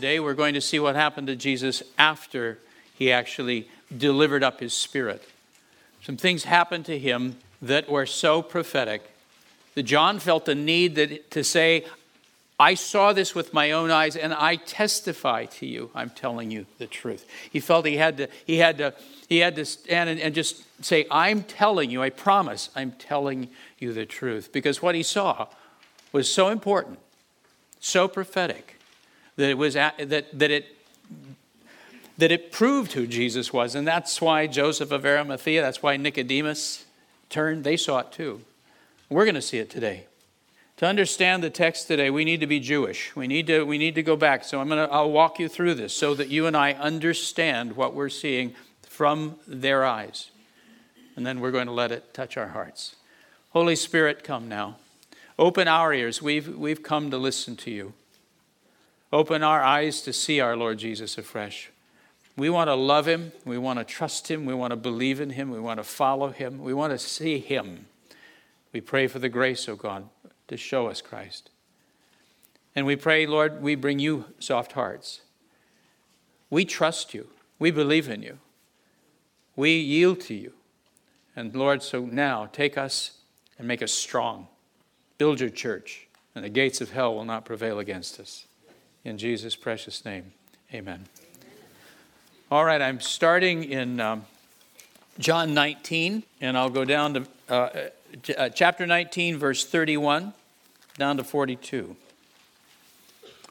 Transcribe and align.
Today 0.00 0.18
we're 0.18 0.32
going 0.32 0.54
to 0.54 0.62
see 0.62 0.80
what 0.80 0.96
happened 0.96 1.26
to 1.26 1.36
Jesus 1.36 1.82
after 1.98 2.56
he 2.94 3.12
actually 3.12 3.68
delivered 3.94 4.42
up 4.42 4.60
his 4.60 4.72
spirit. 4.72 5.22
Some 6.02 6.16
things 6.16 6.44
happened 6.44 6.86
to 6.86 6.98
him 6.98 7.36
that 7.60 7.86
were 7.86 8.06
so 8.06 8.40
prophetic 8.40 9.02
that 9.74 9.82
John 9.82 10.18
felt 10.18 10.46
the 10.46 10.54
need 10.54 10.94
that, 10.94 11.30
to 11.32 11.44
say, 11.44 11.84
I 12.58 12.76
saw 12.76 13.12
this 13.12 13.34
with 13.34 13.52
my 13.52 13.72
own 13.72 13.90
eyes 13.90 14.16
and 14.16 14.32
I 14.32 14.56
testify 14.56 15.44
to 15.44 15.66
you. 15.66 15.90
I'm 15.94 16.08
telling 16.08 16.50
you 16.50 16.64
the 16.78 16.86
truth. 16.86 17.26
He 17.50 17.60
felt 17.60 17.84
he 17.84 17.98
had 17.98 18.16
to, 18.16 18.28
he 18.46 18.56
had 18.56 18.78
to, 18.78 18.94
he 19.28 19.40
had 19.40 19.54
to 19.56 19.66
stand 19.66 20.08
and, 20.08 20.18
and 20.18 20.34
just 20.34 20.64
say, 20.82 21.04
I'm 21.10 21.42
telling 21.42 21.90
you, 21.90 22.02
I 22.02 22.08
promise, 22.08 22.70
I'm 22.74 22.92
telling 22.92 23.50
you 23.78 23.92
the 23.92 24.06
truth. 24.06 24.50
Because 24.50 24.80
what 24.80 24.94
he 24.94 25.02
saw 25.02 25.48
was 26.10 26.32
so 26.32 26.48
important, 26.48 27.00
so 27.80 28.08
prophetic 28.08 28.78
that 29.36 29.50
it 29.50 29.58
was 29.58 29.74
that 29.74 29.96
that 30.08 30.50
it 30.50 30.76
that 32.18 32.30
it 32.30 32.52
proved 32.52 32.92
who 32.92 33.06
Jesus 33.06 33.52
was, 33.52 33.74
and 33.74 33.86
that's 33.86 34.20
why 34.20 34.46
Joseph 34.46 34.92
of 34.92 35.06
Arimathea, 35.06 35.62
that's 35.62 35.82
why 35.82 35.96
Nicodemus 35.96 36.84
turned. 37.30 37.64
They 37.64 37.76
saw 37.76 38.00
it 38.00 38.12
too. 38.12 38.42
We're 39.08 39.24
going 39.24 39.34
to 39.34 39.42
see 39.42 39.58
it 39.58 39.70
today. 39.70 40.06
To 40.76 40.86
understand 40.86 41.42
the 41.42 41.50
text 41.50 41.88
today, 41.88 42.10
we 42.10 42.24
need 42.24 42.40
to 42.40 42.46
be 42.46 42.60
Jewish. 42.60 43.14
We 43.16 43.26
need 43.26 43.46
to 43.48 43.64
we 43.64 43.76
need 43.76 43.94
to 43.96 44.02
go 44.02 44.16
back. 44.16 44.44
So 44.44 44.60
I'm 44.60 44.68
going 44.68 44.86
to 44.86 44.92
I'll 44.92 45.10
walk 45.10 45.38
you 45.38 45.48
through 45.48 45.74
this 45.74 45.92
so 45.92 46.14
that 46.14 46.28
you 46.28 46.46
and 46.46 46.56
I 46.56 46.72
understand 46.72 47.76
what 47.76 47.94
we're 47.94 48.08
seeing 48.08 48.54
from 48.82 49.36
their 49.46 49.84
eyes. 49.84 50.30
And 51.16 51.26
then 51.26 51.40
we're 51.40 51.50
going 51.50 51.66
to 51.66 51.72
let 51.72 51.92
it 51.92 52.14
touch 52.14 52.36
our 52.36 52.48
hearts. 52.48 52.96
Holy 53.50 53.76
Spirit, 53.76 54.22
come 54.22 54.48
now. 54.48 54.76
Open 55.38 55.68
our 55.68 55.92
ears. 55.92 56.22
We've, 56.22 56.56
we've 56.56 56.82
come 56.82 57.10
to 57.10 57.18
listen 57.18 57.56
to 57.56 57.70
you. 57.70 57.94
Open 59.12 59.42
our 59.42 59.62
eyes 59.62 60.02
to 60.02 60.12
see 60.12 60.40
our 60.40 60.56
Lord 60.56 60.78
Jesus 60.78 61.18
afresh. 61.18 61.70
We 62.36 62.48
want 62.48 62.68
to 62.68 62.74
love 62.74 63.06
him. 63.06 63.32
We 63.44 63.58
want 63.58 63.78
to 63.78 63.84
trust 63.84 64.30
him. 64.30 64.46
We 64.46 64.54
want 64.54 64.70
to 64.70 64.76
believe 64.76 65.20
in 65.20 65.30
him. 65.30 65.50
We 65.50 65.58
want 65.60 65.78
to 65.78 65.84
follow 65.84 66.30
him. 66.30 66.58
We 66.58 66.72
want 66.72 66.92
to 66.92 66.98
see 66.98 67.38
him. 67.38 67.86
We 68.72 68.80
pray 68.80 69.08
for 69.08 69.18
the 69.18 69.28
grace, 69.28 69.66
of 69.66 69.78
God, 69.78 70.08
to 70.48 70.56
show 70.56 70.86
us 70.86 71.02
Christ. 71.02 71.50
And 72.76 72.86
we 72.86 72.94
pray, 72.94 73.26
Lord, 73.26 73.62
we 73.62 73.74
bring 73.74 73.98
you 73.98 74.26
soft 74.38 74.72
hearts. 74.72 75.22
We 76.50 76.64
trust 76.64 77.14
you. 77.14 77.28
We 77.58 77.72
believe 77.72 78.08
in 78.08 78.22
you. 78.22 78.38
We 79.56 79.72
yield 79.78 80.20
to 80.22 80.34
you. 80.34 80.52
And 81.34 81.54
Lord, 81.54 81.82
so 81.82 82.04
now 82.04 82.48
take 82.52 82.78
us 82.78 83.18
and 83.58 83.66
make 83.66 83.82
us 83.82 83.92
strong. 83.92 84.46
Build 85.18 85.40
your 85.40 85.50
church, 85.50 86.06
and 86.34 86.44
the 86.44 86.48
gates 86.48 86.80
of 86.80 86.92
hell 86.92 87.14
will 87.14 87.24
not 87.24 87.44
prevail 87.44 87.78
against 87.78 88.18
us. 88.20 88.46
In 89.02 89.16
Jesus' 89.16 89.56
precious 89.56 90.04
name, 90.04 90.32
amen. 90.74 91.06
All 92.50 92.66
right, 92.66 92.82
I'm 92.82 93.00
starting 93.00 93.64
in 93.64 93.98
um, 93.98 94.26
John 95.18 95.54
19, 95.54 96.22
and 96.42 96.58
I'll 96.58 96.68
go 96.68 96.84
down 96.84 97.14
to 97.14 97.26
uh, 97.48 97.70
uh, 98.36 98.48
chapter 98.50 98.86
19, 98.86 99.38
verse 99.38 99.64
31, 99.64 100.34
down 100.98 101.16
to 101.16 101.24
42. 101.24 101.96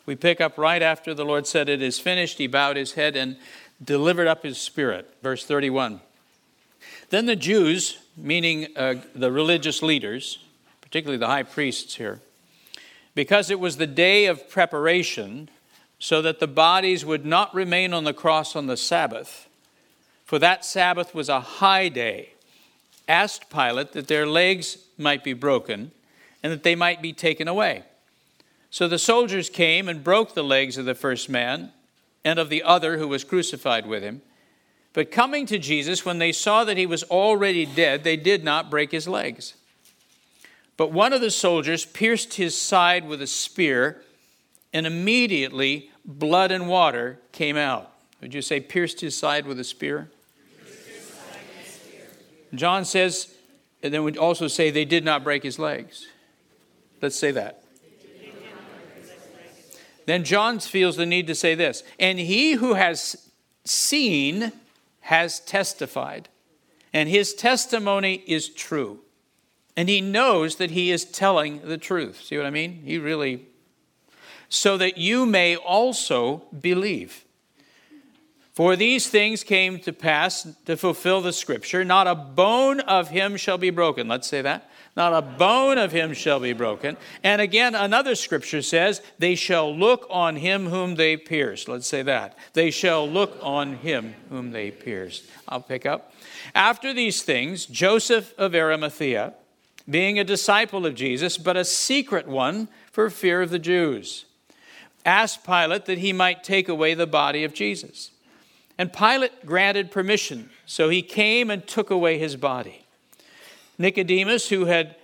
We 0.06 0.16
pick 0.16 0.40
up 0.40 0.56
right 0.60 0.84
after 0.84 1.16
the 1.16 1.26
Lord 1.26 1.48
said, 1.48 1.68
It 1.68 1.82
is 1.82 2.00
finished. 2.00 2.38
He 2.38 2.46
bowed 2.46 2.76
his 2.76 2.94
head 2.94 3.16
and 3.16 3.36
delivered 3.84 4.28
up 4.28 4.44
his 4.44 4.60
spirit. 4.60 5.12
Verse 5.24 5.46
31. 5.46 6.00
Then 7.10 7.26
the 7.26 7.36
Jews, 7.36 7.98
meaning 8.16 8.68
uh, 8.76 8.96
the 9.16 9.32
religious 9.32 9.82
leaders, 9.82 10.38
particularly 10.82 11.18
the 11.18 11.28
high 11.28 11.44
priests 11.44 11.96
here, 11.96 12.22
because 13.16 13.50
it 13.50 13.60
was 13.60 13.78
the 13.78 13.88
day 13.88 14.26
of 14.26 14.50
preparation, 14.50 15.50
so 16.00 16.22
that 16.22 16.40
the 16.40 16.48
bodies 16.48 17.06
would 17.06 17.26
not 17.26 17.54
remain 17.54 17.94
on 17.94 18.06
the 18.06 18.14
cross 18.14 18.56
on 18.56 18.68
the 18.68 18.78
Sabbath, 18.78 19.50
for 20.26 20.40
that 20.40 20.64
Sabbath 20.64 21.14
was 21.14 21.28
a 21.28 21.42
high 21.42 21.90
day, 21.90 22.34
asked 23.08 23.50
Pilate 23.50 23.92
that 23.92 24.08
their 24.08 24.26
legs 24.26 24.78
might 24.98 25.24
be 25.24 25.34
broken 25.34 25.92
and 26.42 26.54
that 26.54 26.64
they 26.64 26.76
might 26.76 27.02
be 27.02 27.12
taken 27.12 27.48
away. 27.48 27.84
So 28.70 28.88
the 28.88 29.00
soldiers 29.00 29.50
came 29.50 29.90
and 29.90 30.04
broke 30.04 30.36
the 30.36 30.44
legs 30.44 30.78
of 30.78 30.86
the 30.86 30.96
first 30.96 31.28
man 31.28 31.72
and 32.24 32.38
of 32.38 32.50
the 32.50 32.64
other 32.64 32.98
who 32.98 33.08
was 33.08 33.24
crucified 33.24 33.88
with 33.88 34.04
him. 34.04 34.22
But 34.94 35.12
coming 35.12 35.46
to 35.48 35.58
Jesus, 35.58 36.06
when 36.06 36.20
they 36.20 36.32
saw 36.32 36.64
that 36.64 36.78
he 36.78 36.86
was 36.86 37.04
already 37.04 37.66
dead, 37.66 38.04
they 38.04 38.18
did 38.18 38.44
not 38.44 38.70
break 38.70 38.92
his 38.92 39.08
legs. 39.08 39.56
But 40.80 40.94
one 40.94 41.12
of 41.12 41.20
the 41.20 41.30
soldiers 41.30 41.84
pierced 41.84 42.36
his 42.36 42.56
side 42.56 43.06
with 43.06 43.22
a 43.22 43.28
spear, 43.28 44.02
and 44.72 44.88
immediately 44.88 45.92
blood 46.06 46.52
and 46.52 46.70
water 46.70 47.20
came 47.34 47.58
out. 47.58 47.92
Would 48.22 48.34
you 48.34 48.42
say 48.42 48.62
pierced 48.62 49.02
his 49.02 49.14
side 49.14 49.46
with 49.46 49.60
a 49.60 49.66
spear? 49.66 50.10
John 52.56 52.86
says, 52.86 53.36
and 53.84 53.94
then 53.94 54.06
we 54.06 54.18
also 54.18 54.48
say 54.48 54.72
they 54.72 54.86
did 54.86 55.04
not 55.04 55.22
break 55.22 55.44
his 55.44 55.60
legs. 55.60 56.08
Let's 57.02 57.18
say 57.18 57.32
that. 57.32 57.62
Then 60.06 60.24
John 60.24 60.60
feels 60.60 60.96
the 60.96 61.06
need 61.06 61.28
to 61.28 61.36
say 61.36 61.56
this, 61.56 61.84
and 62.00 62.18
he 62.18 62.54
who 62.54 62.76
has 62.76 63.30
seen 63.66 64.54
has 65.02 65.42
testified, 65.42 66.30
and 66.94 67.10
his 67.10 67.34
testimony 67.34 68.24
is 68.26 68.48
true. 68.48 69.02
And 69.80 69.88
he 69.88 70.02
knows 70.02 70.58
that 70.58 70.72
he 70.72 70.92
is 70.92 71.06
telling 71.06 71.62
the 71.66 71.78
truth. 71.78 72.22
See 72.26 72.36
what 72.36 72.46
I 72.46 72.50
mean? 72.50 72.82
He 72.84 72.98
really. 72.98 73.46
So 74.50 74.76
that 74.76 74.98
you 74.98 75.26
may 75.26 75.56
also 75.56 76.44
believe. 76.60 77.24
For 78.52 78.76
these 78.76 79.08
things 79.08 79.42
came 79.42 79.80
to 79.80 79.94
pass 79.94 80.46
to 80.66 80.76
fulfill 80.76 81.22
the 81.22 81.32
scripture 81.32 81.86
not 81.86 82.08
a 82.08 82.16
bone 82.16 82.82
of 82.82 83.08
him 83.08 83.38
shall 83.38 83.58
be 83.58 83.70
broken. 83.70 84.10
Let's 84.10 84.28
say 84.28 84.42
that. 84.42 84.70
Not 84.98 85.14
a 85.14 85.22
bone 85.22 85.78
of 85.78 85.94
him 85.94 86.14
shall 86.14 86.42
be 86.42 86.52
broken. 86.52 86.98
And 87.24 87.40
again, 87.40 87.74
another 87.74 88.16
scripture 88.16 88.62
says, 88.62 89.02
They 89.18 89.36
shall 89.36 89.74
look 89.74 90.06
on 90.10 90.36
him 90.36 90.66
whom 90.66 90.96
they 90.96 91.16
pierced. 91.16 91.70
Let's 91.70 91.88
say 91.88 92.02
that. 92.02 92.38
They 92.52 92.70
shall 92.70 93.10
look 93.10 93.40
on 93.42 93.76
him 93.78 94.16
whom 94.28 94.52
they 94.52 94.72
pierced. 94.72 95.24
I'll 95.48 95.62
pick 95.62 95.86
up. 95.86 96.12
After 96.54 96.94
these 96.94 97.22
things, 97.22 97.66
Joseph 97.66 98.34
of 98.38 98.54
Arimathea, 98.54 99.36
being 99.90 100.20
a 100.20 100.24
disciple 100.24 100.86
of 100.86 100.96
Jesus, 100.96 101.38
but 101.38 101.58
a 101.58 101.66
secret 101.66 102.28
one 102.28 102.68
for 102.92 103.10
fear 103.10 103.42
of 103.42 103.50
the 103.50 103.60
Jews, 103.60 104.26
asked 105.06 105.44
Pilate 105.44 105.86
that 105.86 105.98
he 105.98 106.14
might 106.14 106.44
take 106.44 106.70
away 106.70 106.94
the 106.94 107.08
body 107.08 107.44
of 107.44 107.54
Jesus. 107.54 108.12
And 108.78 108.94
Pilate 108.94 109.46
granted 109.46 109.92
permission, 109.92 110.50
so 110.66 110.90
he 110.90 111.02
came 111.02 111.50
and 111.50 111.66
took 111.66 111.90
away 111.90 112.18
his 112.18 112.36
body. 112.36 112.86
Nicodemus, 113.78 114.50
who 114.50 114.66
had 114.66 114.96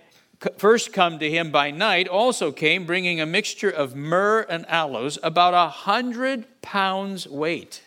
first 0.58 0.92
come 0.92 1.18
to 1.18 1.30
him 1.30 1.50
by 1.50 1.70
night, 1.70 2.08
also 2.08 2.52
came 2.52 2.86
bringing 2.86 3.20
a 3.20 3.26
mixture 3.26 3.70
of 3.70 3.96
myrrh 3.96 4.46
and 4.48 4.66
aloes, 4.68 5.18
about 5.22 5.54
a 5.54 5.68
hundred 5.68 6.46
pounds 6.62 7.26
weight. 7.26 7.82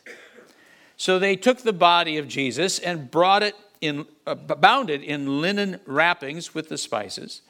So 0.97 1.17
they 1.17 1.35
took 1.35 1.59
the 1.59 1.73
body 1.73 2.17
of 2.17 2.27
Jesus 2.27 2.77
and 2.77 3.09
brought 3.09 3.43
it 3.43 3.55
in, 3.81 4.05
uh, 4.27 4.35
bound 4.35 4.89
it 4.89 5.01
in 5.01 5.41
linen 5.41 5.79
wrappings 5.85 6.53
with 6.53 6.69
the 6.69 6.77
spices, 6.77 7.41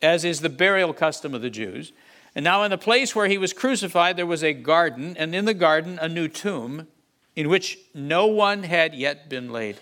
as 0.00 0.24
is 0.24 0.40
the 0.40 0.48
burial 0.48 0.92
custom 0.92 1.34
of 1.34 1.42
the 1.42 1.50
Jews. 1.50 1.92
And 2.34 2.44
now, 2.44 2.62
in 2.64 2.70
the 2.70 2.78
place 2.78 3.16
where 3.16 3.28
he 3.28 3.38
was 3.38 3.52
crucified, 3.52 4.16
there 4.16 4.26
was 4.26 4.44
a 4.44 4.52
garden, 4.52 5.16
and 5.16 5.34
in 5.34 5.46
the 5.46 5.54
garden, 5.54 5.98
a 6.00 6.08
new 6.08 6.28
tomb 6.28 6.86
in 7.34 7.48
which 7.48 7.78
no 7.94 8.26
one 8.26 8.62
had 8.64 8.94
yet 8.94 9.28
been 9.28 9.50
laid. 9.50 9.76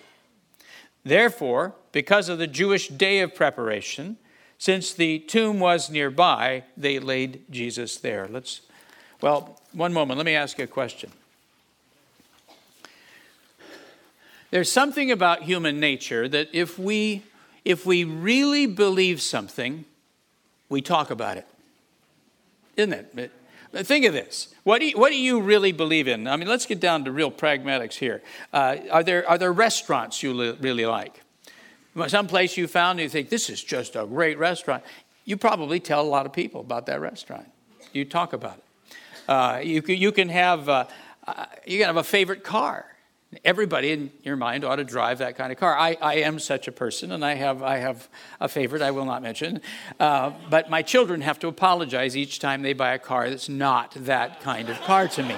Therefore, 1.05 1.75
because 1.93 2.29
of 2.29 2.39
the 2.39 2.47
Jewish 2.47 2.89
day 2.89 3.21
of 3.21 3.35
preparation, 3.35 4.17
since 4.59 4.93
the 4.93 5.19
tomb 5.19 5.61
was 5.61 5.91
nearby, 5.91 6.65
they 6.77 6.99
laid 6.99 7.45
Jesus 7.51 7.99
there. 7.99 8.27
Let's, 8.29 8.63
well, 9.21 9.61
one 9.73 9.93
moment, 9.93 10.17
let 10.17 10.27
me 10.27 10.35
ask 10.35 10.59
you 10.59 10.65
a 10.65 10.69
question. 10.69 11.11
There's 14.55 14.71
something 14.71 15.11
about 15.11 15.43
human 15.43 15.81
nature 15.81 16.29
that 16.29 16.49
if 16.53 16.79
we, 16.79 17.25
if 17.65 17.85
we 17.85 18.05
really 18.05 18.67
believe 18.67 19.21
something, 19.21 19.85
we 20.69 20.81
talk 20.81 21.11
about 21.11 21.39
it. 21.39 21.47
Isn't 22.77 23.19
it? 23.19 23.33
think 23.85 24.05
of 24.05 24.13
this. 24.13 24.55
What 24.63 24.79
do, 24.79 24.87
you, 24.87 24.97
what 24.97 25.11
do 25.11 25.17
you 25.17 25.41
really 25.41 25.73
believe 25.73 26.07
in? 26.07 26.29
I 26.29 26.37
mean, 26.37 26.47
let's 26.47 26.67
get 26.67 26.79
down 26.79 27.05
to 27.07 27.11
real 27.11 27.33
pragmatics 27.33 27.95
here. 27.95 28.23
Uh, 28.53 28.77
are, 28.93 29.03
there, 29.03 29.29
are 29.29 29.39
there 29.39 29.53
restaurants 29.53 30.23
you 30.23 30.33
li- 30.33 30.57
really 30.61 30.87
like? 30.87 31.21
Some 32.07 32.29
place 32.29 32.57
you 32.57 32.69
found 32.69 33.01
and 33.01 33.07
you 33.07 33.09
think, 33.09 33.31
this 33.31 33.51
is 33.51 33.61
just 33.61 33.97
a 33.97 34.07
great 34.07 34.39
restaurant. 34.39 34.85
You 35.25 35.37
probably 35.37 35.81
tell 35.81 36.03
a 36.03 36.07
lot 36.07 36.27
of 36.27 36.33
people 36.33 36.61
about 36.61 36.87
that 36.87 37.01
restaurant. 37.01 37.51
You 37.93 38.05
talk 38.05 38.33
about 38.33 38.59
it. 38.59 38.95
Uh, 39.29 39.61
you, 39.65 39.83
you, 39.89 40.13
can 40.13 40.29
have, 40.29 40.69
uh, 40.69 40.85
uh, 41.27 41.47
you 41.67 41.79
can 41.79 41.89
have 41.89 41.97
a 41.97 42.05
favorite 42.05 42.45
car. 42.45 42.87
Everybody 43.45 43.93
in 43.93 44.11
your 44.23 44.37
mind 44.37 44.65
ought 44.65 44.77
to 44.77 44.85
drive 44.85 45.19
that 45.19 45.37
kind 45.37 45.53
of 45.53 45.59
car. 45.59 45.77
I, 45.77 45.97
I 46.01 46.15
am 46.17 46.39
such 46.39 46.69
a 46.69 46.73
person, 46.73 47.13
and 47.13 47.25
I 47.25 47.35
have, 47.35 47.63
I 47.63 47.79
have 47.79 48.09
a 48.41 48.49
favorite 48.49 48.83
I 48.83 48.91
will 48.91 49.05
not 49.05 49.23
mention. 49.23 49.61
Uh, 49.99 50.33
but 50.51 50.71
my 50.71 50.83
children 50.83 51.21
have 51.23 51.39
to 51.41 51.49
apologize 51.49 52.17
each 52.17 52.39
time 52.39 52.63
they 52.63 52.73
buy 52.73 52.95
a 52.95 52.99
car 52.99 53.31
that's 53.31 53.49
not 53.49 53.93
that 53.95 54.41
kind 54.41 54.69
of 54.69 54.81
car 54.83 55.09
to 55.09 55.23
me. 55.23 55.37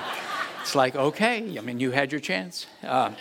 It's 0.62 0.74
like, 0.74 0.96
okay, 0.96 1.58
I 1.58 1.60
mean, 1.60 1.78
you 1.78 1.92
had 1.92 2.10
your 2.10 2.20
chance. 2.20 2.66
Uh, 2.82 3.12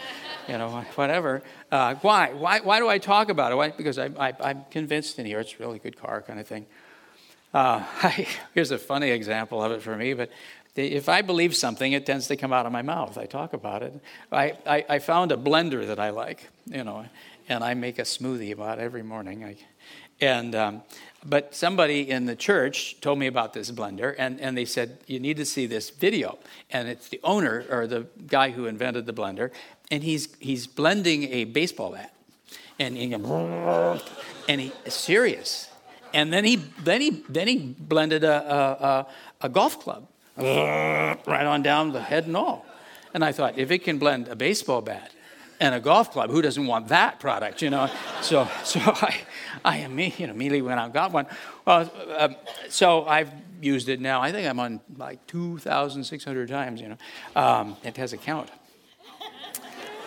you 0.48 0.58
know, 0.58 0.70
whatever. 0.96 1.44
Uh, 1.72 1.96
why? 1.96 2.34
why? 2.34 2.60
Why 2.60 2.80
do 2.80 2.88
I 2.88 2.98
talk 2.98 3.30
about 3.30 3.52
it? 3.52 3.56
Why? 3.56 3.72
Because 3.72 3.98
I, 3.98 4.34
am 4.40 4.66
convinced 4.70 5.20
in 5.20 5.26
here 5.26 5.40
it's 5.40 5.54
a 5.54 5.58
really 5.58 5.80
good 5.80 5.98
car 5.98 6.22
kind 6.22 6.40
of 6.40 6.48
thing. 6.48 6.66
Uh, 7.54 7.84
I, 8.04 8.28
here's 8.54 8.72
a 8.72 8.78
funny 8.78 9.10
example 9.12 9.64
of 9.64 9.72
it 9.72 9.82
for 9.82 9.96
me, 9.96 10.14
but 10.14 10.30
if 10.76 11.08
I 11.08 11.22
believe 11.22 11.56
something, 11.56 11.94
it 11.94 12.06
tends 12.06 12.28
to 12.28 12.36
come 12.36 12.52
out 12.52 12.66
of 12.66 12.72
my 12.72 12.82
mouth. 12.82 13.18
I 13.18 13.26
talk 13.26 13.54
about 13.54 13.82
it. 13.82 13.94
I, 14.32 14.58
I, 14.66 14.86
I, 14.90 15.00
found 15.00 15.32
a 15.32 15.38
blender 15.38 15.88
that 15.88 16.00
I 16.00 16.10
like, 16.10 16.50
you 16.66 16.84
know, 16.84 17.06
and 17.48 17.64
I 17.64 17.74
make 17.76 17.98
a 17.98 18.04
smoothie 18.04 18.52
about 18.52 18.80
every 18.80 19.04
morning. 19.04 19.46
I, 19.46 19.56
and 20.20 20.54
um, 20.54 20.84
but 21.26 21.56
somebody 21.56 22.10
in 22.10 22.26
the 22.26 22.36
church 22.36 23.00
told 23.02 23.20
me 23.20 23.28
about 23.28 23.54
this 23.54 23.72
blender, 23.72 24.16
and, 24.18 24.40
and 24.40 24.58
they 24.58 24.66
said 24.66 25.00
you 25.08 25.20
need 25.20 25.38
to 25.38 25.46
see 25.46 25.66
this 25.66 25.90
video. 25.90 26.38
And 26.70 26.88
it's 26.88 27.10
the 27.10 27.20
owner 27.24 27.66
or 27.70 27.88
the 27.88 28.08
guy 28.28 28.52
who 28.52 28.66
invented 28.66 29.06
the 29.06 29.14
blender, 29.14 29.52
and 29.92 30.04
he's 30.04 30.34
he's 30.40 30.68
blending 30.68 31.24
a 31.32 31.46
baseball 31.46 31.92
bat, 31.92 32.14
and 32.80 32.98
he, 32.98 33.14
and 33.14 34.62
he 34.62 34.72
serious. 34.88 35.70
And 36.14 36.32
then 36.32 36.46
he 36.46 36.58
then 36.84 37.02
he 37.02 37.24
then 37.28 37.48
he 37.48 37.76
blended 37.78 38.24
a, 38.24 39.08
a, 39.42 39.46
a 39.48 39.50
golf 39.50 39.80
club 39.80 40.08
right 40.38 41.46
on 41.46 41.62
down 41.62 41.92
the 41.92 42.02
head 42.02 42.28
and 42.28 42.36
all. 42.36 42.66
And 43.14 43.24
I 43.24 43.32
thought, 43.32 43.58
if 43.58 43.72
it 43.72 43.80
can 43.80 43.98
blend 43.98 44.28
a 44.28 44.36
baseball 44.36 44.82
bat 44.82 45.12
and 45.60 45.74
a 45.74 45.80
golf 45.80 46.12
club, 46.12 46.30
who 46.30 46.42
doesn't 46.42 46.68
want 46.68 46.90
that 46.90 47.20
product, 47.20 47.62
you 47.62 47.70
know? 47.70 47.90
So, 48.22 48.48
so 48.64 48.80
I, 48.84 49.16
I 49.64 49.80
you 49.80 49.88
know, 49.88 50.34
immediately 50.34 50.62
went 50.62 50.80
out 50.80 50.86
and 50.86 50.94
got 50.94 51.12
one. 51.12 51.28
Well, 51.66 51.92
uh, 52.18 52.30
so 52.70 53.06
I've 53.06 53.32
used 53.62 53.88
it 53.90 54.02
now. 54.02 54.22
I 54.22 54.32
think 54.32 54.48
I'm 54.48 54.60
on 54.60 54.82
like 54.98 55.26
2,600 55.28 56.50
times, 56.50 56.82
you 56.82 56.90
know. 56.90 56.98
Um, 57.36 57.78
it 57.84 57.98
has 57.98 58.14
a 58.14 58.18
count. 58.18 58.50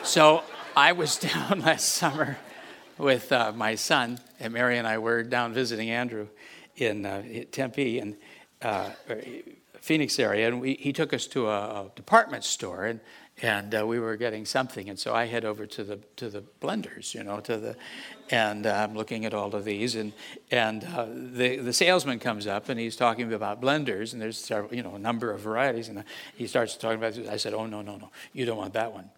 So 0.03 0.43
I 0.77 0.93
was 0.93 1.19
down 1.19 1.61
last 1.61 1.89
summer 1.89 2.39
with 2.99 3.33
uh, 3.33 3.53
my 3.53 3.75
son, 3.75 4.19
and 4.41 4.53
Mary 4.53 4.79
and 4.79 4.87
I 4.87 4.99
were 4.99 5.23
down 5.23 5.53
visiting 5.53 5.91
Andrew 5.91 6.29
in 6.77 7.07
uh, 7.07 7.23
Tempe, 7.51 7.99
and 7.99 8.17
uh, 8.63 8.91
Phoenix 9.81 10.19
area, 10.19 10.49
and 10.49 10.61
we, 10.61 10.75
he 10.75 10.93
took 10.93 11.13
us 11.13 11.27
to 11.29 11.49
a, 11.49 11.87
a 11.87 11.91
department 11.95 12.45
store, 12.45 12.85
and 12.85 13.01
and 13.41 13.73
uh, 13.73 13.87
we 13.87 14.01
were 14.01 14.17
getting 14.17 14.45
something, 14.45 14.89
and 14.89 14.99
so 14.99 15.15
I 15.15 15.27
head 15.27 15.45
over 15.45 15.67
to 15.67 15.85
the 15.85 15.99
to 16.17 16.29
the 16.29 16.43
blenders, 16.61 17.15
you 17.15 17.23
know, 17.23 17.41
to 17.41 17.57
the, 17.57 17.77
and 18.31 18.67
uh, 18.67 18.73
I'm 18.73 18.95
looking 18.95 19.25
at 19.25 19.35
all 19.35 19.55
of 19.55 19.65
these, 19.65 19.95
and 19.95 20.13
and 20.51 20.85
uh, 20.85 21.07
the 21.09 21.57
the 21.57 21.73
salesman 21.73 22.19
comes 22.19 22.47
up 22.47 22.69
and 22.69 22.79
he's 22.79 22.97
talking 22.97 23.33
about 23.33 23.61
blenders, 23.61 24.13
and 24.13 24.21
there's 24.21 24.39
several, 24.39 24.75
you 24.75 24.83
know, 24.83 24.95
a 24.95 24.99
number 24.99 25.31
of 25.31 25.41
varieties, 25.41 25.89
and 25.89 26.05
he 26.37 26.47
starts 26.47 26.77
talking 26.77 26.99
about. 26.99 27.19
I 27.29 27.37
said, 27.37 27.55
oh 27.55 27.67
no 27.67 27.83
no 27.83 27.97
no, 27.97 28.11
you 28.33 28.45
don't 28.45 28.59
want 28.59 28.75
that 28.75 28.93
one, 28.93 29.11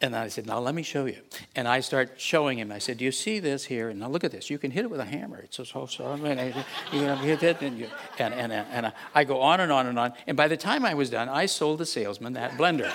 and 0.00 0.16
I 0.16 0.28
said, 0.28 0.46
now 0.46 0.58
let 0.58 0.74
me 0.74 0.82
show 0.82 1.06
you, 1.06 1.18
and 1.54 1.68
I 1.68 1.80
start 1.80 2.12
showing 2.16 2.58
him. 2.58 2.72
I 2.72 2.78
said, 2.78 2.98
do 2.98 3.04
you 3.04 3.12
see 3.12 3.38
this 3.38 3.64
here? 3.64 3.88
And 3.88 4.00
now 4.00 4.08
look 4.08 4.24
at 4.24 4.32
this. 4.32 4.50
You 4.50 4.58
can 4.58 4.70
hit 4.70 4.84
it 4.84 4.90
with 4.90 5.00
a 5.00 5.04
hammer. 5.04 5.38
It's 5.38 5.56
so 5.56 5.86
so. 5.86 6.06
I 6.06 6.46
you 6.92 7.00
can 7.00 7.18
hit 7.18 7.42
it, 7.42 7.62
and 7.62 7.78
you, 7.78 7.88
and 8.18 8.34
and 8.34 8.52
and 8.52 8.92
I 9.14 9.24
go 9.24 9.40
on 9.40 9.60
and 9.60 9.70
on 9.72 9.86
and 9.86 9.98
on, 9.98 10.12
and 10.26 10.36
by 10.36 10.48
the 10.48 10.56
time 10.56 10.84
I 10.84 10.94
was 10.94 11.10
done, 11.10 11.28
I 11.28 11.46
sold 11.46 11.78
the 11.78 11.86
salesman 11.86 12.32
that 12.34 12.52
blender. 12.52 12.92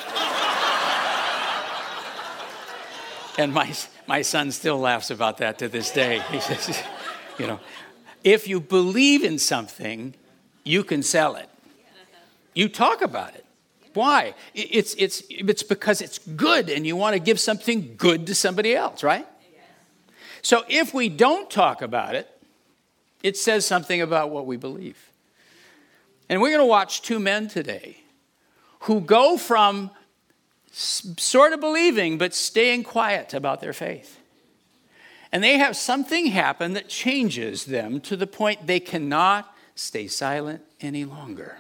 And 3.38 3.54
my, 3.54 3.74
my 4.08 4.22
son 4.22 4.52
still 4.52 4.80
laughs 4.80 5.10
about 5.10 5.38
that 5.38 5.60
to 5.60 5.68
this 5.68 5.92
day. 5.92 6.22
He 6.32 6.40
says, 6.40 6.82
you 7.40 7.48
know, 7.48 7.60
if 8.24 8.48
you 8.48 8.60
believe 8.60 9.24
in 9.24 9.40
something, 9.40 10.14
you 10.64 10.84
can 10.84 11.04
sell 11.04 11.36
it. 11.36 11.50
You 12.54 12.70
talk 12.70 13.02
about 13.02 13.36
it. 13.36 13.46
Why? 13.94 14.36
It's, 14.54 14.96
it's, 14.98 15.24
it's 15.30 15.64
because 15.64 16.02
it's 16.02 16.20
good 16.20 16.70
and 16.70 16.86
you 16.86 16.96
want 16.96 17.14
to 17.14 17.20
give 17.20 17.40
something 17.40 17.96
good 17.98 18.28
to 18.28 18.36
somebody 18.36 18.76
else, 18.76 19.04
right? 19.04 19.28
So 20.42 20.64
if 20.70 20.94
we 20.94 21.10
don't 21.10 21.50
talk 21.50 21.82
about 21.82 22.16
it, 22.16 22.28
it 23.22 23.38
says 23.38 23.66
something 23.66 24.02
about 24.02 24.30
what 24.30 24.46
we 24.46 24.58
believe. 24.58 25.12
And 26.30 26.42
we're 26.42 26.50
going 26.50 26.62
to 26.62 26.66
watch 26.66 27.02
two 27.02 27.20
men 27.20 27.48
today 27.48 27.98
who 28.82 29.02
go 29.02 29.38
from 29.38 29.92
sort 30.72 31.54
of 31.54 31.60
believing, 31.60 32.18
but 32.18 32.34
staying 32.34 32.84
quiet 32.84 33.34
about 33.34 33.62
their 33.62 33.74
faith. 33.74 34.20
And 35.32 35.44
they 35.44 35.58
have 35.58 35.76
something 35.76 36.28
happen 36.28 36.74
that 36.74 36.90
changes 36.90 37.66
them 37.66 38.02
to 38.02 38.18
the 38.18 38.28
point 38.28 38.68
they 38.68 38.80
cannot 38.80 39.54
stay 39.76 40.08
silent 40.08 40.62
any 40.82 41.06
longer. 41.06 41.58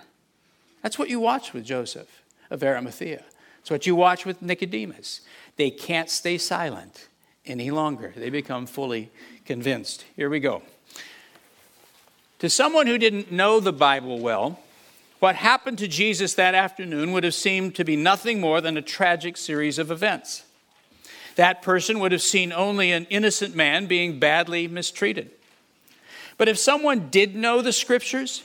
That's 0.82 1.00
what 1.00 1.10
you 1.10 1.20
watch 1.20 1.54
with 1.54 1.66
Joseph 1.66 2.22
of 2.50 2.64
Arimathea. 2.64 3.24
It's 3.60 3.72
what 3.72 3.86
you 3.86 3.96
watch 3.96 4.26
with 4.26 4.42
Nicodemus. 4.42 5.22
They 5.56 5.70
can't 5.70 6.10
stay 6.10 6.38
silent 6.38 7.08
any 7.46 7.72
longer. 7.72 8.14
They 8.16 8.30
become 8.30 8.66
fully 8.66 9.10
convinced. 9.46 10.06
Here 10.16 10.30
we 10.30 10.40
go. 10.40 10.64
To 12.40 12.50
someone 12.50 12.88
who 12.88 12.98
didn't 12.98 13.32
know 13.32 13.60
the 13.60 13.74
Bible 13.74 14.20
well, 14.20 14.60
what 15.22 15.36
happened 15.36 15.78
to 15.78 15.88
Jesus 15.88 16.34
that 16.34 16.56
afternoon 16.56 17.12
would 17.12 17.24
have 17.24 17.36
seemed 17.36 17.76
to 17.76 17.84
be 17.84 17.96
nothing 17.96 18.42
more 18.42 18.60
than 18.60 18.76
a 18.76 18.82
tragic 18.82 19.38
series 19.38 19.78
of 19.78 19.92
events. 19.92 20.46
That 21.36 21.62
person 21.62 22.00
would 22.00 22.12
have 22.12 22.24
seen 22.24 22.52
only 22.52 22.92
an 22.92 23.06
innocent 23.12 23.56
man 23.56 23.86
being 23.86 24.18
badly 24.18 24.68
mistreated. 24.68 25.30
But 26.40 26.50
if 26.50 26.58
someone 26.58 27.10
did 27.10 27.36
know 27.36 27.62
the 27.62 27.72
scriptures, 27.72 28.42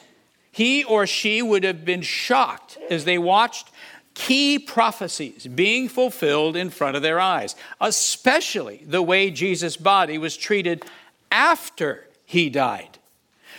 he 0.52 0.84
or 0.84 1.06
she 1.06 1.40
would 1.40 1.64
have 1.64 1.86
been 1.86 2.02
shocked 2.02 2.76
as 2.90 3.06
they 3.06 3.16
watched 3.16 3.70
key 4.12 4.58
prophecies 4.58 5.46
being 5.46 5.88
fulfilled 5.88 6.56
in 6.56 6.68
front 6.68 6.94
of 6.94 7.00
their 7.00 7.18
eyes, 7.18 7.56
especially 7.80 8.82
the 8.86 9.00
way 9.00 9.30
Jesus' 9.30 9.78
body 9.78 10.18
was 10.18 10.36
treated 10.36 10.84
after 11.32 12.06
he 12.26 12.50
died. 12.50 12.98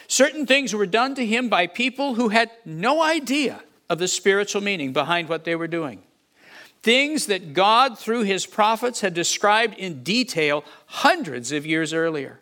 Certain 0.08 0.46
things 0.46 0.74
were 0.74 0.86
done 0.86 1.16
to 1.16 1.26
him 1.26 1.50
by 1.50 1.68
people 1.68 2.16
who 2.16 2.30
had 2.30 2.50
no 2.66 3.02
idea 3.02 3.62
of 3.90 4.00
the 4.00 4.08
spiritual 4.08 4.62
meaning 4.62 4.94
behind 4.94 5.30
what 5.30 5.44
they 5.44 5.56
were 5.56 5.68
doing. 5.68 6.02
Things 6.82 7.26
that 7.26 7.54
God, 7.54 7.98
through 8.00 8.24
his 8.24 8.46
prophets, 8.46 9.02
had 9.02 9.14
described 9.14 9.78
in 9.78 10.04
detail 10.04 10.64
hundreds 10.86 11.52
of 11.52 11.66
years 11.66 11.94
earlier. 11.94 12.40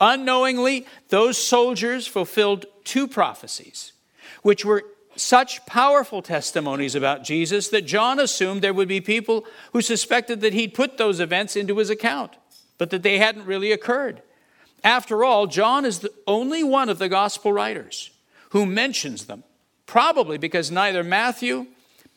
Unknowingly, 0.00 0.86
those 1.08 1.38
soldiers 1.38 2.06
fulfilled 2.06 2.66
two 2.84 3.06
prophecies, 3.06 3.92
which 4.42 4.64
were 4.64 4.84
such 5.16 5.64
powerful 5.66 6.22
testimonies 6.22 6.94
about 6.94 7.24
Jesus 7.24 7.68
that 7.68 7.86
John 7.86 8.18
assumed 8.18 8.62
there 8.62 8.74
would 8.74 8.88
be 8.88 9.00
people 9.00 9.44
who 9.72 9.82
suspected 9.82 10.40
that 10.40 10.54
he'd 10.54 10.74
put 10.74 10.98
those 10.98 11.20
events 11.20 11.56
into 11.56 11.78
his 11.78 11.90
account, 11.90 12.36
but 12.78 12.90
that 12.90 13.02
they 13.02 13.18
hadn't 13.18 13.46
really 13.46 13.72
occurred. 13.72 14.22
After 14.82 15.24
all, 15.24 15.46
John 15.46 15.84
is 15.84 15.98
the 15.98 16.12
only 16.26 16.62
one 16.64 16.88
of 16.88 16.98
the 16.98 17.08
gospel 17.08 17.52
writers 17.52 18.10
who 18.50 18.66
mentions 18.66 19.26
them, 19.26 19.44
probably 19.86 20.38
because 20.38 20.70
neither 20.70 21.04
Matthew, 21.04 21.66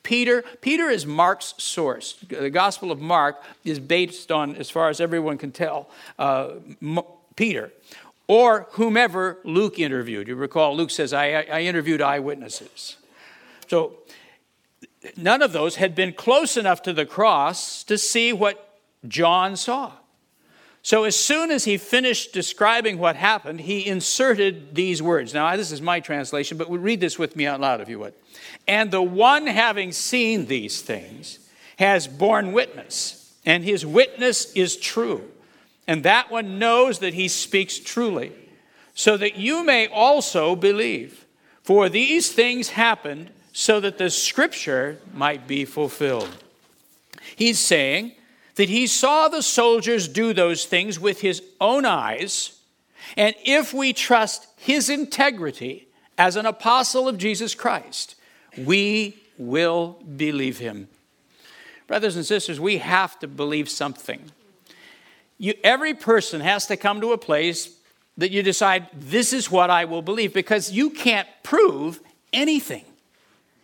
Peter, 0.03 0.43
Peter 0.61 0.89
is 0.89 1.05
Mark's 1.05 1.53
source. 1.57 2.13
The 2.27 2.49
Gospel 2.49 2.91
of 2.91 2.99
Mark 2.99 3.41
is 3.63 3.79
based 3.79 4.31
on, 4.31 4.55
as 4.55 4.69
far 4.69 4.89
as 4.89 4.99
everyone 4.99 5.37
can 5.37 5.51
tell, 5.51 5.89
uh, 6.19 6.51
Peter, 7.35 7.71
or 8.27 8.67
whomever 8.71 9.37
Luke 9.43 9.79
interviewed. 9.79 10.27
You 10.27 10.35
recall, 10.35 10.75
Luke 10.75 10.91
says, 10.91 11.13
I, 11.13 11.27
I 11.51 11.61
interviewed 11.61 12.01
eyewitnesses. 12.01 12.97
So 13.67 13.97
none 15.15 15.41
of 15.41 15.53
those 15.53 15.75
had 15.75 15.95
been 15.95 16.13
close 16.13 16.57
enough 16.57 16.81
to 16.83 16.93
the 16.93 17.05
cross 17.05 17.83
to 17.85 17.97
see 17.97 18.33
what 18.33 18.79
John 19.07 19.55
saw. 19.55 19.93
So, 20.85 21.05
as 21.05 21.15
soon 21.15 21.49
as 21.49 21.63
he 21.63 21.77
finished 21.77 22.33
describing 22.33 22.97
what 22.97 23.15
happened, 23.15 23.61
he 23.61 23.87
inserted 23.87 24.75
these 24.75 25.01
words. 25.01 25.33
Now, 25.33 25.55
this 25.55 25.71
is 25.71 25.81
my 25.81 26.01
translation, 26.01 26.57
but 26.57 26.69
read 26.69 26.99
this 26.99 27.17
with 27.17 27.37
me 27.37 27.45
out 27.45 27.61
loud 27.61 27.79
if 27.79 27.87
you 27.87 27.99
would. 27.99 28.13
And 28.67 28.91
the 28.91 29.01
one 29.01 29.47
having 29.47 29.93
seen 29.93 30.47
these 30.47 30.81
things 30.81 31.39
has 31.79 32.05
borne 32.05 32.51
witness, 32.51 33.33
and 33.45 33.63
his 33.63 33.85
witness 33.85 34.51
is 34.53 34.75
true. 34.75 35.23
And 35.87 36.03
that 36.03 36.29
one 36.29 36.59
knows 36.59 36.99
that 36.99 37.13
he 37.13 37.29
speaks 37.29 37.79
truly, 37.79 38.33
so 38.93 39.15
that 39.15 39.37
you 39.37 39.63
may 39.63 39.87
also 39.87 40.53
believe. 40.53 41.25
For 41.63 41.87
these 41.87 42.29
things 42.29 42.69
happened 42.69 43.29
so 43.53 43.79
that 43.79 43.97
the 43.97 44.09
scripture 44.09 44.99
might 45.13 45.47
be 45.47 45.63
fulfilled. 45.63 46.29
He's 47.37 47.59
saying 47.59 48.13
that 48.55 48.69
he 48.69 48.87
saw 48.87 49.27
the 49.27 49.41
soldiers 49.41 50.07
do 50.07 50.33
those 50.33 50.65
things 50.65 50.99
with 50.99 51.21
his 51.21 51.41
own 51.59 51.85
eyes, 51.85 52.59
and 53.17 53.35
if 53.43 53.73
we 53.73 53.93
trust 53.93 54.47
his 54.57 54.89
integrity 54.89 55.87
as 56.17 56.35
an 56.35 56.45
apostle 56.45 57.07
of 57.07 57.17
Jesus 57.17 57.55
Christ, 57.55 58.15
we 58.57 59.17
will 59.37 59.97
believe 60.15 60.59
him. 60.59 60.87
Brothers 61.87 62.15
and 62.15 62.25
sisters, 62.25 62.59
we 62.59 62.77
have 62.77 63.19
to 63.19 63.27
believe 63.27 63.69
something. 63.69 64.31
You, 65.37 65.53
every 65.63 65.93
person 65.93 66.41
has 66.41 66.67
to 66.67 66.77
come 66.77 67.01
to 67.01 67.11
a 67.11 67.17
place 67.17 67.75
that 68.17 68.31
you 68.31 68.43
decide, 68.43 68.87
this 68.93 69.33
is 69.33 69.49
what 69.49 69.69
I 69.69 69.85
will 69.85 70.03
believe, 70.03 70.33
because 70.33 70.71
you 70.71 70.91
can't 70.91 71.27
prove 71.41 71.99
anything. 72.31 72.85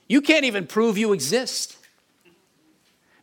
You 0.08 0.22
can't 0.22 0.46
even 0.46 0.66
prove 0.66 0.98
you 0.98 1.14
exist. 1.14 1.78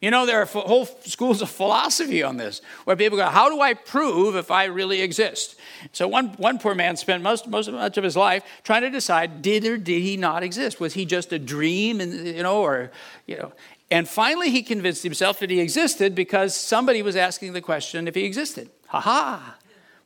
You 0.00 0.10
know, 0.10 0.26
there 0.26 0.42
are 0.42 0.44
whole 0.44 0.84
schools 0.84 1.40
of 1.40 1.48
philosophy 1.48 2.22
on 2.22 2.36
this, 2.36 2.60
where 2.84 2.96
people 2.96 3.16
go, 3.16 3.26
How 3.26 3.48
do 3.48 3.60
I 3.62 3.72
prove 3.72 4.36
if 4.36 4.50
I 4.50 4.64
really 4.64 5.00
exist? 5.00 5.56
So, 5.92 6.06
one, 6.06 6.28
one 6.36 6.58
poor 6.58 6.74
man 6.74 6.96
spent 6.96 7.22
most, 7.22 7.46
most 7.48 7.70
much 7.70 7.96
of 7.96 8.04
his 8.04 8.16
life 8.16 8.44
trying 8.62 8.82
to 8.82 8.90
decide 8.90 9.40
did 9.40 9.64
or 9.64 9.78
did 9.78 10.02
he 10.02 10.18
not 10.18 10.42
exist? 10.42 10.80
Was 10.80 10.92
he 10.92 11.06
just 11.06 11.32
a 11.32 11.38
dream, 11.38 12.00
and, 12.00 12.26
you 12.26 12.42
know, 12.42 12.60
or, 12.60 12.90
you 13.26 13.38
know. 13.38 13.52
And 13.90 14.06
finally, 14.08 14.50
he 14.50 14.62
convinced 14.62 15.02
himself 15.02 15.38
that 15.38 15.48
he 15.48 15.60
existed 15.60 16.14
because 16.14 16.54
somebody 16.54 17.02
was 17.02 17.16
asking 17.16 17.52
the 17.52 17.60
question 17.60 18.06
if 18.06 18.14
he 18.14 18.24
existed. 18.24 18.68
Ha 18.88 19.00
ha! 19.00 19.56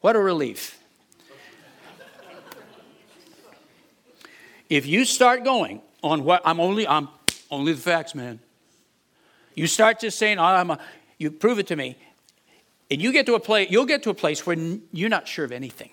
What 0.01 0.17
a 0.17 0.21
relief. 0.21 0.79
if 4.69 4.87
you 4.87 5.05
start 5.05 5.43
going 5.43 5.83
on 6.03 6.25
what 6.25 6.43
I'm 6.45 6.61
only, 6.61 6.87
I'm 6.87 7.09
only 7.51 7.73
the 7.73 7.81
facts, 7.81 8.15
man. 8.15 8.39
You 9.55 9.67
start 9.67 10.01
just 10.01 10.19
saying, 10.19 10.39
oh, 10.39 10.45
I'm 10.45 10.71
a, 10.71 10.79
you 11.19 11.31
prove 11.31 11.59
it 11.59 11.67
to 11.69 11.77
me. 11.77 11.97
And 12.91 13.01
you 13.01 13.13
get 13.13 13.27
to 13.27 13.35
a 13.35 13.41
place, 13.41 13.71
you'll 13.71 13.87
get 13.87 14.03
to 14.05 14.11
a 14.11 14.15
place 14.15 14.47
where 14.47 14.57
you're 14.93 15.09
not 15.09 15.29
sure 15.29 15.45
of 15.45 15.53
anything. 15.53 15.91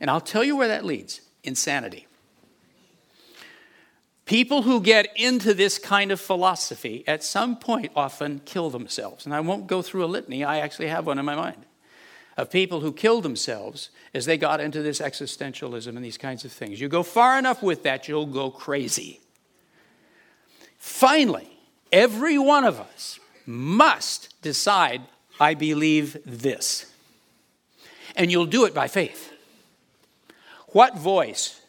And 0.00 0.10
I'll 0.10 0.20
tell 0.20 0.44
you 0.44 0.56
where 0.56 0.68
that 0.68 0.84
leads 0.84 1.20
insanity. 1.42 2.06
People 4.26 4.62
who 4.62 4.80
get 4.80 5.08
into 5.16 5.52
this 5.52 5.78
kind 5.78 6.10
of 6.10 6.20
philosophy 6.20 7.04
at 7.06 7.22
some 7.22 7.56
point 7.56 7.92
often 7.94 8.40
kill 8.44 8.70
themselves. 8.70 9.26
And 9.26 9.34
I 9.34 9.40
won't 9.40 9.66
go 9.66 9.82
through 9.82 10.04
a 10.04 10.06
litany, 10.06 10.44
I 10.44 10.58
actually 10.58 10.88
have 10.88 11.06
one 11.06 11.18
in 11.18 11.24
my 11.24 11.34
mind 11.34 11.64
of 12.36 12.50
people 12.50 12.80
who 12.80 12.92
killed 12.92 13.22
themselves 13.22 13.90
as 14.12 14.26
they 14.26 14.36
got 14.36 14.60
into 14.60 14.82
this 14.82 15.00
existentialism 15.00 15.88
and 15.88 16.04
these 16.04 16.18
kinds 16.18 16.44
of 16.44 16.52
things. 16.52 16.80
You 16.80 16.88
go 16.88 17.02
far 17.02 17.38
enough 17.38 17.62
with 17.62 17.84
that, 17.84 18.08
you'll 18.08 18.26
go 18.26 18.50
crazy. 18.50 19.20
Finally, 20.78 21.53
every 21.92 22.38
one 22.38 22.64
of 22.64 22.80
us 22.80 23.18
must 23.46 24.40
decide, 24.42 25.02
I 25.38 25.54
believe 25.54 26.16
this. 26.24 26.86
And 28.16 28.30
you'll 28.30 28.46
do 28.46 28.64
it 28.64 28.74
by 28.74 28.88
faith. 28.88 29.32
What 30.68 30.96
voice, 30.98 31.60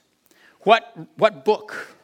what, 0.61 0.95
what 1.17 1.43
book, 1.45 1.95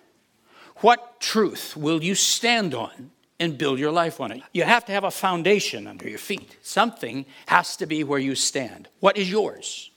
what 0.77 1.19
truth 1.19 1.77
will 1.77 2.03
you 2.03 2.15
stand 2.15 2.73
on 2.73 3.11
and 3.39 3.57
build 3.57 3.79
your 3.79 3.91
life 3.91 4.19
on 4.19 4.31
it? 4.31 4.41
You 4.51 4.63
have 4.63 4.85
to 4.85 4.91
have 4.91 5.03
a 5.03 5.11
foundation 5.11 5.87
under 5.87 6.09
your 6.09 6.19
feet. 6.19 6.57
Something 6.61 7.25
has 7.45 7.75
to 7.77 7.85
be 7.85 8.03
where 8.03 8.19
you 8.19 8.35
stand. 8.35 8.87
What 8.99 9.17
is 9.17 9.29
yours? 9.29 9.91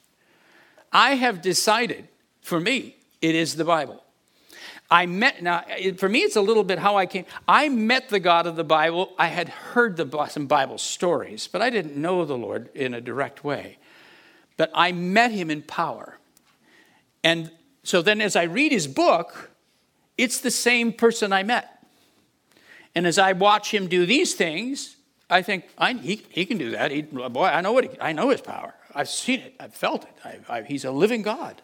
I 0.93 1.17
have 1.17 1.43
decided, 1.43 2.07
for 2.41 2.61
me, 2.61 2.97
it 3.21 3.35
is 3.35 3.57
the 3.57 3.65
Bible. 3.65 4.04
I 4.91 5.07
met, 5.07 5.43
now 5.43 5.65
for 5.97 6.09
me, 6.09 6.21
it's 6.21 6.37
a 6.37 6.41
little 6.41 6.65
bit 6.65 6.79
how 6.79 6.97
I 6.97 7.07
came. 7.07 7.25
I 7.49 7.69
met 7.69 8.11
the 8.11 8.21
God 8.21 8.47
of 8.47 8.57
the 8.57 8.65
Bible. 8.65 9.13
I 9.19 9.29
had 9.29 9.49
heard 9.49 9.97
the, 9.97 10.27
some 10.27 10.47
Bible 10.47 10.79
stories, 10.79 11.49
but 11.49 11.63
I 11.63 11.71
didn't 11.71 11.97
know 11.97 12.25
the 12.25 12.37
Lord 12.37 12.69
in 12.75 12.95
a 12.95 13.01
direct 13.01 13.43
way. 13.43 13.79
But 14.57 14.71
I 14.75 14.93
met 14.93 15.33
him 15.33 15.51
in 15.51 15.63
power. 15.63 16.19
And 17.25 17.51
so 17.83 18.03
then 18.03 18.21
as 18.21 18.37
I 18.37 18.45
read 18.45 18.73
his 18.73 18.87
book, 18.87 19.51
it's 20.17 20.41
the 20.41 20.51
same 20.51 20.93
person 20.93 21.33
I 21.33 21.43
met. 21.43 21.85
And 22.95 23.07
as 23.07 23.19
I 23.19 23.33
watch 23.33 23.73
him 23.73 23.89
do 23.89 24.07
these 24.07 24.35
things, 24.35 24.97
I 25.29 25.43
think 25.43 25.65
I, 25.77 25.95
he, 25.95 26.23
he 26.29 26.47
can 26.47 26.59
do 26.59 26.71
that. 26.73 26.91
He, 26.91 27.03
boy, 27.03 27.47
I 27.47 27.61
know 27.63 27.73
what 27.73 27.85
he, 27.85 27.91
I 28.01 28.13
know 28.13 28.29
his 28.29 28.41
power. 28.41 28.75
I've 28.95 29.09
seen 29.09 29.41
it. 29.41 29.55
I've 29.59 29.75
felt 29.75 30.05
it. 30.05 30.15
I, 30.25 30.59
I, 30.59 30.63
he's 30.63 30.85
a 30.85 30.93
living 30.93 31.23
God. 31.23 31.61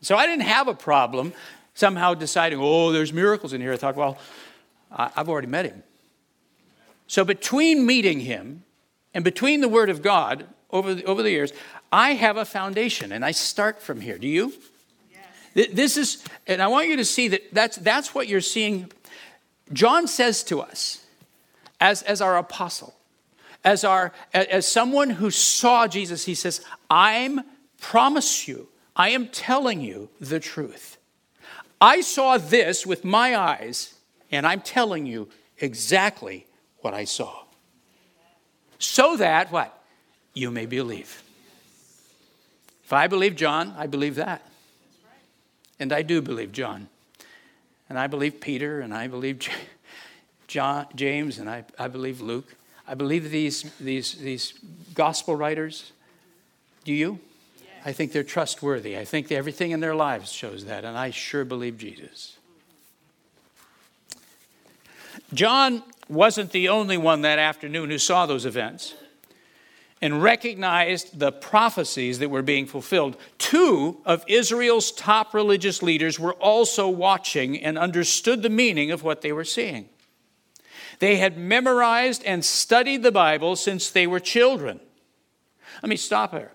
So 0.00 0.16
I 0.16 0.26
didn't 0.26 0.46
have 0.46 0.66
a 0.66 0.74
problem 0.74 1.32
somehow 1.76 2.14
deciding, 2.14 2.58
oh, 2.60 2.90
there's 2.90 3.12
miracles 3.12 3.52
in 3.52 3.60
here. 3.60 3.72
I 3.72 3.76
thought, 3.76 3.94
well, 3.94 4.18
I've 4.90 5.28
already 5.28 5.46
met 5.46 5.66
him. 5.66 5.84
So 7.06 7.24
between 7.24 7.86
meeting 7.86 8.20
him 8.20 8.64
and 9.14 9.22
between 9.22 9.60
the 9.60 9.68
Word 9.68 9.90
of 9.90 10.02
God 10.02 10.46
over 10.70 10.94
the, 10.94 11.04
over 11.04 11.22
the 11.22 11.30
years, 11.30 11.52
I 11.92 12.14
have 12.14 12.36
a 12.36 12.44
foundation, 12.44 13.12
and 13.12 13.24
I 13.24 13.30
start 13.30 13.80
from 13.80 14.00
here. 14.00 14.18
Do 14.18 14.26
you? 14.26 14.52
Yes. 15.54 15.68
This 15.72 15.96
is, 15.96 16.24
and 16.46 16.60
I 16.60 16.66
want 16.66 16.88
you 16.88 16.96
to 16.96 17.04
see 17.04 17.28
that 17.28 17.42
that's, 17.52 17.76
that's 17.76 18.14
what 18.14 18.26
you're 18.26 18.40
seeing. 18.40 18.90
John 19.72 20.08
says 20.08 20.42
to 20.44 20.60
us, 20.60 21.04
as, 21.80 22.02
as 22.02 22.20
our 22.20 22.38
apostle, 22.38 22.94
as, 23.64 23.84
our, 23.84 24.12
as 24.32 24.66
someone 24.66 25.10
who 25.10 25.30
saw 25.30 25.86
Jesus, 25.86 26.24
he 26.24 26.34
says, 26.34 26.64
I'm 26.90 27.42
promise 27.80 28.48
you, 28.48 28.68
I 28.96 29.10
am 29.10 29.28
telling 29.28 29.80
you 29.82 30.08
the 30.20 30.40
truth. 30.40 30.95
I 31.80 32.00
saw 32.00 32.38
this 32.38 32.86
with 32.86 33.04
my 33.04 33.36
eyes, 33.36 33.94
and 34.30 34.46
I'm 34.46 34.60
telling 34.60 35.06
you 35.06 35.28
exactly 35.58 36.46
what 36.78 36.94
I 36.94 37.04
saw. 37.04 37.44
So 38.78 39.16
that 39.16 39.50
what? 39.50 39.82
You 40.34 40.50
may 40.50 40.66
believe. 40.66 41.22
If 42.84 42.92
I 42.92 43.06
believe 43.06 43.36
John, 43.36 43.74
I 43.76 43.86
believe 43.86 44.14
that. 44.16 44.42
And 45.78 45.92
I 45.92 46.02
do 46.02 46.22
believe 46.22 46.52
John. 46.52 46.88
And 47.88 47.98
I 47.98 48.06
believe 48.06 48.40
Peter, 48.40 48.80
and 48.80 48.94
I 48.94 49.06
believe 49.06 49.48
John, 50.46 50.86
James, 50.94 51.38
and 51.38 51.48
I, 51.48 51.64
I 51.78 51.88
believe 51.88 52.20
Luke. 52.20 52.54
I 52.86 52.94
believe 52.94 53.30
these, 53.30 53.70
these, 53.80 54.14
these 54.14 54.54
gospel 54.94 55.34
writers. 55.34 55.92
Do 56.84 56.92
you? 56.92 57.18
I 57.86 57.92
think 57.92 58.10
they're 58.10 58.24
trustworthy. 58.24 58.98
I 58.98 59.04
think 59.04 59.30
everything 59.30 59.70
in 59.70 59.78
their 59.78 59.94
lives 59.94 60.32
shows 60.32 60.64
that, 60.64 60.84
and 60.84 60.98
I 60.98 61.10
sure 61.10 61.44
believe 61.44 61.78
Jesus. 61.78 62.36
John 65.32 65.84
wasn't 66.08 66.50
the 66.50 66.68
only 66.68 66.96
one 66.96 67.22
that 67.22 67.38
afternoon 67.38 67.90
who 67.90 67.98
saw 67.98 68.26
those 68.26 68.44
events 68.44 68.96
and 70.02 70.20
recognized 70.20 71.16
the 71.20 71.30
prophecies 71.30 72.18
that 72.18 72.28
were 72.28 72.42
being 72.42 72.66
fulfilled. 72.66 73.16
Two 73.38 73.98
of 74.04 74.24
Israel's 74.26 74.90
top 74.90 75.32
religious 75.32 75.80
leaders 75.80 76.18
were 76.18 76.34
also 76.34 76.88
watching 76.88 77.62
and 77.62 77.78
understood 77.78 78.42
the 78.42 78.50
meaning 78.50 78.90
of 78.90 79.04
what 79.04 79.20
they 79.22 79.30
were 79.30 79.44
seeing. 79.44 79.88
They 80.98 81.16
had 81.18 81.38
memorized 81.38 82.24
and 82.24 82.44
studied 82.44 83.04
the 83.04 83.12
Bible 83.12 83.54
since 83.54 83.90
they 83.90 84.08
were 84.08 84.18
children. 84.18 84.80
Let 85.84 85.88
me 85.88 85.96
stop 85.96 86.32
here. 86.32 86.50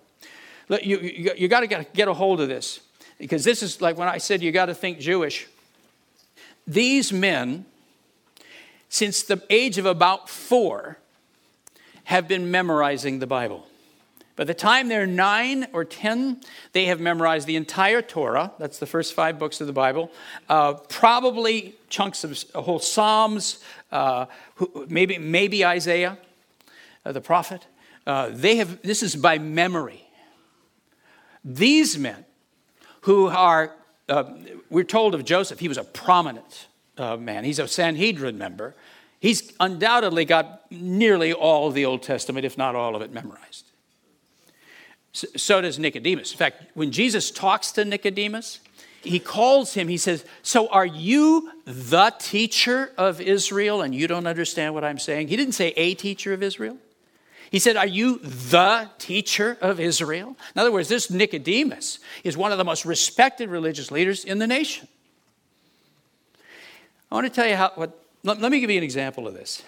You, 0.80 0.98
you, 1.00 1.32
you 1.36 1.48
got 1.48 1.60
to 1.60 1.66
get 1.66 2.08
a 2.08 2.14
hold 2.14 2.40
of 2.40 2.48
this 2.48 2.80
because 3.18 3.44
this 3.44 3.62
is 3.62 3.80
like 3.80 3.96
when 3.98 4.08
I 4.08 4.18
said 4.18 4.42
you 4.42 4.52
got 4.52 4.66
to 4.66 4.74
think 4.74 4.98
Jewish. 4.98 5.48
These 6.66 7.12
men, 7.12 7.66
since 8.88 9.22
the 9.22 9.42
age 9.50 9.78
of 9.78 9.86
about 9.86 10.28
four, 10.28 10.98
have 12.04 12.28
been 12.28 12.50
memorizing 12.50 13.18
the 13.18 13.26
Bible. 13.26 13.66
By 14.34 14.44
the 14.44 14.54
time 14.54 14.88
they're 14.88 15.06
nine 15.06 15.66
or 15.72 15.84
ten, 15.84 16.40
they 16.72 16.86
have 16.86 17.00
memorized 17.00 17.46
the 17.46 17.56
entire 17.56 18.00
Torah. 18.00 18.52
That's 18.58 18.78
the 18.78 18.86
first 18.86 19.12
five 19.12 19.38
books 19.38 19.60
of 19.60 19.66
the 19.66 19.72
Bible. 19.72 20.10
Uh, 20.48 20.74
probably 20.88 21.74
chunks 21.90 22.24
of 22.24 22.42
whole 22.54 22.78
Psalms, 22.78 23.62
uh, 23.90 24.26
maybe, 24.88 25.18
maybe 25.18 25.64
Isaiah, 25.64 26.16
uh, 27.04 27.12
the 27.12 27.20
prophet. 27.20 27.66
Uh, 28.06 28.30
they 28.32 28.56
have, 28.56 28.80
this 28.82 29.02
is 29.02 29.14
by 29.14 29.38
memory. 29.38 30.08
These 31.44 31.98
men 31.98 32.24
who 33.02 33.28
are, 33.28 33.74
uh, 34.08 34.24
we're 34.70 34.84
told 34.84 35.14
of 35.14 35.24
Joseph, 35.24 35.58
he 35.58 35.68
was 35.68 35.78
a 35.78 35.84
prominent 35.84 36.68
uh, 36.96 37.16
man. 37.16 37.44
He's 37.44 37.58
a 37.58 37.66
Sanhedrin 37.66 38.38
member. 38.38 38.74
He's 39.20 39.52
undoubtedly 39.60 40.24
got 40.24 40.70
nearly 40.70 41.32
all 41.32 41.68
of 41.68 41.74
the 41.74 41.84
Old 41.84 42.02
Testament, 42.02 42.44
if 42.44 42.58
not 42.58 42.74
all 42.74 42.96
of 42.96 43.02
it, 43.02 43.12
memorized. 43.12 43.66
So 45.12 45.60
does 45.60 45.78
Nicodemus. 45.78 46.32
In 46.32 46.38
fact, 46.38 46.64
when 46.74 46.90
Jesus 46.90 47.30
talks 47.30 47.70
to 47.72 47.84
Nicodemus, 47.84 48.60
he 49.02 49.18
calls 49.18 49.74
him, 49.74 49.88
he 49.88 49.96
says, 49.96 50.24
So 50.42 50.68
are 50.68 50.86
you 50.86 51.50
the 51.64 52.14
teacher 52.18 52.92
of 52.96 53.20
Israel 53.20 53.82
and 53.82 53.94
you 53.94 54.06
don't 54.06 54.26
understand 54.26 54.74
what 54.74 54.84
I'm 54.84 54.98
saying? 54.98 55.28
He 55.28 55.36
didn't 55.36 55.54
say 55.54 55.68
a 55.76 55.94
teacher 55.94 56.32
of 56.32 56.42
Israel. 56.42 56.78
He 57.52 57.58
said, 57.58 57.76
Are 57.76 57.86
you 57.86 58.18
the 58.18 58.88
teacher 58.98 59.58
of 59.60 59.78
Israel? 59.78 60.36
In 60.54 60.60
other 60.60 60.72
words, 60.72 60.88
this 60.88 61.10
Nicodemus 61.10 61.98
is 62.24 62.34
one 62.34 62.50
of 62.50 62.56
the 62.56 62.64
most 62.64 62.86
respected 62.86 63.50
religious 63.50 63.90
leaders 63.90 64.24
in 64.24 64.38
the 64.38 64.46
nation. 64.46 64.88
I 67.10 67.14
want 67.14 67.26
to 67.26 67.32
tell 67.32 67.46
you 67.46 67.54
how, 67.54 67.70
what, 67.74 68.02
let, 68.24 68.40
let 68.40 68.50
me 68.50 68.58
give 68.58 68.70
you 68.70 68.78
an 68.78 68.82
example 68.82 69.28
of 69.28 69.34
this. 69.34 69.62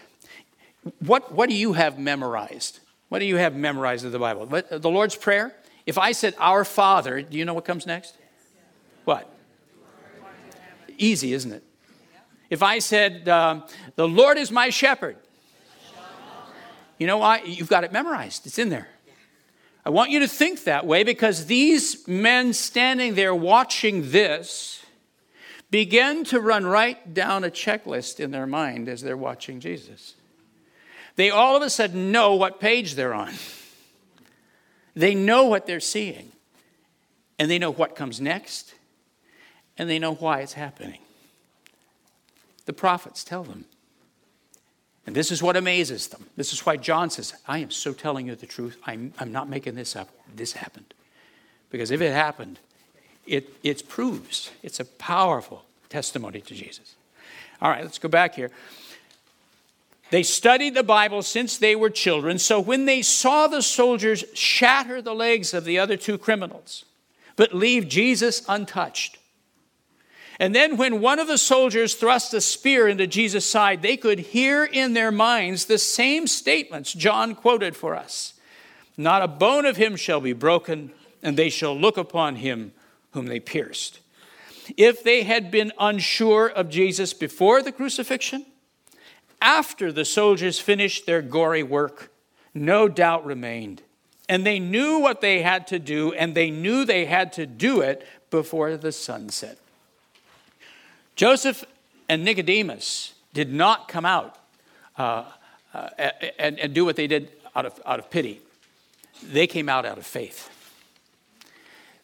What, 1.01 1.33
what 1.33 1.51
do 1.51 1.55
you 1.55 1.75
have 1.75 1.99
memorized? 1.99 2.81
What 3.11 3.19
do 3.19 3.27
you 3.27 3.37
have 3.37 3.55
memorized 3.55 4.07
of 4.07 4.13
the 4.13 4.19
Bible? 4.19 4.47
What, 4.47 4.81
the 4.81 4.91
Lord's 4.91 5.15
Prayer? 5.15 5.55
If 5.85 5.99
I 5.99 6.13
said, 6.13 6.35
Our 6.39 6.65
Father, 6.65 7.21
do 7.21 7.37
you 7.37 7.45
know 7.45 7.53
what 7.53 7.67
comes 7.67 7.87
next? 7.87 8.17
What? 9.05 9.31
Easy, 10.97 11.35
isn't 11.35 11.53
it? 11.53 11.63
If 12.49 12.63
I 12.63 12.79
said, 12.79 13.29
um, 13.29 13.65
The 13.97 14.09
Lord 14.09 14.39
is 14.39 14.51
my 14.51 14.71
shepherd, 14.71 15.19
you 16.99 17.07
know 17.07 17.19
why? 17.19 17.43
You've 17.45 17.69
got 17.69 17.85
it 17.85 17.93
memorized, 17.93 18.47
it's 18.47 18.59
in 18.59 18.69
there. 18.69 18.89
I 19.87 19.91
want 19.91 20.11
you 20.11 20.21
to 20.21 20.29
think 20.29 20.65
that 20.65 20.87
way 20.87 21.05
because 21.05 21.45
these 21.45 22.09
men 22.09 22.55
standing 22.55 23.15
there 23.15 23.35
watching 23.35 24.11
this 24.11 24.83
begin 25.71 26.25
to 26.25 26.41
run 26.41 26.65
right 26.65 27.13
down 27.13 27.45
a 27.45 27.51
checklist 27.51 28.19
in 28.19 28.31
their 28.31 28.47
mind 28.47 28.89
as 28.89 29.03
they're 29.03 29.17
watching 29.17 29.61
Jesus. 29.61 30.15
They 31.17 31.31
all 31.31 31.57
of 31.57 31.63
a 31.63 31.69
sudden 31.69 32.13
know 32.13 32.35
what 32.35 32.61
page 32.61 32.95
they're 32.95 33.13
on. 33.13 33.35
They 34.95 35.15
know 35.15 35.45
what 35.45 35.67
they're 35.67 35.81
seeing. 35.81 36.33
And 37.39 37.51
they 37.51 37.59
know 37.59 37.73
what 37.73 37.97
comes 37.97 38.21
next. 38.21 38.75
And 39.77 39.91
they 39.91 39.99
know 39.99 40.15
why 40.15 40.41
it's 40.41 40.53
happening. 40.55 41.01
The 42.67 42.73
prophets 42.73 43.25
tell 43.25 43.43
them. 43.43 43.67
And 45.07 45.15
this 45.15 45.31
is 45.31 45.43
what 45.43 45.57
amazes 45.57 46.09
them. 46.09 46.27
This 46.37 46.53
is 46.53 46.65
why 46.65 46.77
John 46.77 47.11
says, 47.11 47.35
I 47.47 47.59
am 47.59 47.71
so 47.71 47.93
telling 47.93 48.27
you 48.27 48.37
the 48.37 48.47
truth. 48.47 48.79
I'm, 48.87 49.13
I'm 49.19 49.33
not 49.33 49.49
making 49.49 49.75
this 49.75 49.97
up. 49.97 50.09
This 50.35 50.53
happened. 50.53 50.95
Because 51.71 51.91
if 51.91 52.01
it 52.01 52.13
happened, 52.13 52.59
it, 53.27 53.55
it 53.63 53.89
proves 53.89 54.51
it's 54.63 54.81
a 54.81 54.85
powerful 54.85 55.65
testimony 55.89 56.41
to 56.41 56.55
Jesus. 56.55 56.95
All 57.61 57.71
right, 57.71 57.83
let's 57.83 57.99
go 57.99 58.09
back 58.09 58.35
here. 58.35 58.51
They 60.11 60.23
studied 60.23 60.75
the 60.75 60.83
Bible 60.83 61.23
since 61.23 61.57
they 61.59 61.75
were 61.75 61.91
children, 61.91 62.39
so 62.39 62.61
when 62.61 62.85
they 62.85 63.03
saw 63.03 63.47
the 63.47 63.63
soldiers 63.63 64.25
shatter 64.35 65.03
the 65.03 65.15
legs 65.15 65.55
of 65.55 65.65
the 65.65 65.79
other 65.79 65.97
two 65.97 66.19
criminals, 66.19 66.85
but 67.37 67.55
leave 67.55 67.89
Jesus 67.89 68.45
untouched, 68.49 69.19
and 70.41 70.55
then, 70.55 70.77
when 70.77 71.01
one 71.01 71.19
of 71.19 71.29
the 71.29 71.39
soldiers 71.39 71.95
thrust 71.95 72.35
a 72.35 72.41
spear 72.41 72.89
into 72.89 73.07
Jesus' 73.07 73.47
side, 73.47 73.83
they 73.83 73.97
could 73.97 74.19
hear 74.19 74.65
in 74.65 74.93
their 74.93 75.13
minds 75.13 75.67
the 75.67 75.79
same 75.79 76.27
statements 76.27 76.93
John 76.93 77.35
quoted 77.35 77.77
for 77.77 77.95
us 77.95 78.35
Not 78.97 79.23
a 79.23 79.29
bone 79.29 79.65
of 79.65 79.77
him 79.77 79.97
shall 79.97 80.21
be 80.21 80.33
broken, 80.33 80.93
and 81.23 81.37
they 81.37 81.51
shall 81.51 81.79
look 81.79 81.97
upon 81.97 82.37
him 82.37 82.73
whom 83.13 83.27
they 83.27 83.41
pierced. 83.41 84.01
If 84.77 85.05
they 85.05 85.23
had 85.23 85.51
been 85.51 85.73
unsure 85.79 86.49
of 86.49 86.69
Jesus 86.69 87.13
before 87.13 87.63
the 87.63 87.73
crucifixion, 87.73 88.47
after 89.41 89.93
the 89.93 90.05
soldiers 90.05 90.59
finished 90.59 91.07
their 91.07 91.23
gory 91.23 91.63
work, 91.63 92.11
no 92.55 92.89
doubt 92.89 93.27
remained. 93.27 93.83
And 94.29 94.45
they 94.45 94.59
knew 94.59 95.01
what 95.01 95.21
they 95.21 95.43
had 95.43 95.67
to 95.69 95.79
do, 95.79 96.13
and 96.15 96.35
they 96.35 96.51
knew 96.51 96.85
they 96.85 97.05
had 97.05 97.35
to 97.35 97.47
do 97.47 97.83
it 97.83 98.07
before 98.31 98.77
the 98.77 98.91
sunset. 98.91 99.59
Joseph 101.17 101.65
and 102.09 102.25
Nicodemus 102.25 103.15
did 103.33 103.53
not 103.53 103.89
come 103.89 104.05
out 104.05 104.39
uh, 104.99 105.25
uh, 105.73 105.89
and, 106.39 106.59
and 106.59 106.75
do 106.75 106.85
what 106.85 106.97
they 106.97 107.07
did 107.07 107.31
out 107.55 107.67
of, 107.67 107.81
out 107.87 107.99
of 107.99 108.11
pity. 108.11 108.41
They 109.23 109.47
came 109.47 109.69
out 109.69 109.87
out 109.87 109.99
of 109.99 110.07
faith. 110.07 110.51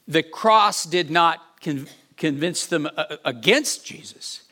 The 0.06 0.22
cross 0.22 0.84
did 0.84 1.10
not 1.10 1.40
con- 1.62 1.88
convince 2.16 2.66
them 2.66 2.88
uh, 2.96 3.16
against 3.24 3.84
Jesus. 3.84 4.42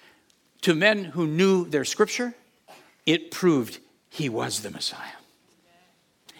To 0.62 0.75
men 0.75 1.05
who 1.05 1.27
knew 1.27 1.67
their 1.67 1.85
scripture, 1.85 2.35
it 3.07 3.31
proved 3.31 3.79
he 4.11 4.29
was 4.29 4.61
the 4.61 4.71
Messiah. 4.71 5.12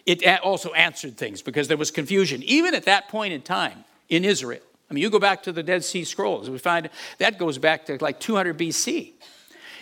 It 0.07 0.25
also 0.41 0.73
answered 0.73 1.19
things 1.19 1.43
because 1.43 1.69
there 1.69 1.77
was 1.77 1.91
confusion, 1.91 2.43
even 2.45 2.75
at 2.75 2.85
that 2.85 3.09
point 3.09 3.35
in 3.35 3.43
time 3.43 3.85
in 4.09 4.25
Israel. 4.25 4.63
I 4.91 4.95
mean, 4.95 5.03
you 5.03 5.11
go 5.11 5.19
back 5.19 5.43
to 5.45 5.53
the 5.53 5.63
Dead 5.63 5.85
Sea 5.85 6.05
Scrolls, 6.05 6.49
we 6.49 6.59
find 6.59 6.89
that 7.19 7.39
goes 7.39 7.59
back 7.59 7.87
to 7.87 7.99
like 8.01 8.21
200 8.21 8.57
BC. 8.59 9.13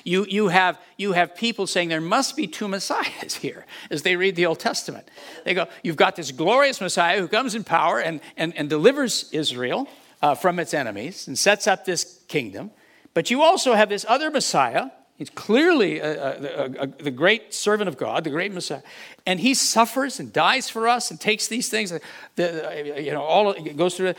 You, 0.07 0.25
you, 0.29 0.49
have, 0.49 0.79
you 0.97 1.15
have 1.15 1.35
people 1.35 1.67
saying 1.67 1.89
there 1.89 2.01
must 2.01 2.37
be 2.37 2.47
two 2.47 2.69
messiahs 2.69 3.35
here 3.43 3.67
as 3.91 4.03
they 4.03 4.15
read 4.15 4.37
the 4.37 4.47
Old 4.47 4.61
Testament. 4.61 5.09
They 5.45 5.53
go, 5.53 5.67
You've 5.83 5.97
got 5.97 6.15
this 6.15 6.31
glorious 6.31 6.81
Messiah 6.81 7.19
who 7.21 7.27
comes 7.27 7.57
in 7.57 7.65
power 7.65 7.99
and, 7.99 8.21
and, 8.37 8.57
and 8.57 8.71
delivers 8.71 9.29
Israel 9.33 9.89
uh, 10.23 10.37
from 10.37 10.61
its 10.61 10.75
enemies 10.75 11.27
and 11.27 11.37
sets 11.37 11.67
up 11.67 11.85
this 11.85 12.23
kingdom. 12.29 12.71
But 13.15 13.33
you 13.33 13.43
also 13.43 13.75
have 13.75 13.89
this 13.89 14.05
other 14.09 14.31
Messiah. 14.31 14.91
He's 15.17 15.31
clearly 15.31 15.99
a, 15.99 16.21
a, 16.21 16.83
a, 16.83 16.87
the 16.87 17.11
great 17.11 17.53
servant 17.53 17.89
of 17.89 17.97
God, 17.97 18.23
the 18.23 18.31
great 18.31 18.53
Messiah. 18.53 18.83
And 19.27 19.41
he 19.41 19.55
suffers 19.55 20.21
and 20.21 20.33
dies 20.33 20.71
for 20.71 20.87
us 20.87 21.11
and 21.11 21.19
takes 21.19 21.49
these 21.49 21.69
things, 21.69 21.93
the, 22.37 23.01
you 23.03 23.11
know, 23.11 23.23
all 23.23 23.55
goes 23.75 23.97
through. 23.97 24.15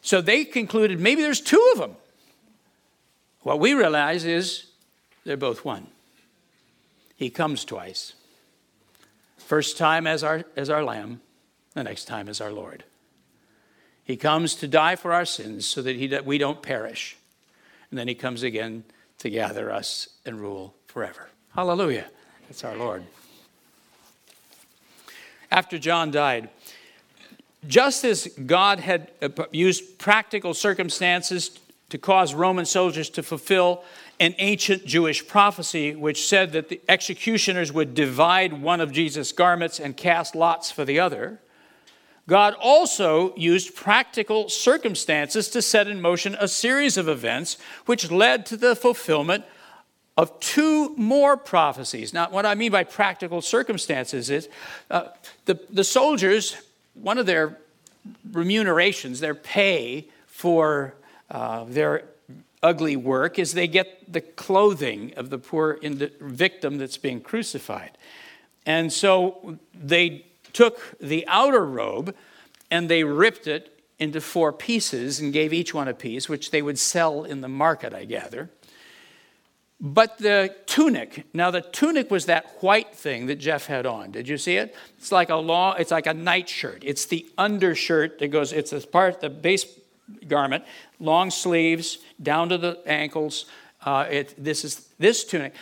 So 0.00 0.20
they 0.20 0.44
concluded 0.44 1.00
maybe 1.00 1.22
there's 1.22 1.40
two 1.40 1.70
of 1.74 1.78
them. 1.78 1.96
What 3.42 3.60
we 3.60 3.74
realize 3.74 4.24
is 4.24 4.66
they're 5.24 5.36
both 5.36 5.64
one. 5.64 5.86
He 7.16 7.30
comes 7.30 7.64
twice. 7.64 8.14
First 9.38 9.78
time 9.78 10.06
as 10.06 10.24
our, 10.24 10.44
as 10.56 10.68
our 10.68 10.82
lamb, 10.84 11.20
the 11.74 11.84
next 11.84 12.06
time 12.06 12.28
as 12.28 12.40
our 12.40 12.52
Lord. 12.52 12.84
He 14.02 14.16
comes 14.16 14.54
to 14.56 14.68
die 14.68 14.96
for 14.96 15.12
our 15.12 15.24
sins 15.24 15.66
so 15.66 15.82
that, 15.82 15.96
he, 15.96 16.08
we 16.24 16.38
don't 16.38 16.62
perish. 16.62 17.16
And 17.90 17.98
then 17.98 18.08
he 18.08 18.14
comes 18.14 18.42
again 18.42 18.84
to 19.18 19.30
gather 19.30 19.70
us 19.72 20.08
and 20.24 20.40
rule 20.40 20.74
forever. 20.86 21.28
Hallelujah. 21.54 22.06
That's 22.48 22.64
our 22.64 22.76
Lord. 22.76 23.04
After 25.50 25.78
John 25.78 26.10
died, 26.10 26.48
just 27.66 28.04
as 28.04 28.28
God 28.46 28.80
had 28.80 29.10
uh, 29.22 29.28
used 29.50 29.98
practical 29.98 30.54
circumstances 30.54 31.58
to 31.90 31.98
cause 31.98 32.34
Roman 32.34 32.64
soldiers 32.64 33.08
to 33.10 33.22
fulfill 33.22 33.84
an 34.18 34.34
ancient 34.38 34.86
Jewish 34.86 35.26
prophecy 35.26 35.94
which 35.94 36.26
said 36.26 36.52
that 36.52 36.68
the 36.68 36.80
executioners 36.88 37.72
would 37.72 37.94
divide 37.94 38.62
one 38.62 38.80
of 38.80 38.92
Jesus' 38.92 39.32
garments 39.32 39.78
and 39.78 39.96
cast 39.96 40.34
lots 40.34 40.70
for 40.70 40.84
the 40.84 40.98
other, 40.98 41.40
God 42.26 42.54
also 42.60 43.36
used 43.36 43.74
practical 43.76 44.48
circumstances 44.48 45.48
to 45.50 45.62
set 45.62 45.86
in 45.86 46.00
motion 46.00 46.36
a 46.40 46.48
series 46.48 46.96
of 46.96 47.08
events 47.08 47.56
which 47.84 48.10
led 48.10 48.46
to 48.46 48.56
the 48.56 48.74
fulfillment 48.74 49.44
of 50.16 50.38
two 50.40 50.96
more 50.96 51.36
prophecies. 51.36 52.12
Now, 52.12 52.30
what 52.30 52.46
I 52.46 52.54
mean 52.54 52.72
by 52.72 52.84
practical 52.84 53.42
circumstances 53.42 54.30
is 54.30 54.48
uh, 54.90 55.08
the, 55.44 55.60
the 55.70 55.84
soldiers 55.84 56.56
one 57.00 57.18
of 57.18 57.26
their 57.26 57.58
remunerations, 58.32 59.20
their 59.20 59.34
pay 59.34 60.08
for 60.26 60.94
uh, 61.30 61.64
their 61.64 62.04
ugly 62.62 62.96
work, 62.96 63.38
is 63.38 63.52
they 63.52 63.68
get 63.68 64.12
the 64.12 64.20
clothing 64.20 65.12
of 65.16 65.30
the 65.30 65.38
poor 65.38 65.78
victim 65.82 66.78
that's 66.78 66.96
being 66.96 67.20
crucified. 67.20 67.96
And 68.64 68.92
so 68.92 69.58
they 69.74 70.26
took 70.52 70.98
the 70.98 71.26
outer 71.28 71.64
robe 71.64 72.14
and 72.70 72.88
they 72.88 73.04
ripped 73.04 73.46
it 73.46 73.72
into 73.98 74.20
four 74.20 74.52
pieces 74.52 75.20
and 75.20 75.32
gave 75.32 75.52
each 75.52 75.72
one 75.72 75.88
a 75.88 75.94
piece, 75.94 76.28
which 76.28 76.50
they 76.50 76.60
would 76.60 76.78
sell 76.78 77.24
in 77.24 77.40
the 77.40 77.48
market, 77.48 77.94
I 77.94 78.04
gather. 78.04 78.50
But 79.78 80.18
the 80.18 80.54
tunic, 80.64 81.26
now 81.34 81.50
the 81.50 81.60
tunic 81.60 82.10
was 82.10 82.26
that 82.26 82.46
white 82.60 82.94
thing 82.94 83.26
that 83.26 83.36
Jeff 83.36 83.66
had 83.66 83.84
on. 83.84 84.10
Did 84.10 84.26
you 84.26 84.38
see 84.38 84.56
it? 84.56 84.74
It's 84.96 85.12
like 85.12 85.28
a 85.28 85.36
long, 85.36 85.76
it's 85.78 85.90
like 85.90 86.06
a 86.06 86.14
nightshirt. 86.14 86.82
It's 86.82 87.04
the 87.04 87.26
undershirt 87.36 88.18
that 88.20 88.28
goes, 88.28 88.52
it's 88.52 88.70
the 88.70 88.80
part, 88.80 89.20
the 89.20 89.28
base 89.28 89.66
garment, 90.28 90.64
long 90.98 91.30
sleeves 91.30 91.98
down 92.22 92.48
to 92.48 92.58
the 92.58 92.80
ankles. 92.86 93.44
Uh, 93.84 94.06
it, 94.10 94.34
this 94.42 94.64
is 94.64 94.88
this 94.98 95.24
tunic. 95.24 95.52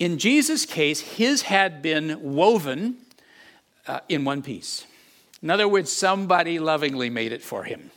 In 0.00 0.18
Jesus' 0.18 0.66
case, 0.66 1.00
his 1.00 1.42
had 1.42 1.80
been 1.80 2.34
woven 2.34 2.96
uh, 3.86 4.00
in 4.08 4.24
one 4.24 4.42
piece. 4.42 4.84
In 5.42 5.50
other 5.50 5.68
words, 5.68 5.92
somebody 5.92 6.58
lovingly 6.58 7.08
made 7.08 7.30
it 7.30 7.42
for 7.42 7.62
him. 7.64 7.90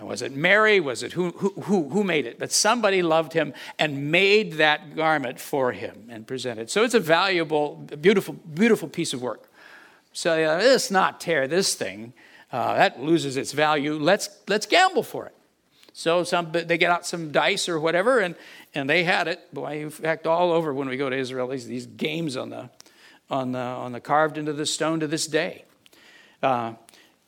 Was 0.00 0.22
it 0.22 0.32
Mary? 0.32 0.80
Was 0.80 1.02
it 1.02 1.12
who, 1.12 1.30
who, 1.30 1.88
who 1.88 2.04
made 2.04 2.26
it? 2.26 2.38
But 2.38 2.52
somebody 2.52 3.02
loved 3.02 3.32
him 3.32 3.52
and 3.78 4.10
made 4.10 4.54
that 4.54 4.96
garment 4.96 5.40
for 5.40 5.72
him 5.72 6.08
and 6.08 6.26
presented. 6.26 6.70
So 6.70 6.84
it's 6.84 6.94
a 6.94 7.00
valuable, 7.00 7.76
beautiful, 8.00 8.34
beautiful 8.34 8.88
piece 8.88 9.12
of 9.12 9.20
work. 9.20 9.50
So 10.12 10.32
uh, 10.32 10.58
let's 10.58 10.90
not 10.90 11.20
tear 11.20 11.46
this 11.46 11.74
thing. 11.74 12.12
Uh, 12.52 12.74
that 12.74 13.00
loses 13.00 13.36
its 13.36 13.52
value. 13.52 13.94
Let's, 13.94 14.28
let's 14.48 14.66
gamble 14.66 15.02
for 15.02 15.26
it. 15.26 15.34
So 15.92 16.24
some, 16.24 16.50
they 16.52 16.78
get 16.78 16.90
out 16.90 17.04
some 17.04 17.30
dice 17.30 17.68
or 17.68 17.78
whatever, 17.78 18.20
and, 18.20 18.34
and 18.74 18.88
they 18.88 19.04
had 19.04 19.28
it. 19.28 19.52
Boy, 19.52 19.82
in 19.82 19.90
fact, 19.90 20.26
all 20.26 20.52
over 20.52 20.72
when 20.72 20.88
we 20.88 20.96
go 20.96 21.10
to 21.10 21.16
Israel, 21.16 21.48
these, 21.48 21.66
these 21.66 21.86
games 21.86 22.36
on 22.36 22.50
the, 22.50 22.70
on, 23.28 23.52
the, 23.52 23.58
on 23.58 23.92
the 23.92 24.00
carved 24.00 24.38
into 24.38 24.52
the 24.52 24.66
stone 24.66 25.00
to 25.00 25.06
this 25.06 25.26
day. 25.26 25.64
Uh, 26.42 26.74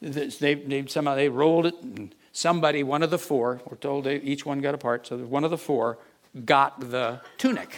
they, 0.00 0.54
they, 0.54 0.86
somehow 0.86 1.14
they 1.14 1.28
rolled 1.28 1.66
it 1.66 1.74
and 1.82 2.14
somebody, 2.32 2.82
one 2.82 3.02
of 3.02 3.10
the 3.10 3.18
four, 3.18 3.60
we're 3.68 3.76
told 3.76 4.06
each 4.06 4.44
one 4.44 4.60
got 4.60 4.74
a 4.74 4.78
part, 4.78 5.06
so 5.06 5.18
one 5.18 5.44
of 5.44 5.50
the 5.50 5.58
four 5.58 5.98
got 6.44 6.90
the 6.90 7.20
tunic. 7.38 7.70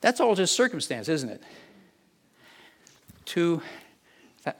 That's 0.00 0.20
all 0.20 0.34
just 0.34 0.54
circumstance, 0.54 1.08
isn't 1.08 1.28
it? 1.28 1.42
Two, 3.24 3.62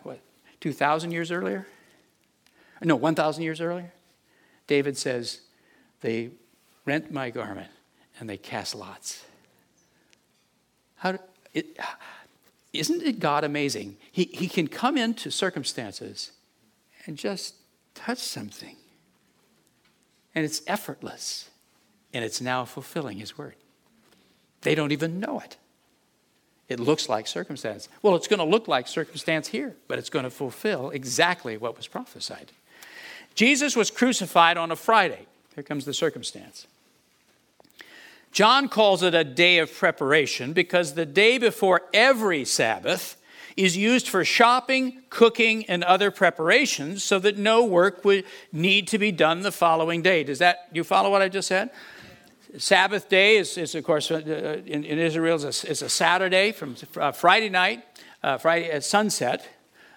what, 0.02 0.20
2,000 0.60 1.10
years 1.10 1.30
earlier? 1.30 1.66
No, 2.82 2.96
1,000 2.96 3.42
years 3.42 3.60
earlier? 3.60 3.92
David 4.66 4.96
says, 4.96 5.40
They 6.00 6.30
rent 6.84 7.12
my 7.12 7.30
garment 7.30 7.70
and 8.18 8.28
they 8.28 8.36
cast 8.36 8.74
lots. 8.74 9.24
How 10.96 11.12
do, 11.12 11.18
it, 11.52 11.78
isn't 12.72 13.02
it 13.02 13.20
God 13.20 13.44
amazing? 13.44 13.96
He, 14.10 14.24
he 14.24 14.48
can 14.48 14.66
come 14.68 14.96
into 14.96 15.30
circumstances 15.30 16.32
and 17.06 17.16
just 17.16 17.54
touch 17.94 18.18
something, 18.18 18.76
and 20.34 20.44
it's 20.44 20.62
effortless, 20.66 21.50
and 22.12 22.24
it's 22.24 22.40
now 22.40 22.64
fulfilling 22.64 23.18
His 23.18 23.38
word. 23.38 23.54
They 24.62 24.74
don't 24.74 24.92
even 24.92 25.20
know 25.20 25.40
it. 25.40 25.56
It 26.68 26.80
looks 26.80 27.08
like 27.08 27.26
circumstance. 27.26 27.88
Well, 28.02 28.16
it's 28.16 28.26
going 28.26 28.38
to 28.38 28.44
look 28.44 28.66
like 28.68 28.88
circumstance 28.88 29.48
here, 29.48 29.76
but 29.86 29.98
it's 29.98 30.08
going 30.08 30.24
to 30.24 30.30
fulfill 30.30 30.90
exactly 30.90 31.56
what 31.56 31.76
was 31.76 31.86
prophesied. 31.86 32.52
Jesus 33.34 33.76
was 33.76 33.90
crucified 33.90 34.56
on 34.56 34.70
a 34.70 34.76
Friday. 34.76 35.26
Here 35.54 35.64
comes 35.64 35.84
the 35.84 35.92
circumstance. 35.92 36.66
John 38.32 38.68
calls 38.68 39.02
it 39.02 39.14
a 39.14 39.22
day 39.22 39.58
of 39.58 39.72
preparation 39.72 40.52
because 40.52 40.94
the 40.94 41.06
day 41.06 41.38
before 41.38 41.82
every 41.92 42.44
Sabbath 42.44 43.16
is 43.56 43.76
used 43.76 44.08
for 44.08 44.24
shopping, 44.24 45.02
cooking, 45.10 45.64
and 45.66 45.84
other 45.84 46.10
preparations 46.10 47.04
so 47.04 47.18
that 47.20 47.38
no 47.38 47.64
work 47.64 48.04
would 48.04 48.24
need 48.52 48.88
to 48.88 48.98
be 48.98 49.12
done 49.12 49.42
the 49.42 49.52
following 49.52 50.02
day. 50.02 50.24
Does 50.24 50.38
that, 50.40 50.68
you 50.72 50.84
follow 50.84 51.10
what 51.10 51.22
I 51.22 51.28
just 51.28 51.48
said? 51.48 51.70
Sabbath 52.58 53.08
day 53.08 53.36
is, 53.36 53.58
is 53.58 53.74
of 53.74 53.84
course, 53.84 54.10
uh, 54.10 54.60
in, 54.66 54.84
in, 54.84 54.98
Israel, 54.98 55.36
is 55.36 55.64
a, 55.64 55.70
is 55.70 55.82
a, 55.82 55.88
Saturday 55.88 56.52
from 56.52 56.76
uh, 56.96 57.10
Friday 57.10 57.48
night, 57.48 57.84
uh, 58.22 58.38
Friday 58.38 58.70
at 58.70 58.84
sunset. 58.84 59.46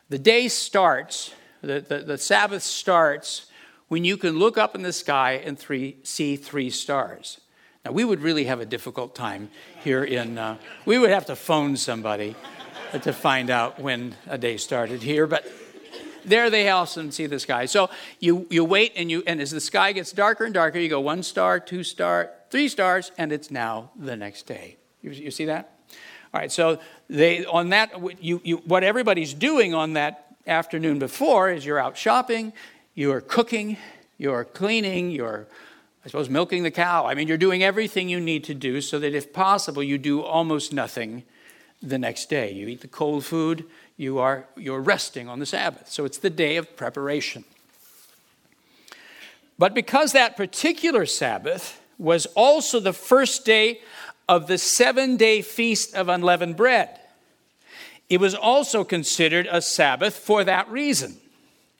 The 0.09 0.17
day 0.17 0.47
starts, 0.47 1.33
the, 1.61 1.81
the, 1.81 1.99
the 1.99 2.17
Sabbath 2.17 2.63
starts 2.63 3.47
when 3.89 4.03
you 4.03 4.17
can 4.17 4.37
look 4.37 4.57
up 4.57 4.75
in 4.75 4.81
the 4.81 4.93
sky 4.93 5.33
and 5.33 5.57
three, 5.57 5.97
see 6.03 6.35
three 6.35 6.69
stars. 6.69 7.39
Now, 7.85 7.91
we 7.91 8.03
would 8.03 8.21
really 8.21 8.45
have 8.45 8.59
a 8.59 8.65
difficult 8.65 9.15
time 9.15 9.49
here 9.83 10.03
in, 10.03 10.37
uh, 10.37 10.57
we 10.85 10.97
would 10.97 11.11
have 11.11 11.27
to 11.27 11.35
phone 11.35 11.77
somebody 11.77 12.35
Uh, 12.93 12.99
to 12.99 13.11
find 13.11 13.49
out 13.49 13.79
when 13.79 14.15
a 14.27 14.37
day 14.37 14.55
started 14.55 15.03
here, 15.03 15.27
but 15.27 15.45
there 16.23 16.49
they 16.49 16.69
also 16.69 17.09
see 17.09 17.25
the 17.25 17.37
sky. 17.39 17.65
So 17.65 17.89
you, 18.21 18.47
you 18.49 18.63
wait, 18.63 18.93
and, 18.95 19.11
you, 19.11 19.23
and 19.27 19.41
as 19.41 19.51
the 19.51 19.59
sky 19.59 19.91
gets 19.91 20.13
darker 20.13 20.45
and 20.45 20.53
darker, 20.53 20.79
you 20.79 20.87
go 20.87 21.01
one 21.01 21.21
star, 21.21 21.59
two 21.59 21.83
star, 21.83 22.31
three 22.49 22.69
stars, 22.69 23.11
and 23.17 23.33
it's 23.33 23.51
now 23.51 23.91
the 23.97 24.15
next 24.15 24.43
day. 24.43 24.77
You, 25.01 25.11
you 25.11 25.31
see 25.31 25.45
that? 25.45 25.73
All 26.33 26.39
right, 26.39 26.49
so 26.51 26.79
they, 27.09 27.43
on 27.45 27.69
that, 27.69 27.91
you, 28.23 28.39
you, 28.45 28.57
what 28.57 28.85
everybody's 28.85 29.33
doing 29.33 29.73
on 29.73 29.93
that 29.93 30.37
afternoon 30.45 30.97
before 30.97 31.49
is 31.49 31.65
you're 31.65 31.79
out 31.79 31.97
shopping, 31.97 32.53
you're 32.95 33.19
cooking, 33.19 33.75
you're 34.17 34.45
cleaning, 34.45 35.11
you're 35.11 35.47
I 36.05 36.09
suppose 36.09 36.29
milking 36.29 36.63
the 36.63 36.71
cow. 36.71 37.05
I 37.05 37.15
mean, 37.15 37.27
you're 37.27 37.37
doing 37.37 37.63
everything 37.63 38.07
you 38.07 38.21
need 38.21 38.45
to 38.45 38.53
do 38.53 38.79
so 38.79 38.97
that 38.99 39.13
if 39.13 39.33
possible, 39.33 39.83
you 39.83 39.97
do 39.97 40.21
almost 40.21 40.71
nothing 40.71 41.23
the 41.81 41.97
next 41.97 42.29
day. 42.29 42.51
You 42.51 42.67
eat 42.67 42.81
the 42.81 42.87
cold 42.87 43.25
food, 43.25 43.65
you 43.97 44.19
are 44.19 44.45
you're 44.55 44.81
resting 44.81 45.27
on 45.27 45.39
the 45.39 45.45
Sabbath. 45.45 45.89
So 45.89 46.05
it's 46.05 46.17
the 46.17 46.29
day 46.29 46.57
of 46.57 46.75
preparation. 46.75 47.43
But 49.59 49.73
because 49.73 50.11
that 50.11 50.37
particular 50.37 51.05
Sabbath 51.05 51.81
was 51.97 52.27
also 52.27 52.79
the 52.79 52.93
first 52.93 53.43
day 53.43 53.81
of 54.29 54.47
the 54.47 54.57
seven 54.57 55.17
day 55.17 55.41
feast 55.41 55.95
of 55.95 56.09
unleavened 56.09 56.55
bread, 56.57 56.99
it 58.09 58.19
was 58.19 58.35
also 58.35 58.83
considered 58.83 59.47
a 59.49 59.61
Sabbath 59.61 60.15
for 60.15 60.43
that 60.43 60.69
reason. 60.69 61.17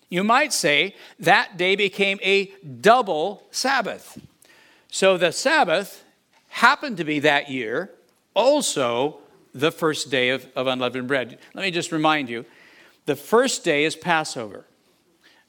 You 0.10 0.24
might 0.24 0.54
say 0.54 0.96
that 1.20 1.58
day 1.58 1.76
became 1.76 2.20
a 2.24 2.52
double 2.82 3.44
Sabbath. 3.52 4.20
So 4.90 5.18
the 5.18 5.32
Sabbath 5.32 6.04
happened 6.50 6.98
to 6.98 7.04
be 7.04 7.20
that 7.20 7.50
year 7.50 7.92
also 8.34 9.20
the 9.60 9.72
first 9.72 10.12
day 10.12 10.30
of, 10.30 10.48
of 10.56 10.68
unleavened 10.68 11.08
bread. 11.08 11.40
Let 11.54 11.64
me 11.64 11.72
just 11.72 11.92
remind 11.92 12.30
you 12.30 12.46
the 13.06 13.16
first 13.16 13.64
day 13.64 13.86
is 13.86 13.96
Passover. 13.96 14.66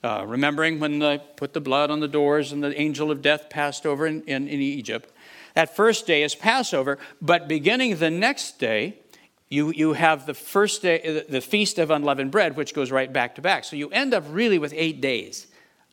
Uh, 0.03 0.25
remembering 0.27 0.79
when 0.79 1.01
they 1.01 1.21
put 1.37 1.53
the 1.53 1.61
blood 1.61 1.91
on 1.91 1.99
the 1.99 2.07
doors 2.07 2.53
and 2.53 2.63
the 2.63 2.81
angel 2.81 3.11
of 3.11 3.21
death 3.21 3.51
passed 3.51 3.85
over 3.85 4.07
in, 4.07 4.23
in, 4.23 4.47
in 4.47 4.61
Egypt. 4.61 5.13
That 5.55 5.75
first 5.75 6.07
day 6.07 6.23
is 6.23 6.37
Passover, 6.37 6.99
but 7.21 7.49
beginning 7.49 7.97
the 7.97 8.11
next 8.11 8.61
day, 8.61 9.01
you, 9.49 9.71
you 9.71 9.95
have 9.95 10.25
the 10.25 10.35
first 10.35 10.83
day, 10.83 11.25
the 11.29 11.41
feast 11.41 11.79
of 11.79 11.91
unleavened 11.91 12.31
bread, 12.31 12.57
which 12.57 12.75
goes 12.75 12.93
right 12.93 13.13
back 13.13 13.35
to 13.35 13.43
back. 13.43 13.65
So 13.65 13.75
you 13.75 13.91
end 13.91 14.15
up 14.15 14.23
really 14.29 14.59
with 14.61 14.73
eight 14.77 15.01
days, 15.01 15.49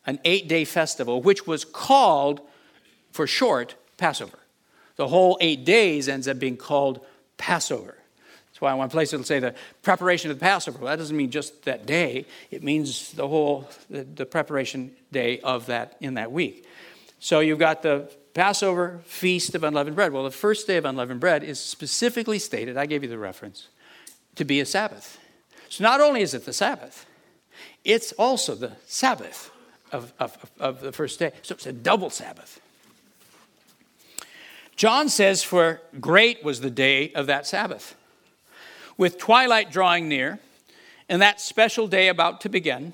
an 0.05 0.19
eight 0.23 0.47
day 0.47 0.65
festival, 0.65 1.19
which 1.19 1.47
was 1.47 1.65
called, 1.65 2.41
for 3.11 3.25
short, 3.25 3.73
Passover. 3.97 4.37
The 4.97 5.07
whole 5.07 5.37
eight 5.41 5.65
days 5.65 6.07
ends 6.07 6.27
up 6.27 6.37
being 6.37 6.57
called 6.57 7.03
Passover. 7.37 7.97
That's 8.55 8.61
why 8.61 8.71
in 8.71 8.77
one 8.77 8.89
place 8.89 9.11
it'll 9.11 9.25
say 9.25 9.39
the 9.39 9.53
preparation 9.83 10.31
of 10.31 10.39
the 10.39 10.41
Passover. 10.41 10.77
Well, 10.77 10.87
that 10.87 10.95
doesn't 10.95 11.17
mean 11.17 11.29
just 11.29 11.63
that 11.63 11.85
day, 11.85 12.25
it 12.51 12.63
means 12.63 13.11
the 13.11 13.27
whole, 13.27 13.69
the, 13.89 14.05
the 14.05 14.25
preparation 14.25 14.95
day 15.11 15.41
of 15.41 15.65
that 15.65 15.97
in 15.99 16.13
that 16.13 16.31
week. 16.31 16.65
So 17.19 17.41
you've 17.41 17.59
got 17.59 17.81
the 17.81 18.09
Passover 18.33 19.01
feast 19.03 19.55
of 19.55 19.65
unleavened 19.65 19.97
bread. 19.97 20.13
Well, 20.13 20.23
the 20.23 20.31
first 20.31 20.67
day 20.67 20.77
of 20.77 20.85
unleavened 20.85 21.19
bread 21.19 21.43
is 21.43 21.59
specifically 21.59 22.39
stated, 22.39 22.77
I 22.77 22.85
gave 22.85 23.03
you 23.03 23.09
the 23.09 23.17
reference, 23.17 23.67
to 24.35 24.45
be 24.45 24.61
a 24.61 24.65
Sabbath. 24.65 25.19
So 25.67 25.83
not 25.83 25.99
only 25.99 26.21
is 26.21 26.33
it 26.33 26.45
the 26.45 26.53
Sabbath, 26.53 27.05
it's 27.83 28.13
also 28.13 28.55
the 28.55 28.71
Sabbath 28.87 29.51
of, 29.91 30.13
of, 30.17 30.37
of 30.61 30.79
the 30.79 30.93
first 30.93 31.19
day. 31.19 31.33
So 31.41 31.55
it's 31.55 31.65
a 31.65 31.73
double 31.73 32.09
Sabbath. 32.09 32.61
John 34.77 35.09
says, 35.09 35.43
For 35.43 35.81
great 35.99 36.41
was 36.41 36.61
the 36.61 36.69
day 36.69 37.11
of 37.11 37.27
that 37.27 37.45
Sabbath. 37.45 37.97
With 38.97 39.17
twilight 39.17 39.71
drawing 39.71 40.07
near, 40.07 40.39
and 41.09 41.21
that 41.21 41.41
special 41.41 41.87
day 41.87 42.07
about 42.07 42.41
to 42.41 42.49
begin, 42.49 42.93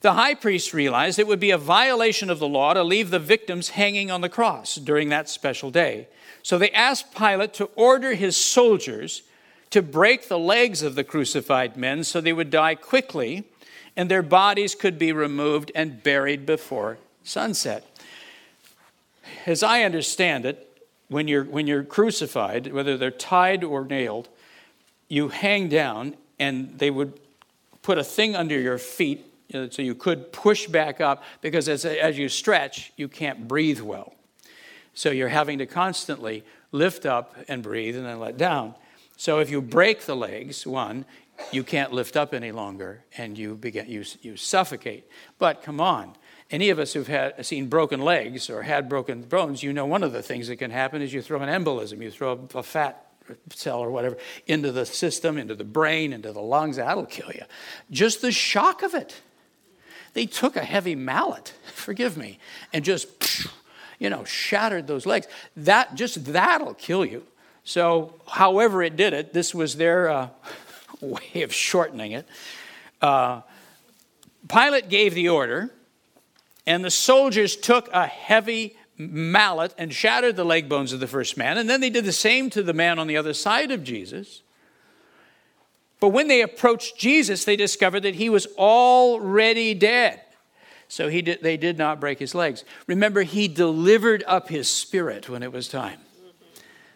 the 0.00 0.14
high 0.14 0.34
priest 0.34 0.72
realized 0.72 1.18
it 1.18 1.26
would 1.26 1.40
be 1.40 1.50
a 1.50 1.58
violation 1.58 2.30
of 2.30 2.38
the 2.38 2.48
law 2.48 2.72
to 2.72 2.82
leave 2.82 3.10
the 3.10 3.18
victims 3.18 3.70
hanging 3.70 4.10
on 4.10 4.22
the 4.22 4.28
cross 4.28 4.76
during 4.76 5.10
that 5.10 5.28
special 5.28 5.70
day. 5.70 6.08
So 6.42 6.56
they 6.58 6.70
asked 6.70 7.14
Pilate 7.14 7.52
to 7.54 7.70
order 7.76 8.14
his 8.14 8.36
soldiers 8.36 9.22
to 9.70 9.82
break 9.82 10.28
the 10.28 10.38
legs 10.38 10.82
of 10.82 10.94
the 10.94 11.04
crucified 11.04 11.76
men 11.76 12.02
so 12.02 12.20
they 12.20 12.32
would 12.32 12.50
die 12.50 12.74
quickly 12.74 13.44
and 13.96 14.10
their 14.10 14.22
bodies 14.22 14.74
could 14.74 14.98
be 14.98 15.12
removed 15.12 15.70
and 15.74 16.02
buried 16.02 16.46
before 16.46 16.98
sunset. 17.22 17.84
As 19.46 19.62
I 19.62 19.82
understand 19.82 20.46
it, 20.46 20.66
when 21.08 21.28
you're, 21.28 21.44
when 21.44 21.66
you're 21.66 21.82
crucified, 21.82 22.72
whether 22.72 22.96
they're 22.96 23.10
tied 23.10 23.64
or 23.64 23.84
nailed, 23.84 24.28
you 25.10 25.28
hang 25.28 25.68
down 25.68 26.14
and 26.38 26.78
they 26.78 26.90
would 26.90 27.20
put 27.82 27.98
a 27.98 28.04
thing 28.04 28.34
under 28.34 28.58
your 28.58 28.78
feet 28.78 29.26
so 29.52 29.82
you 29.82 29.96
could 29.96 30.32
push 30.32 30.68
back 30.68 31.00
up 31.00 31.24
because 31.42 31.68
as, 31.68 31.84
as 31.84 32.16
you 32.16 32.28
stretch, 32.28 32.92
you 32.96 33.08
can't 33.08 33.48
breathe 33.48 33.80
well. 33.80 34.14
So 34.94 35.10
you're 35.10 35.28
having 35.28 35.58
to 35.58 35.66
constantly 35.66 36.44
lift 36.72 37.04
up 37.04 37.34
and 37.48 37.62
breathe 37.62 37.96
and 37.96 38.06
then 38.06 38.20
let 38.20 38.38
down. 38.38 38.74
So 39.16 39.40
if 39.40 39.50
you 39.50 39.60
break 39.60 40.02
the 40.02 40.14
legs, 40.14 40.66
one, 40.66 41.04
you 41.50 41.64
can't 41.64 41.92
lift 41.92 42.16
up 42.16 42.32
any 42.32 42.52
longer 42.52 43.02
and 43.18 43.36
you 43.36 43.56
begin 43.56 43.88
you, 43.88 44.04
you 44.22 44.36
suffocate. 44.36 45.08
But 45.38 45.62
come 45.62 45.80
on, 45.80 46.14
any 46.50 46.70
of 46.70 46.78
us 46.78 46.92
who've 46.92 47.08
had 47.08 47.44
seen 47.44 47.66
broken 47.68 48.00
legs 48.00 48.48
or 48.48 48.62
had 48.62 48.88
broken 48.88 49.22
bones, 49.22 49.64
you 49.64 49.72
know 49.72 49.86
one 49.86 50.04
of 50.04 50.12
the 50.12 50.22
things 50.22 50.46
that 50.46 50.56
can 50.56 50.70
happen 50.70 51.02
is 51.02 51.12
you 51.12 51.22
throw 51.22 51.40
an 51.40 51.48
embolism, 51.48 52.00
you 52.00 52.10
throw 52.12 52.46
a 52.54 52.62
fat 52.62 53.09
cell 53.54 53.80
or 53.80 53.90
whatever 53.90 54.16
into 54.46 54.72
the 54.72 54.86
system, 54.86 55.38
into 55.38 55.54
the 55.54 55.64
brain, 55.64 56.12
into 56.12 56.32
the 56.32 56.40
lungs. 56.40 56.76
That'll 56.76 57.06
kill 57.06 57.30
you. 57.32 57.44
Just 57.90 58.22
the 58.22 58.32
shock 58.32 58.82
of 58.82 58.94
it. 58.94 59.20
They 60.12 60.26
took 60.26 60.56
a 60.56 60.64
heavy 60.64 60.94
mallet, 60.94 61.54
forgive 61.72 62.16
me, 62.16 62.38
and 62.72 62.84
just, 62.84 63.08
you 63.98 64.10
know, 64.10 64.24
shattered 64.24 64.86
those 64.86 65.06
legs. 65.06 65.26
That, 65.56 65.94
just 65.94 66.24
that'll 66.32 66.74
kill 66.74 67.04
you. 67.04 67.24
So, 67.64 68.14
however 68.26 68.82
it 68.82 68.96
did 68.96 69.12
it, 69.12 69.32
this 69.32 69.54
was 69.54 69.76
their 69.76 70.08
uh, 70.08 70.28
way 71.00 71.42
of 71.42 71.52
shortening 71.54 72.12
it. 72.12 72.26
Uh, 73.00 73.42
Pilate 74.48 74.88
gave 74.88 75.14
the 75.14 75.28
order, 75.28 75.70
and 76.66 76.84
the 76.84 76.90
soldiers 76.90 77.56
took 77.56 77.88
a 77.92 78.06
heavy 78.06 78.76
mallet 79.08 79.74
and 79.78 79.92
shattered 79.92 80.36
the 80.36 80.44
leg 80.44 80.68
bones 80.68 80.92
of 80.92 81.00
the 81.00 81.06
first 81.06 81.36
man. 81.36 81.58
And 81.58 81.68
then 81.68 81.80
they 81.80 81.90
did 81.90 82.04
the 82.04 82.12
same 82.12 82.50
to 82.50 82.62
the 82.62 82.74
man 82.74 82.98
on 82.98 83.06
the 83.06 83.16
other 83.16 83.32
side 83.32 83.70
of 83.70 83.82
Jesus. 83.82 84.42
But 86.00 86.08
when 86.08 86.28
they 86.28 86.42
approached 86.42 86.98
Jesus, 86.98 87.44
they 87.44 87.56
discovered 87.56 88.00
that 88.00 88.14
he 88.14 88.28
was 88.28 88.46
already 88.58 89.74
dead. 89.74 90.20
So 90.88 91.08
he 91.08 91.22
did, 91.22 91.42
they 91.42 91.56
did 91.56 91.78
not 91.78 92.00
break 92.00 92.18
his 92.18 92.34
legs. 92.34 92.64
Remember, 92.86 93.22
he 93.22 93.48
delivered 93.48 94.24
up 94.26 94.48
his 94.48 94.68
spirit 94.68 95.28
when 95.28 95.42
it 95.42 95.52
was 95.52 95.68
time. 95.68 96.00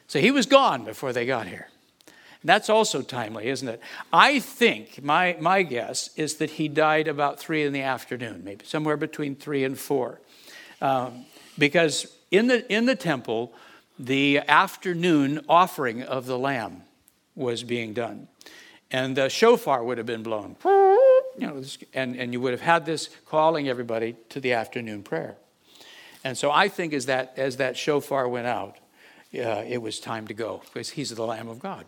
So 0.06 0.18
he 0.20 0.30
was 0.30 0.46
gone 0.46 0.84
before 0.84 1.12
they 1.12 1.26
got 1.26 1.46
here. 1.46 1.68
And 2.06 2.48
that's 2.48 2.68
also 2.68 3.02
timely, 3.02 3.46
isn't 3.46 3.68
it? 3.68 3.80
I 4.12 4.40
think, 4.40 5.02
my, 5.02 5.36
my 5.40 5.62
guess 5.62 6.10
is 6.16 6.36
that 6.36 6.50
he 6.50 6.68
died 6.68 7.08
about 7.08 7.38
three 7.38 7.64
in 7.64 7.72
the 7.72 7.82
afternoon, 7.82 8.42
maybe 8.44 8.64
somewhere 8.64 8.96
between 8.96 9.36
three 9.36 9.64
and 9.64 9.78
four. 9.78 10.20
Um, 10.80 11.24
because 11.58 12.06
in 12.30 12.46
the, 12.46 12.70
in 12.72 12.86
the 12.86 12.96
temple, 12.96 13.52
the 13.98 14.38
afternoon 14.38 15.44
offering 15.48 16.02
of 16.02 16.26
the 16.26 16.38
lamb 16.38 16.82
was 17.34 17.62
being 17.62 17.92
done. 17.92 18.28
And 18.90 19.16
the 19.16 19.28
shofar 19.28 19.82
would 19.82 19.98
have 19.98 20.06
been 20.06 20.22
blown 20.22 20.56
you 21.36 21.46
know, 21.46 21.62
and, 21.92 22.16
and 22.16 22.32
you 22.32 22.40
would 22.40 22.52
have 22.52 22.60
had 22.60 22.86
this 22.86 23.10
calling 23.26 23.68
everybody 23.68 24.16
to 24.30 24.40
the 24.40 24.52
afternoon 24.52 25.02
prayer. 25.02 25.36
And 26.22 26.38
so 26.38 26.50
I 26.50 26.68
think 26.68 26.92
as 26.92 27.06
that, 27.06 27.34
as 27.36 27.56
that 27.58 27.76
shofar 27.76 28.28
went 28.28 28.46
out, 28.46 28.78
uh, 29.34 29.64
it 29.66 29.82
was 29.82 29.98
time 29.98 30.26
to 30.28 30.34
go 30.34 30.62
because 30.72 30.90
he's 30.90 31.10
the 31.10 31.26
Lamb 31.26 31.48
of 31.48 31.58
God. 31.58 31.84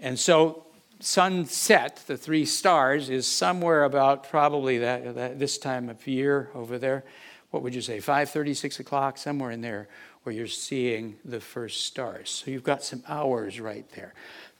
And 0.00 0.18
so 0.18 0.64
sunset, 1.00 2.04
the 2.06 2.16
three 2.16 2.44
stars, 2.44 3.08
is 3.08 3.26
somewhere 3.26 3.84
about 3.84 4.28
probably 4.28 4.78
that, 4.78 5.14
that 5.14 5.38
this 5.38 5.58
time 5.58 5.88
of 5.88 6.06
year 6.06 6.50
over 6.54 6.78
there. 6.78 7.04
What 7.50 7.62
would 7.62 7.74
you 7.74 7.80
say, 7.80 7.98
5.30, 7.98 8.56
6 8.56 8.80
o'clock, 8.80 9.18
somewhere 9.18 9.50
in 9.50 9.60
there 9.60 9.88
where 10.22 10.34
you're 10.34 10.46
seeing 10.46 11.16
the 11.24 11.40
first 11.40 11.86
stars. 11.86 12.28
So 12.30 12.50
you've 12.50 12.64
got 12.64 12.82
some 12.82 13.02
hours 13.08 13.60
right 13.60 13.88
there. 13.94 14.12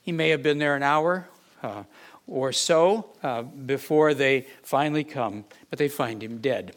He 0.03 0.12
may 0.12 0.31
have 0.31 0.42
been 0.42 0.59
there 0.59 0.74
an 0.74 0.83
hour. 0.83 1.29
Uh, 1.62 1.83
or 2.29 2.53
so 2.53 3.07
uh, 3.22 3.42
before 3.42 4.14
they 4.14 4.46
finally 4.62 5.03
come, 5.03 5.44
but 5.70 5.79
they 5.79 5.88
find 5.88 6.22
him 6.22 6.38
dead. 6.38 6.77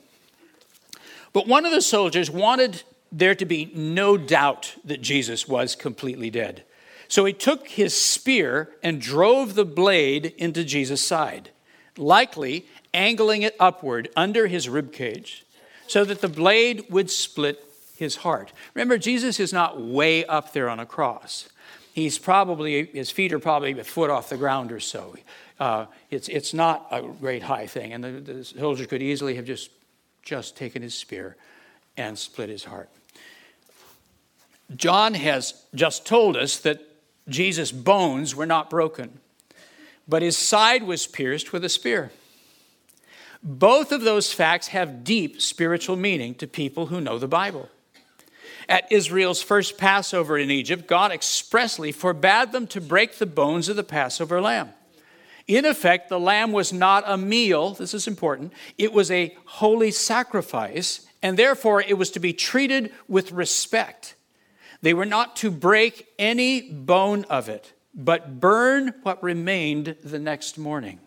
But 1.34 1.47
one 1.47 1.65
of 1.65 1.71
the 1.71 1.82
soldiers 1.82 2.32
wanted 2.32 2.84
there 3.12 3.36
to 3.36 3.45
be 3.45 3.71
no 3.76 4.17
doubt 4.17 4.76
that 4.86 5.02
Jesus 5.02 5.47
was 5.47 5.76
completely 5.76 6.30
dead. 6.30 6.63
So 7.10 7.26
he 7.26 7.34
took 7.34 7.67
his 7.67 7.93
spear 7.93 8.69
and 8.82 9.02
drove 9.02 9.56
the 9.56 9.65
blade 9.65 10.34
into 10.38 10.63
Jesus' 10.63 11.06
side, 11.06 11.50
likely 11.97 12.65
angling 12.93 13.41
it 13.41 13.56
upward 13.60 14.10
under 14.15 14.47
his 14.47 14.69
rib 14.69 14.93
cage, 14.93 15.45
so 15.91 16.06
that 16.06 16.21
the 16.21 16.30
blade 16.30 16.86
would 16.89 17.12
split 17.12 17.62
his 17.97 18.15
heart. 18.15 18.54
Remember, 18.73 18.97
Jesus 18.97 19.41
is 19.41 19.51
not 19.51 19.82
way 19.82 20.23
up 20.25 20.54
there 20.54 20.69
on 20.69 20.80
a 20.80 20.86
cross. 20.86 21.49
He's 21.91 22.17
probably, 22.17 22.86
his 22.86 23.12
feet 23.12 23.34
are 23.34 23.39
probably 23.39 23.77
a 23.77 23.84
foot 23.84 24.10
off 24.10 24.30
the 24.30 24.38
ground 24.38 24.71
or 24.71 24.80
so. 24.80 25.17
Uh, 25.60 25.88
it's, 26.10 26.30
it's 26.30 26.54
not 26.54 26.88
a 26.91 27.01
great 27.01 27.43
high 27.43 27.67
thing. 27.67 27.91
And 27.91 28.01
the, 28.01 28.12
the 28.12 28.45
soldier 28.45 28.86
could 28.86 29.01
easily 29.01 29.36
have 29.36 29.43
just, 29.43 29.69
just 30.23 30.56
taken 30.56 30.82
his 30.82 30.93
spear 30.93 31.36
and 31.97 32.17
split 32.17 32.47
his 32.47 32.63
heart. 32.63 32.89
John 34.73 35.13
has 35.13 35.62
just 35.75 36.06
told 36.06 36.38
us 36.38 36.58
that 36.60 36.80
Jesus' 37.27 37.73
bones 37.73 38.34
were 38.34 38.45
not 38.45 38.69
broken, 38.69 39.19
but 40.08 40.21
his 40.21 40.38
side 40.38 40.84
was 40.84 41.06
pierced 41.06 41.51
with 41.51 41.65
a 41.65 41.69
spear. 41.69 42.12
Both 43.43 43.91
of 43.91 44.01
those 44.01 44.32
facts 44.32 44.67
have 44.67 45.04
deep 45.04 45.41
spiritual 45.41 45.95
meaning 45.95 46.36
to 46.36 46.47
people 46.47 46.88
who 46.88 47.01
know 47.01 47.17
the 47.17 47.27
Bible. 47.27 47.69
At 48.69 48.91
Israel's 48.91 49.41
first 49.41 49.77
Passover 49.77 50.38
in 50.38 50.51
Egypt, 50.51 50.88
God 50.88 51.12
expressly 51.12 51.91
forbade 51.91 52.51
them 52.51 52.67
to 52.67 52.80
break 52.80 53.17
the 53.17 53.25
bones 53.25 53.67
of 53.67 53.75
the 53.75 53.84
Passover 53.84 54.39
lamb. 54.39 54.69
In 55.47 55.65
effect, 55.65 56.08
the 56.08 56.19
lamb 56.19 56.51
was 56.51 56.71
not 56.71 57.04
a 57.08 57.17
meal, 57.17 57.73
this 57.73 57.93
is 57.93 58.08
important, 58.08 58.54
it 58.77 58.93
was 58.93 59.10
a 59.10 59.36
holy 59.45 59.91
sacrifice, 59.91 61.08
and 61.21 61.38
therefore 61.38 61.82
it 61.82 61.97
was 61.97 62.12
to 62.12 62.19
be 62.19 62.32
treated 62.32 62.93
with 63.08 63.32
respect. 63.32 64.15
They 64.82 64.93
were 64.93 65.06
not 65.06 65.36
to 65.38 65.51
break 65.51 66.08
any 66.17 66.62
bone 66.62 67.25
of 67.25 67.49
it, 67.49 67.73
but 67.93 68.39
burn 68.39 68.93
what 69.04 69.21
remained 69.21 69.95
the 70.04 70.19
next 70.19 70.58
morning. 70.58 70.99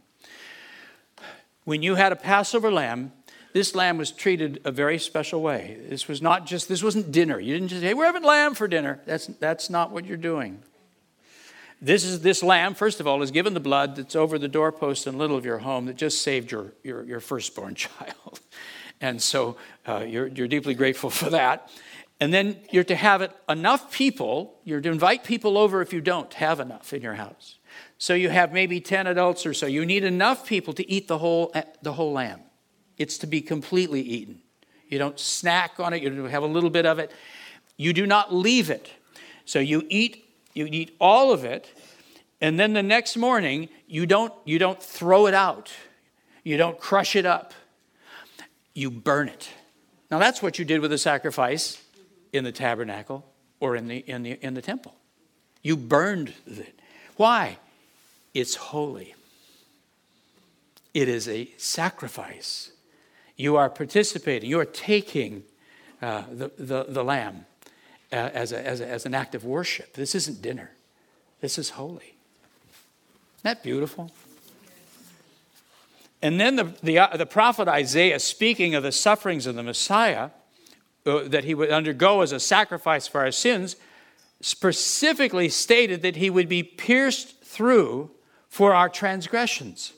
When 1.64 1.83
you 1.83 1.94
had 1.94 2.12
a 2.12 2.16
Passover 2.16 2.70
lamb, 2.70 3.12
this 3.53 3.74
lamb 3.74 3.98
was 3.98 4.11
treated 4.11 4.61
a 4.64 4.72
very 4.72 4.98
special 4.98 5.40
way. 5.40 5.79
This 5.88 6.09
was 6.09 6.20
not 6.20 6.44
just, 6.46 6.68
this 6.68 6.83
wasn't 6.83 7.12
dinner. 7.12 7.38
You 7.38 7.55
didn't 7.55 7.68
just 7.68 7.81
say, 7.81 7.88
hey, 7.88 7.94
we're 7.94 8.05
having 8.05 8.24
lamb 8.24 8.55
for 8.55 8.66
dinner. 8.66 9.00
That's, 9.07 9.27
that's 9.27 9.70
not 9.70 9.90
what 9.92 10.05
you're 10.05 10.16
doing. 10.16 10.61
This 11.81 12.05
is 12.05 12.20
this 12.20 12.42
lamb, 12.42 12.74
first 12.74 12.98
of 12.98 13.07
all, 13.07 13.22
is 13.22 13.31
given 13.31 13.55
the 13.55 13.61
blood 13.61 13.96
that's 13.96 14.16
over 14.16 14.38
the 14.38 14.48
doorpost 14.48 15.07
and 15.07 15.18
lintel 15.18 15.37
of 15.37 15.44
your 15.44 15.59
home 15.59 15.87
that 15.87 15.96
just 15.96 16.22
saved 16.22 16.50
your, 16.50 16.72
your, 16.83 17.03
your 17.05 17.20
firstborn 17.20 17.74
child. 17.77 18.40
And 19.00 19.20
so 19.20 19.57
uh, 19.87 20.05
you're, 20.07 20.27
you're 20.27 20.48
deeply 20.48 20.74
grateful 20.74 21.11
for 21.11 21.31
that. 21.31 21.70
And 22.20 22.33
then 22.33 22.57
you're 22.70 22.85
to 22.85 22.96
have 22.96 23.22
it 23.22 23.33
enough 23.48 23.92
people, 23.92 24.59
you're 24.64 24.81
to 24.81 24.90
invite 24.90 25.24
people 25.24 25.59
over 25.59 25.83
if 25.83 25.92
you 25.92 26.00
don't 26.00 26.33
have 26.35 26.59
enough 26.59 26.92
in 26.92 27.03
your 27.03 27.14
house. 27.14 27.59
So 28.04 28.12
you 28.12 28.28
have 28.28 28.52
maybe 28.52 28.82
10 28.82 29.06
adults 29.06 29.46
or 29.46 29.54
so. 29.54 29.64
You 29.64 29.86
need 29.86 30.04
enough 30.04 30.46
people 30.46 30.74
to 30.74 30.86
eat 30.90 31.08
the 31.08 31.16
whole, 31.16 31.50
eh, 31.54 31.62
the 31.80 31.94
whole 31.94 32.12
lamb. 32.12 32.42
It's 32.98 33.16
to 33.16 33.26
be 33.26 33.40
completely 33.40 34.02
eaten. 34.02 34.42
You 34.90 34.98
don't 34.98 35.18
snack 35.18 35.80
on 35.80 35.94
it, 35.94 36.02
you 36.02 36.24
have 36.24 36.42
a 36.42 36.46
little 36.46 36.68
bit 36.68 36.84
of 36.84 36.98
it. 36.98 37.10
You 37.78 37.94
do 37.94 38.04
not 38.04 38.34
leave 38.34 38.68
it. 38.68 38.90
So 39.46 39.58
you 39.58 39.86
eat, 39.88 40.22
you 40.52 40.66
eat 40.70 40.94
all 41.00 41.32
of 41.32 41.46
it, 41.46 41.72
and 42.42 42.60
then 42.60 42.74
the 42.74 42.82
next 42.82 43.16
morning 43.16 43.70
you 43.86 44.04
don't, 44.04 44.34
you 44.44 44.58
don't 44.58 44.82
throw 44.82 45.26
it 45.26 45.32
out. 45.32 45.72
You 46.42 46.58
don't 46.58 46.78
crush 46.78 47.16
it 47.16 47.24
up. 47.24 47.54
You 48.74 48.90
burn 48.90 49.30
it. 49.30 49.48
Now 50.10 50.18
that's 50.18 50.42
what 50.42 50.58
you 50.58 50.66
did 50.66 50.82
with 50.82 50.90
the 50.90 50.98
sacrifice 50.98 51.82
in 52.34 52.44
the 52.44 52.52
tabernacle 52.52 53.24
or 53.60 53.76
in 53.76 53.88
the, 53.88 53.96
in 53.96 54.24
the, 54.24 54.32
in 54.44 54.52
the 54.52 54.60
temple. 54.60 54.94
You 55.62 55.78
burned 55.78 56.34
it. 56.46 56.78
Why? 57.16 57.56
It's 58.34 58.56
holy. 58.56 59.14
It 60.92 61.08
is 61.08 61.28
a 61.28 61.48
sacrifice. 61.56 62.72
You 63.36 63.56
are 63.56 63.70
participating, 63.70 64.50
you 64.50 64.60
are 64.60 64.64
taking 64.64 65.44
uh, 66.02 66.24
the, 66.30 66.50
the, 66.58 66.84
the, 66.88 67.02
lamb 67.02 67.46
uh, 68.12 68.16
as, 68.16 68.52
a, 68.52 68.64
as, 68.64 68.80
a, 68.80 68.86
as 68.86 69.06
an 69.06 69.14
act 69.14 69.34
of 69.34 69.44
worship. 69.44 69.94
This 69.94 70.14
isn't 70.14 70.42
dinner, 70.42 70.70
this 71.40 71.58
is 71.58 71.70
holy. 71.70 72.14
Isn't 73.38 73.44
that 73.44 73.62
beautiful? 73.62 74.10
And 76.22 76.40
then 76.40 76.56
the, 76.56 76.74
the, 76.82 76.98
uh, 76.98 77.16
the 77.16 77.26
prophet 77.26 77.68
Isaiah, 77.68 78.18
speaking 78.18 78.74
of 78.74 78.82
the 78.82 78.92
sufferings 78.92 79.46
of 79.46 79.56
the 79.56 79.62
Messiah 79.62 80.30
uh, 81.04 81.24
that 81.26 81.44
he 81.44 81.54
would 81.54 81.70
undergo 81.70 82.22
as 82.22 82.32
a 82.32 82.40
sacrifice 82.40 83.06
for 83.06 83.20
our 83.20 83.30
sins, 83.30 83.76
specifically 84.40 85.48
stated 85.48 86.02
that 86.02 86.16
he 86.16 86.30
would 86.30 86.48
be 86.48 86.62
pierced 86.62 87.42
through 87.42 88.10
for 88.54 88.72
our 88.72 88.88
transgressions. 88.88 89.94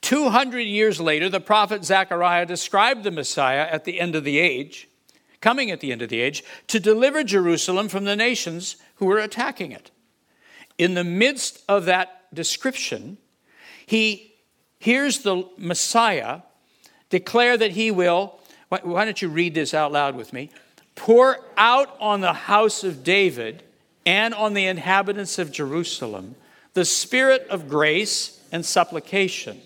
200 0.00 0.60
years 0.60 1.00
later, 1.00 1.28
the 1.28 1.40
prophet 1.40 1.84
Zechariah 1.84 2.46
described 2.46 3.02
the 3.02 3.10
Messiah 3.10 3.66
at 3.68 3.82
the 3.82 3.98
end 3.98 4.14
of 4.14 4.22
the 4.22 4.38
age, 4.38 4.88
coming 5.40 5.72
at 5.72 5.80
the 5.80 5.90
end 5.90 6.02
of 6.02 6.08
the 6.08 6.20
age, 6.20 6.44
to 6.68 6.78
deliver 6.78 7.24
Jerusalem 7.24 7.88
from 7.88 8.04
the 8.04 8.14
nations 8.14 8.76
who 8.94 9.06
were 9.06 9.18
attacking 9.18 9.72
it. 9.72 9.90
In 10.78 10.94
the 10.94 11.02
midst 11.02 11.64
of 11.68 11.86
that 11.86 12.32
description, 12.32 13.18
he 13.84 14.36
hears 14.78 15.18
the 15.18 15.48
Messiah 15.58 16.42
declare 17.10 17.56
that 17.56 17.72
he 17.72 17.90
will, 17.90 18.38
why 18.68 19.04
don't 19.04 19.20
you 19.20 19.28
read 19.28 19.52
this 19.52 19.74
out 19.74 19.90
loud 19.90 20.14
with 20.14 20.32
me? 20.32 20.50
Pour 20.94 21.40
out 21.56 21.96
on 21.98 22.20
the 22.20 22.34
house 22.34 22.84
of 22.84 23.02
David 23.02 23.64
and 24.06 24.32
on 24.32 24.54
the 24.54 24.66
inhabitants 24.66 25.40
of 25.40 25.50
Jerusalem 25.50 26.36
the 26.76 26.84
spirit 26.84 27.46
of 27.48 27.70
grace 27.70 28.38
and 28.52 28.64
supplication 28.64 29.58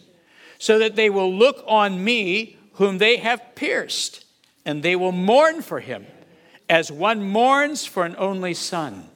so 0.58 0.78
that 0.78 0.94
they 0.94 1.10
will 1.10 1.34
look 1.34 1.64
on 1.66 2.04
me, 2.04 2.56
whom 2.74 2.98
they 2.98 3.16
have 3.16 3.56
pierced, 3.56 4.24
and 4.64 4.84
they 4.84 4.94
will 4.94 5.10
mourn 5.10 5.60
for 5.60 5.80
him, 5.80 6.06
as 6.68 6.92
one 6.92 7.20
mourns 7.20 7.84
for 7.84 8.04
an 8.04 8.14
only 8.16 8.54
son. 8.54 9.08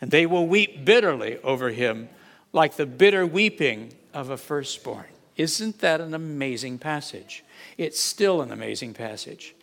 And 0.00 0.12
they 0.12 0.24
will 0.24 0.46
weep 0.46 0.84
bitterly 0.84 1.38
over 1.38 1.70
him, 1.70 2.08
like 2.52 2.76
the 2.76 2.86
bitter 2.86 3.26
weeping 3.26 3.92
of 4.14 4.30
a 4.30 4.36
firstborn. 4.36 5.06
Isn't 5.36 5.80
that 5.80 6.00
an 6.00 6.14
amazing 6.14 6.78
passage? 6.78 7.42
It's 7.76 7.98
still 7.98 8.40
an 8.40 8.52
amazing 8.52 8.94
passage. 8.94 9.56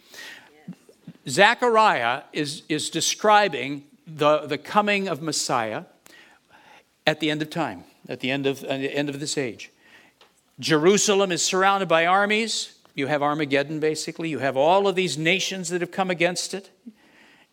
Zechariah 1.29 2.23
is, 2.33 2.63
is 2.67 2.89
describing 2.89 3.85
the, 4.05 4.39
the 4.47 4.57
coming 4.57 5.07
of 5.07 5.21
Messiah 5.21 5.85
at 7.05 7.19
the 7.19 7.29
end 7.29 7.41
of 7.41 7.49
time, 7.49 7.83
at 8.07 8.19
the 8.19 8.31
end 8.31 8.45
of, 8.45 8.63
at 8.63 8.79
the 8.81 8.95
end 8.95 9.09
of 9.09 9.19
this 9.19 9.37
age. 9.37 9.71
Jerusalem 10.59 11.31
is 11.31 11.41
surrounded 11.41 11.87
by 11.87 12.05
armies. 12.05 12.75
You 12.93 13.07
have 13.07 13.23
Armageddon, 13.23 13.79
basically. 13.79 14.29
You 14.29 14.39
have 14.39 14.57
all 14.57 14.87
of 14.87 14.95
these 14.95 15.17
nations 15.17 15.69
that 15.69 15.81
have 15.81 15.91
come 15.91 16.09
against 16.09 16.53
it. 16.53 16.69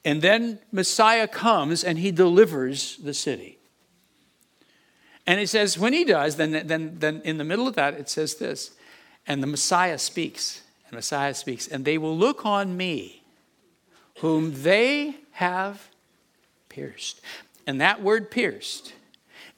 And 0.04 0.22
then 0.22 0.58
Messiah 0.72 1.28
comes 1.28 1.84
and 1.84 1.98
he 1.98 2.10
delivers 2.10 2.96
the 2.96 3.14
city. 3.14 3.58
And 5.26 5.40
it 5.40 5.48
says, 5.48 5.78
when 5.78 5.92
he 5.92 6.04
does, 6.04 6.36
then, 6.36 6.66
then, 6.66 6.98
then 6.98 7.20
in 7.24 7.38
the 7.38 7.44
middle 7.44 7.66
of 7.66 7.74
that, 7.74 7.94
it 7.94 8.08
says 8.08 8.36
this, 8.36 8.72
and 9.26 9.42
the 9.42 9.46
Messiah 9.48 9.98
speaks. 9.98 10.62
And 10.86 10.94
Messiah 10.94 11.34
speaks, 11.34 11.66
and 11.66 11.84
they 11.84 11.98
will 11.98 12.16
look 12.16 12.46
on 12.46 12.76
me, 12.76 13.24
whom 14.18 14.62
they 14.62 15.16
have 15.32 15.88
pierced. 16.68 17.20
And 17.66 17.80
that 17.80 18.02
word 18.02 18.30
pierced 18.30 18.92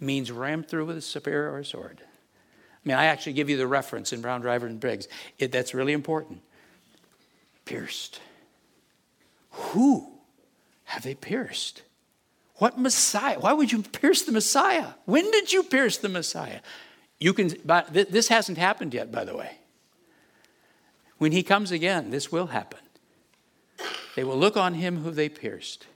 means 0.00 0.30
rammed 0.30 0.68
through 0.68 0.86
with 0.86 0.96
a 0.96 1.02
spear 1.02 1.50
or 1.50 1.58
a 1.58 1.64
sword. 1.64 2.00
I 2.02 2.88
mean, 2.88 2.96
I 2.96 3.06
actually 3.06 3.32
give 3.34 3.50
you 3.50 3.56
the 3.56 3.66
reference 3.66 4.12
in 4.12 4.20
Brown 4.20 4.40
Driver 4.40 4.66
and 4.66 4.80
Briggs. 4.80 5.08
It, 5.38 5.52
that's 5.52 5.74
really 5.74 5.92
important. 5.92 6.40
Pierced. 7.64 8.20
Who 9.50 10.10
have 10.84 11.02
they 11.02 11.14
pierced? 11.14 11.82
What 12.56 12.78
Messiah? 12.78 13.38
Why 13.38 13.52
would 13.52 13.70
you 13.70 13.82
pierce 13.82 14.22
the 14.22 14.32
Messiah? 14.32 14.88
When 15.04 15.30
did 15.30 15.52
you 15.52 15.62
pierce 15.62 15.98
the 15.98 16.08
Messiah? 16.08 16.60
You 17.18 17.34
can, 17.34 17.54
but 17.64 17.92
this 17.92 18.28
hasn't 18.28 18.58
happened 18.58 18.94
yet, 18.94 19.10
by 19.10 19.24
the 19.24 19.36
way. 19.36 19.58
When 21.18 21.32
he 21.32 21.42
comes 21.42 21.72
again, 21.72 22.10
this 22.10 22.30
will 22.30 22.46
happen. 22.46 22.78
They 24.14 24.24
will 24.24 24.36
look 24.36 24.56
on 24.56 24.74
him 24.74 25.02
who 25.02 25.10
they 25.10 25.28
pierced, 25.28 25.86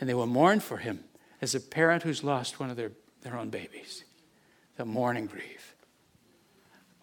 and 0.00 0.08
they 0.08 0.14
will 0.14 0.26
mourn 0.26 0.60
for 0.60 0.78
him 0.78 1.04
as 1.40 1.54
a 1.54 1.60
parent 1.60 2.02
who's 2.02 2.24
lost 2.24 2.58
one 2.58 2.70
of 2.70 2.76
their, 2.76 2.92
their 3.26 3.36
own 3.36 3.50
babies. 3.50 4.04
They'll 4.76 4.86
mourn 4.86 5.16
and 5.16 5.28
grieve 5.28 5.74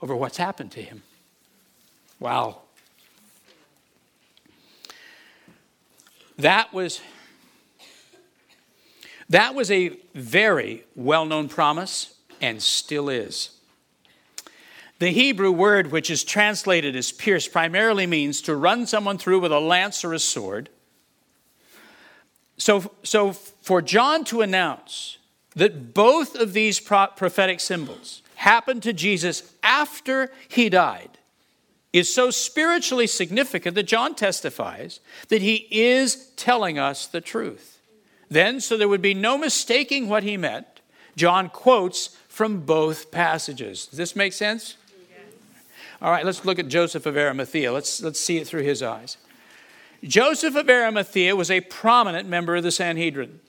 over 0.01 0.15
what's 0.15 0.37
happened 0.37 0.71
to 0.71 0.81
him. 0.81 1.03
Wow. 2.17 2.61
That 6.37 6.73
was 6.73 7.01
that 9.27 9.53
was 9.53 9.69
a 9.69 9.97
very 10.15 10.85
well-known 10.95 11.49
promise 11.49 12.15
and 12.39 12.61
still 12.61 13.09
is. 13.09 13.57
The 14.99 15.09
Hebrew 15.09 15.51
word 15.51 15.91
which 15.91 16.09
is 16.09 16.23
translated 16.23 16.95
as 16.95 17.11
pierce 17.11 17.49
primarily 17.49 18.07
means 18.07 18.41
to 18.43 18.55
run 18.55 18.87
someone 18.87 19.17
through 19.17 19.41
with 19.41 19.51
a 19.51 19.59
lance 19.59 20.05
or 20.05 20.13
a 20.13 20.19
sword. 20.19 20.69
So, 22.57 22.93
so 23.03 23.33
for 23.33 23.81
John 23.81 24.23
to 24.25 24.41
announce 24.41 25.17
that 25.55 25.93
both 25.93 26.35
of 26.35 26.53
these 26.53 26.79
prophetic 26.79 27.59
symbols 27.59 28.21
happened 28.35 28.83
to 28.83 28.93
Jesus 28.93 29.53
after 29.63 30.31
he 30.47 30.69
died 30.69 31.09
is 31.93 32.11
so 32.11 32.31
spiritually 32.31 33.05
significant 33.05 33.75
that 33.75 33.83
John 33.83 34.15
testifies 34.15 34.99
that 35.29 35.43
he 35.43 35.67
is 35.69 36.31
telling 36.35 36.79
us 36.79 37.05
the 37.05 37.21
truth. 37.21 37.79
Then, 38.29 38.59
so 38.59 38.77
there 38.77 38.87
would 38.87 39.01
be 39.01 39.13
no 39.13 39.37
mistaking 39.37 40.09
what 40.09 40.23
he 40.23 40.37
meant, 40.37 40.65
John 41.15 41.49
quotes 41.49 42.17
from 42.27 42.61
both 42.61 43.11
passages. 43.11 43.85
Does 43.85 43.97
this 43.97 44.15
make 44.15 44.33
sense? 44.33 44.75
All 46.01 46.11
right, 46.11 46.25
let's 46.25 46.43
look 46.43 46.57
at 46.57 46.67
Joseph 46.67 47.05
of 47.05 47.15
Arimathea. 47.15 47.71
Let's, 47.71 48.01
let's 48.01 48.19
see 48.19 48.37
it 48.37 48.47
through 48.47 48.63
his 48.63 48.81
eyes. 48.81 49.17
Joseph 50.03 50.55
of 50.55 50.69
Arimathea 50.69 51.35
was 51.35 51.49
a 51.49 51.61
prominent 51.61 52.27
member 52.27 52.55
of 52.55 52.63
the 52.63 52.71
Sanhedrin, 52.71 53.39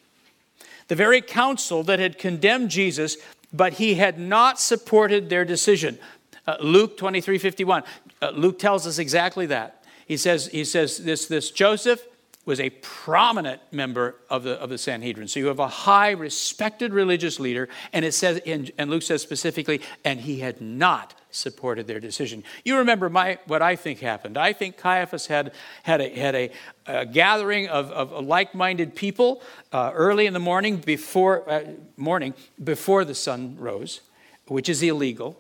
the 0.88 0.94
very 0.94 1.20
council 1.20 1.82
that 1.84 1.98
had 1.98 2.18
condemned 2.18 2.70
Jesus, 2.70 3.16
but 3.52 3.74
he 3.74 3.94
had 3.94 4.18
not 4.18 4.60
supported 4.60 5.30
their 5.30 5.44
decision. 5.44 5.98
Uh, 6.46 6.56
Luke 6.60 6.96
23 6.96 7.38
51. 7.38 7.82
Uh, 8.20 8.30
Luke 8.30 8.58
tells 8.58 8.86
us 8.86 8.98
exactly 8.98 9.46
that. 9.46 9.84
He 10.06 10.16
says, 10.16 10.48
he 10.48 10.64
says 10.64 10.98
this, 10.98 11.26
this 11.26 11.50
Joseph 11.50 12.06
was 12.44 12.60
a 12.60 12.70
prominent 12.70 13.60
member 13.72 14.16
of 14.28 14.42
the, 14.42 14.60
of 14.60 14.68
the 14.68 14.76
Sanhedrin. 14.76 15.28
So 15.28 15.40
you 15.40 15.46
have 15.46 15.60
a 15.60 15.68
high, 15.68 16.10
respected 16.10 16.92
religious 16.92 17.40
leader, 17.40 17.68
and 17.92 18.04
it 18.04 18.12
says, 18.12 18.38
in, 18.44 18.70
and 18.76 18.90
Luke 18.90 19.02
says 19.02 19.22
specifically, 19.22 19.80
and 20.04 20.20
he 20.20 20.40
had 20.40 20.60
not 20.60 21.14
supported 21.34 21.86
their 21.86 22.00
decision. 22.00 22.44
You 22.64 22.78
remember 22.78 23.08
my, 23.08 23.38
what 23.46 23.62
I 23.62 23.76
think 23.76 24.00
happened. 24.00 24.38
I 24.38 24.52
think 24.52 24.76
Caiaphas 24.76 25.26
had, 25.26 25.52
had, 25.82 26.00
a, 26.00 26.08
had 26.08 26.34
a, 26.34 26.50
a 26.86 27.06
gathering 27.06 27.68
of, 27.68 27.90
of 27.90 28.24
like 28.24 28.54
minded 28.54 28.94
people 28.94 29.42
uh, 29.72 29.90
early 29.94 30.26
in 30.26 30.32
the 30.32 30.38
morning 30.40 30.76
before, 30.76 31.48
uh, 31.50 31.64
morning 31.96 32.34
before 32.62 33.04
the 33.04 33.14
sun 33.14 33.56
rose, 33.58 34.00
which 34.46 34.68
is 34.68 34.82
illegal. 34.82 35.38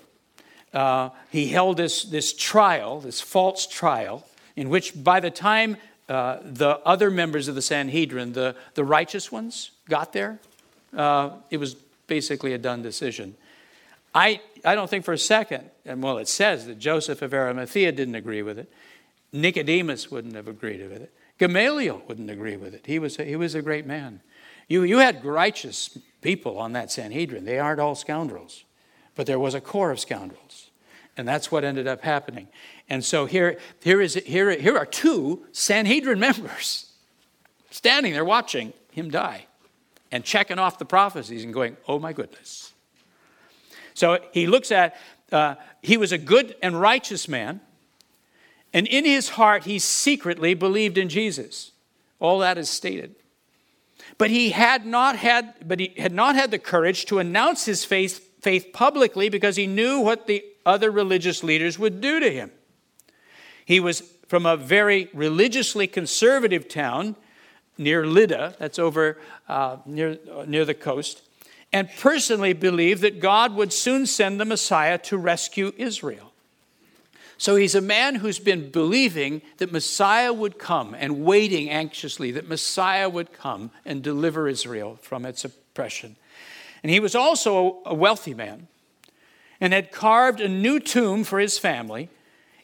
Uh, 0.72 1.10
he 1.30 1.48
held 1.48 1.76
this, 1.76 2.02
this 2.04 2.32
trial, 2.32 3.00
this 3.00 3.20
false 3.20 3.66
trial, 3.66 4.26
in 4.56 4.68
which 4.68 4.92
by 5.04 5.20
the 5.20 5.30
time 5.30 5.76
uh, 6.08 6.38
the 6.42 6.78
other 6.84 7.10
members 7.10 7.48
of 7.48 7.54
the 7.54 7.62
Sanhedrin, 7.62 8.32
the, 8.32 8.56
the 8.74 8.84
righteous 8.84 9.30
ones, 9.30 9.70
got 9.88 10.12
there, 10.12 10.38
uh, 10.96 11.30
it 11.50 11.58
was 11.58 11.74
basically 12.06 12.52
a 12.52 12.58
done 12.58 12.82
decision. 12.82 13.34
I, 14.14 14.40
I 14.64 14.74
don't 14.74 14.88
think 14.88 15.04
for 15.04 15.12
a 15.12 15.18
second, 15.18 15.70
and 15.84 16.02
well, 16.02 16.18
it 16.18 16.28
says 16.28 16.66
that 16.66 16.78
Joseph 16.78 17.22
of 17.22 17.34
Arimathea 17.34 17.92
didn't 17.92 18.14
agree 18.14 18.42
with 18.42 18.58
it. 18.58 18.72
Nicodemus 19.32 20.10
wouldn't 20.10 20.34
have 20.34 20.48
agreed 20.48 20.80
with 20.88 21.02
it. 21.02 21.12
Gamaliel 21.38 22.02
wouldn't 22.06 22.30
agree 22.30 22.56
with 22.56 22.74
it. 22.74 22.86
He 22.86 22.98
was 22.98 23.18
a, 23.18 23.24
he 23.24 23.36
was 23.36 23.54
a 23.54 23.62
great 23.62 23.86
man. 23.86 24.20
You, 24.68 24.82
you 24.82 24.98
had 24.98 25.24
righteous 25.24 25.98
people 26.22 26.58
on 26.58 26.72
that 26.72 26.90
Sanhedrin. 26.90 27.44
They 27.44 27.58
aren't 27.58 27.80
all 27.80 27.94
scoundrels, 27.94 28.64
but 29.14 29.26
there 29.26 29.38
was 29.38 29.54
a 29.54 29.60
core 29.60 29.90
of 29.90 30.00
scoundrels. 30.00 30.70
And 31.16 31.28
that's 31.28 31.52
what 31.52 31.64
ended 31.64 31.86
up 31.86 32.02
happening. 32.02 32.48
And 32.88 33.04
so 33.04 33.26
here, 33.26 33.58
here, 33.82 34.00
is, 34.00 34.14
here, 34.14 34.50
here 34.58 34.76
are 34.76 34.86
two 34.86 35.46
Sanhedrin 35.52 36.18
members 36.18 36.92
standing 37.70 38.12
there 38.12 38.24
watching 38.24 38.72
him 38.90 39.10
die 39.10 39.46
and 40.10 40.24
checking 40.24 40.58
off 40.58 40.78
the 40.78 40.84
prophecies 40.84 41.44
and 41.44 41.52
going, 41.52 41.76
oh 41.86 41.98
my 41.98 42.12
goodness. 42.12 42.73
So 43.94 44.18
he 44.32 44.46
looks 44.46 44.70
at, 44.70 44.96
uh, 45.32 45.54
he 45.82 45.96
was 45.96 46.12
a 46.12 46.18
good 46.18 46.56
and 46.62 46.80
righteous 46.80 47.28
man, 47.28 47.60
and 48.72 48.86
in 48.88 49.04
his 49.04 49.30
heart 49.30 49.64
he 49.64 49.78
secretly 49.78 50.54
believed 50.54 50.98
in 50.98 51.08
Jesus. 51.08 51.72
All 52.18 52.40
that 52.40 52.58
is 52.58 52.68
stated. 52.68 53.14
But 54.18 54.30
he 54.30 54.50
had 54.50 54.84
not 54.84 55.16
had, 55.16 55.54
but 55.66 55.80
he 55.80 55.94
had 55.96 56.12
not 56.12 56.34
had 56.34 56.50
the 56.50 56.58
courage 56.58 57.06
to 57.06 57.18
announce 57.18 57.64
his 57.64 57.84
faith, 57.84 58.40
faith 58.40 58.72
publicly 58.72 59.28
because 59.28 59.56
he 59.56 59.66
knew 59.66 60.00
what 60.00 60.26
the 60.26 60.44
other 60.66 60.90
religious 60.90 61.42
leaders 61.42 61.78
would 61.78 62.00
do 62.00 62.20
to 62.20 62.30
him. 62.30 62.50
He 63.64 63.80
was 63.80 64.02
from 64.28 64.46
a 64.46 64.56
very 64.56 65.08
religiously 65.12 65.86
conservative 65.86 66.68
town 66.68 67.16
near 67.76 68.06
Lydda, 68.06 68.56
that's 68.58 68.78
over 68.78 69.18
uh, 69.48 69.78
near, 69.86 70.18
near 70.46 70.64
the 70.64 70.74
coast, 70.74 71.22
and 71.74 71.90
personally 71.98 72.52
believed 72.52 73.02
that 73.02 73.18
God 73.18 73.56
would 73.56 73.72
soon 73.72 74.06
send 74.06 74.38
the 74.40 74.44
Messiah 74.44 74.96
to 74.98 75.18
rescue 75.18 75.72
Israel. 75.76 76.30
So 77.36 77.56
he's 77.56 77.74
a 77.74 77.80
man 77.80 78.14
who's 78.14 78.38
been 78.38 78.70
believing 78.70 79.42
that 79.56 79.72
Messiah 79.72 80.32
would 80.32 80.56
come 80.56 80.94
and 80.94 81.24
waiting 81.24 81.68
anxiously 81.68 82.30
that 82.30 82.48
Messiah 82.48 83.08
would 83.08 83.32
come 83.32 83.72
and 83.84 84.04
deliver 84.04 84.46
Israel 84.46 85.00
from 85.02 85.26
its 85.26 85.44
oppression. 85.44 86.14
And 86.84 86.92
he 86.92 87.00
was 87.00 87.16
also 87.16 87.78
a 87.84 87.92
wealthy 87.92 88.34
man 88.34 88.68
and 89.60 89.72
had 89.72 89.90
carved 89.90 90.40
a 90.40 90.48
new 90.48 90.78
tomb 90.78 91.24
for 91.24 91.40
his 91.40 91.58
family 91.58 92.08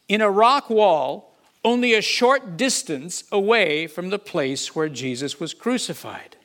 in 0.06 0.20
a 0.20 0.30
rock 0.30 0.70
wall 0.70 1.34
only 1.64 1.94
a 1.94 2.00
short 2.00 2.56
distance 2.56 3.24
away 3.32 3.88
from 3.88 4.10
the 4.10 4.20
place 4.20 4.76
where 4.76 4.88
Jesus 4.88 5.40
was 5.40 5.52
crucified. 5.52 6.36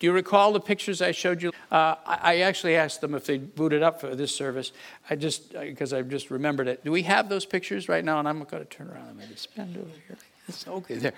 Do 0.00 0.06
you 0.06 0.12
recall 0.12 0.54
the 0.54 0.60
pictures 0.60 1.02
I 1.02 1.12
showed 1.12 1.42
you? 1.42 1.52
Uh, 1.70 1.94
I 2.06 2.40
actually 2.40 2.74
asked 2.74 3.02
them 3.02 3.14
if 3.14 3.26
they'd 3.26 3.54
booted 3.54 3.82
up 3.82 4.00
for 4.00 4.16
this 4.16 4.34
service. 4.34 4.72
I 5.10 5.14
just 5.14 5.52
because 5.52 5.92
I 5.92 6.00
just 6.00 6.30
remembered 6.30 6.68
it. 6.68 6.82
Do 6.82 6.90
we 6.90 7.02
have 7.02 7.28
those 7.28 7.44
pictures 7.44 7.86
right 7.86 8.02
now? 8.02 8.18
And 8.18 8.26
I'm 8.26 8.42
going 8.44 8.62
to 8.62 8.68
turn 8.68 8.88
around 8.88 9.08
and 9.08 9.18
maybe 9.18 9.36
spend 9.36 9.76
over 9.76 9.90
here. 10.08 10.16
It's 10.48 10.66
okay 10.66 10.96
there. 10.96 11.12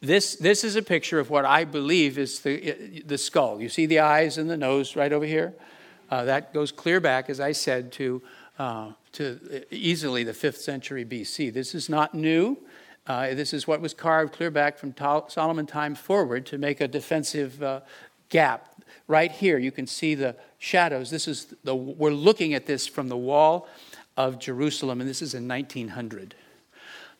This 0.00 0.34
this 0.34 0.64
is 0.64 0.74
a 0.74 0.82
picture 0.82 1.20
of 1.20 1.30
what 1.30 1.44
I 1.44 1.64
believe 1.64 2.18
is 2.18 2.40
the 2.40 3.02
the 3.06 3.16
skull. 3.16 3.60
You 3.60 3.68
see 3.68 3.86
the 3.86 4.00
eyes 4.00 4.38
and 4.38 4.50
the 4.50 4.56
nose 4.56 4.96
right 4.96 5.12
over 5.12 5.24
here. 5.24 5.54
Uh, 6.10 6.24
that 6.24 6.52
goes 6.52 6.72
clear 6.72 7.00
back, 7.00 7.30
as 7.30 7.38
I 7.38 7.52
said, 7.52 7.92
to 7.92 8.20
uh, 8.58 8.90
to 9.12 9.64
easily 9.70 10.24
the 10.24 10.32
5th 10.32 10.56
century 10.56 11.04
BC. 11.04 11.52
This 11.54 11.76
is 11.76 11.88
not 11.88 12.12
new. 12.12 12.58
Uh, 13.06 13.34
this 13.34 13.52
is 13.52 13.66
what 13.66 13.80
was 13.80 13.92
carved 13.92 14.32
clear 14.32 14.50
back 14.50 14.78
from 14.78 14.94
Solomon 15.28 15.66
time 15.66 15.94
forward 15.94 16.46
to 16.46 16.58
make 16.58 16.80
a 16.80 16.88
defensive 16.88 17.62
uh, 17.62 17.80
gap. 18.30 18.82
Right 19.06 19.30
here, 19.30 19.58
you 19.58 19.70
can 19.70 19.86
see 19.86 20.14
the 20.14 20.36
shadows. 20.58 21.10
This 21.10 21.28
is 21.28 21.54
the, 21.64 21.74
we're 21.74 22.10
looking 22.10 22.54
at 22.54 22.66
this 22.66 22.86
from 22.86 23.08
the 23.08 23.16
wall 23.16 23.68
of 24.16 24.38
Jerusalem, 24.38 25.00
and 25.00 25.10
this 25.10 25.20
is 25.20 25.34
in 25.34 25.46
1900. 25.46 26.34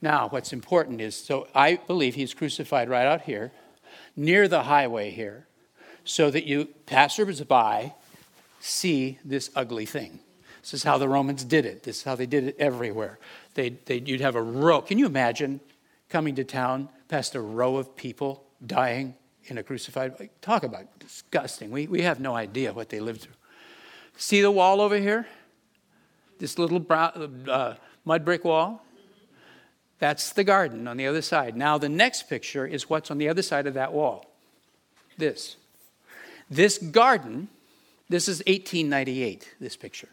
Now, 0.01 0.29
what's 0.29 0.53
important 0.53 1.03
is 1.03 1.15
so 1.15 1.49
I 1.55 1.77
believe 1.77 2.15
he's 2.15 2.33
crucified 2.33 2.89
right 2.89 3.07
out 3.07 3.23
here, 3.23 3.53
near 4.17 4.49
the 4.49 4.63
highway 4.63 5.11
here, 5.11 5.47
so 6.05 6.31
that 6.31 6.45
you, 6.45 6.67
passers 6.87 7.43
by, 7.43 7.93
see 8.61 9.19
this 9.23 9.51
ugly 9.55 9.85
thing. 9.85 10.21
This 10.63 10.73
is 10.73 10.83
how 10.83 10.97
the 10.97 11.09
Romans 11.09 11.45
did 11.45 11.67
it. 11.67 11.83
This 11.83 11.99
is 11.99 12.03
how 12.05 12.15
they 12.15 12.25
did 12.25 12.45
it 12.45 12.57
everywhere. 12.59 13.19
They, 13.53 13.71
they, 13.85 13.99
you'd 13.99 14.23
have 14.23 14.35
a 14.35 14.43
row. 14.43 14.81
Can 14.81 14.99
you 14.99 15.05
imagine 15.05 15.61
coming 16.15 16.37
to 16.37 16.45
town 16.45 16.89
past 17.09 17.35
a 17.35 17.41
row 17.41 17.77
of 17.77 17.97
people 17.97 18.45
dying 18.65 19.17
in 19.47 19.59
a 19.59 19.65
crucified? 19.65 20.31
Talk 20.41 20.63
about 20.63 21.01
disgusting. 21.01 21.73
We, 21.73 21.89
we 21.89 22.03
have 22.03 22.21
no 22.21 22.37
idea 22.37 22.73
what 22.73 22.89
they 22.89 23.01
lived 23.01 23.23
through. 23.23 23.35
See 24.17 24.41
the 24.41 24.53
wall 24.53 24.81
over 24.81 24.97
here? 24.97 25.27
This 26.39 26.57
little 26.57 26.79
brown, 26.79 27.49
uh, 27.51 27.75
mud 28.05 28.25
brick 28.25 28.45
wall? 28.45 28.81
That's 29.99 30.31
the 30.31 30.45
garden 30.45 30.87
on 30.87 30.99
the 30.99 31.09
other 31.09 31.21
side. 31.21 31.57
Now, 31.57 31.79
the 31.79 31.89
next 31.89 32.29
picture 32.29 32.65
is 32.65 32.89
what's 32.89 33.11
on 33.11 33.19
the 33.19 33.29
other 33.29 33.43
side 33.43 33.67
of 33.67 33.75
that 33.75 33.93
wall. 33.93 34.25
This. 35.19 35.57
This 36.49 36.79
garden, 36.79 37.49
this 38.09 38.29
is 38.29 38.39
1898, 38.47 39.57
this 39.59 39.77
picture. 39.77 40.11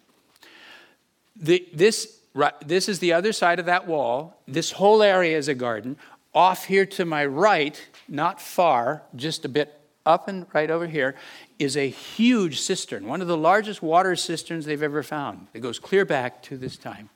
The, 1.36 1.64
this, 1.72 2.20
this 2.65 2.88
is 2.88 2.99
the 2.99 3.13
other 3.13 3.34
side 3.34 3.59
of 3.59 3.65
that 3.65 3.88
wall. 3.88 4.41
This 4.47 4.71
whole 4.71 5.03
area 5.03 5.38
is 5.38 5.47
a 5.47 5.53
garden. 5.53 5.97
Off 6.34 6.65
here 6.65 6.86
to 6.86 7.05
my 7.05 7.25
right, 7.25 7.89
not 8.07 8.41
far, 8.41 9.03
just 9.15 9.43
a 9.43 9.49
bit 9.49 9.77
up 10.05 10.27
and 10.27 10.45
right 10.53 10.71
over 10.71 10.88
here, 10.88 11.15
is 11.59 11.75
a 11.75 11.89
huge 11.89 12.59
cistern, 12.59 13.05
one 13.05 13.21
of 13.21 13.27
the 13.27 13.38
largest 13.38 13.82
water 13.82 14.15
cisterns 14.15 14.65
they've 14.65 14.82
ever 14.82 15.03
found. 15.03 15.47
It 15.53 15.59
goes 15.59 15.77
clear 15.77 16.05
back 16.05 16.41
to 16.43 16.57
this 16.57 16.77
time. 16.77 17.09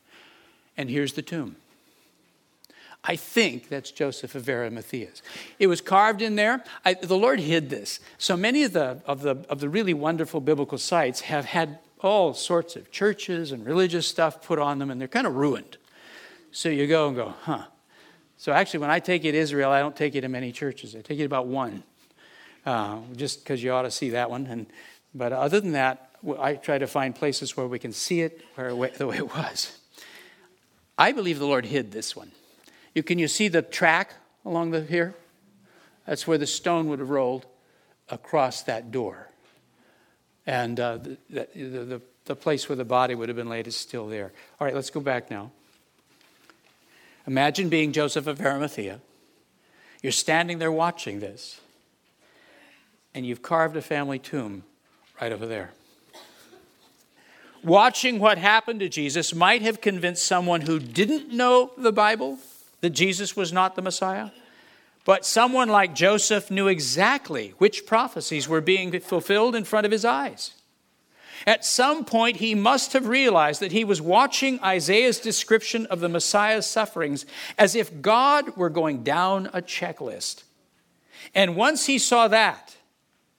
And 0.78 0.90
here's 0.90 1.14
the 1.14 1.22
tomb. 1.22 1.56
I 3.08 3.16
think 3.16 3.70
that's 3.70 3.92
Joseph 3.92 4.36
of 4.36 4.44
Arimathea's. 4.44 5.22
It 5.60 5.68
was 5.68 5.80
carved 5.80 6.22
in 6.22 6.36
there. 6.36 6.64
I, 6.84 6.96
the 6.96 7.18
Lord 7.18 7.40
hid 7.40 7.70
this. 7.70 8.00
So 8.18 8.36
many 8.36 8.64
of 8.64 8.74
the, 8.74 9.02
of, 9.06 9.22
the, 9.22 9.46
of 9.48 9.60
the 9.60 9.70
really 9.70 9.94
wonderful 9.94 10.42
biblical 10.42 10.78
sites 10.78 11.22
have 11.22 11.46
had 11.46 11.80
all 12.02 12.34
sorts 12.34 12.76
of 12.76 12.92
churches 12.92 13.52
and 13.52 13.66
religious 13.66 14.08
stuff 14.08 14.42
put 14.42 14.60
on 14.60 14.80
them, 14.80 14.92
and 14.92 15.00
they're 15.00 15.08
kind 15.08 15.28
of 15.28 15.36
ruined. 15.36 15.78
So 16.52 16.70
you 16.70 16.88
go 16.88 17.08
and 17.08 17.16
go, 17.16 17.34
huh. 17.42 17.64
So 18.38 18.52
actually, 18.52 18.80
when 18.82 18.90
I 18.90 19.00
take 19.00 19.26
it 19.26 19.36
Israel, 19.36 19.72
I 19.72 19.80
don't 19.80 19.96
take 19.96 20.16
it 20.16 20.22
to 20.22 20.28
many 20.28 20.52
churches. 20.52 20.96
I 20.96 21.02
take 21.02 21.20
it 21.20 21.26
about 21.26 21.48
one, 21.48 21.84
uh, 22.66 23.00
just 23.16 23.44
because 23.44 23.64
you 23.64 23.72
ought 23.72 23.84
to 23.84 23.92
see 23.92 24.12
that 24.12 24.30
one. 24.30 24.46
And, 24.48 24.68
but 25.14 25.32
other 25.32 25.60
than 25.60 25.72
that, 25.72 26.12
I 26.40 26.56
try 26.56 26.78
to 26.78 26.88
find 26.88 27.16
places 27.16 27.56
where 27.56 27.68
we 27.68 27.80
can 27.80 27.94
see 27.94 28.22
it 28.22 28.42
where, 28.56 28.74
the 28.90 29.08
way 29.08 29.18
it 29.18 29.34
was. 29.36 29.78
I 30.98 31.12
believe 31.12 31.40
the 31.40 31.46
Lord 31.46 31.66
hid 31.66 31.92
this 31.92 32.16
one. 32.16 32.32
You, 32.94 33.04
can 33.04 33.20
you 33.20 33.28
see 33.28 33.48
the 33.48 33.62
track 33.62 34.14
along 34.46 34.72
the 34.72 34.82
here? 34.82 35.16
That's 36.06 36.28
where 36.28 36.38
the 36.38 36.48
stone 36.48 36.88
would 36.88 37.00
have 37.00 37.10
rolled 37.10 37.46
across 38.10 38.64
that 38.64 38.92
door. 38.92 39.30
And 40.48 40.80
uh, 40.80 40.98
the, 40.98 41.18
the, 41.30 41.48
the, 41.56 42.02
the 42.26 42.36
place 42.36 42.70
where 42.70 42.76
the 42.76 42.86
body 42.86 43.16
would 43.16 43.30
have 43.30 43.36
been 43.36 43.50
laid 43.50 43.68
is 43.68 43.76
still 43.76 44.08
there. 44.08 44.32
All 44.60 44.66
right, 44.66 44.76
let's 44.76 44.90
go 44.90 45.00
back 45.00 45.32
now. 45.32 45.52
Imagine 47.28 47.70
being 47.70 47.92
Joseph 47.92 48.28
of 48.28 48.40
Arimathea. 48.40 49.00
You're 50.04 50.12
standing 50.12 50.60
there 50.60 50.72
watching 50.72 51.20
this, 51.20 51.60
and 53.16 53.26
you've 53.26 53.42
carved 53.42 53.76
a 53.76 53.82
family 53.82 54.20
tomb 54.20 54.64
right 55.20 55.32
over 55.32 55.48
there. 55.48 55.72
Watching 57.64 58.20
what 58.20 58.38
happened 58.38 58.82
to 58.82 58.90
Jesus 58.90 59.34
might 59.34 59.64
have 59.64 59.82
convinced 59.82 60.28
someone 60.28 60.62
who 60.62 60.78
didn't 60.78 61.34
know 61.34 61.72
the 61.76 61.92
Bible 61.92 62.38
that 62.82 62.92
Jesus 62.92 63.36
was 63.36 63.52
not 63.52 63.76
the 63.76 63.82
Messiah. 63.82 64.30
But 65.06 65.26
someone 65.26 65.70
like 65.70 65.96
Joseph 65.96 66.52
knew 66.52 66.68
exactly 66.68 67.54
which 67.60 67.86
prophecies 67.86 68.50
were 68.50 68.60
being 68.60 69.00
fulfilled 69.00 69.56
in 69.56 69.64
front 69.64 69.86
of 69.86 69.92
his 69.92 70.04
eyes. 70.04 70.56
At 71.46 71.64
some 71.64 72.06
point, 72.06 72.38
he 72.38 72.56
must 72.56 72.94
have 72.94 73.08
realized 73.08 73.62
that 73.62 73.72
he 73.72 73.84
was 73.84 74.02
watching 74.02 74.60
Isaiah's 74.62 75.20
description 75.20 75.86
of 75.88 76.00
the 76.00 76.10
Messiah's 76.10 76.66
sufferings 76.66 77.26
as 77.58 77.76
if 77.76 78.02
God 78.02 78.58
were 78.58 78.70
going 78.70 79.04
down 79.04 79.48
a 79.48 79.62
checklist. 79.62 80.44
And 81.36 81.56
once 81.56 81.86
he 81.86 82.00
saw 82.00 82.28
that, 82.30 82.76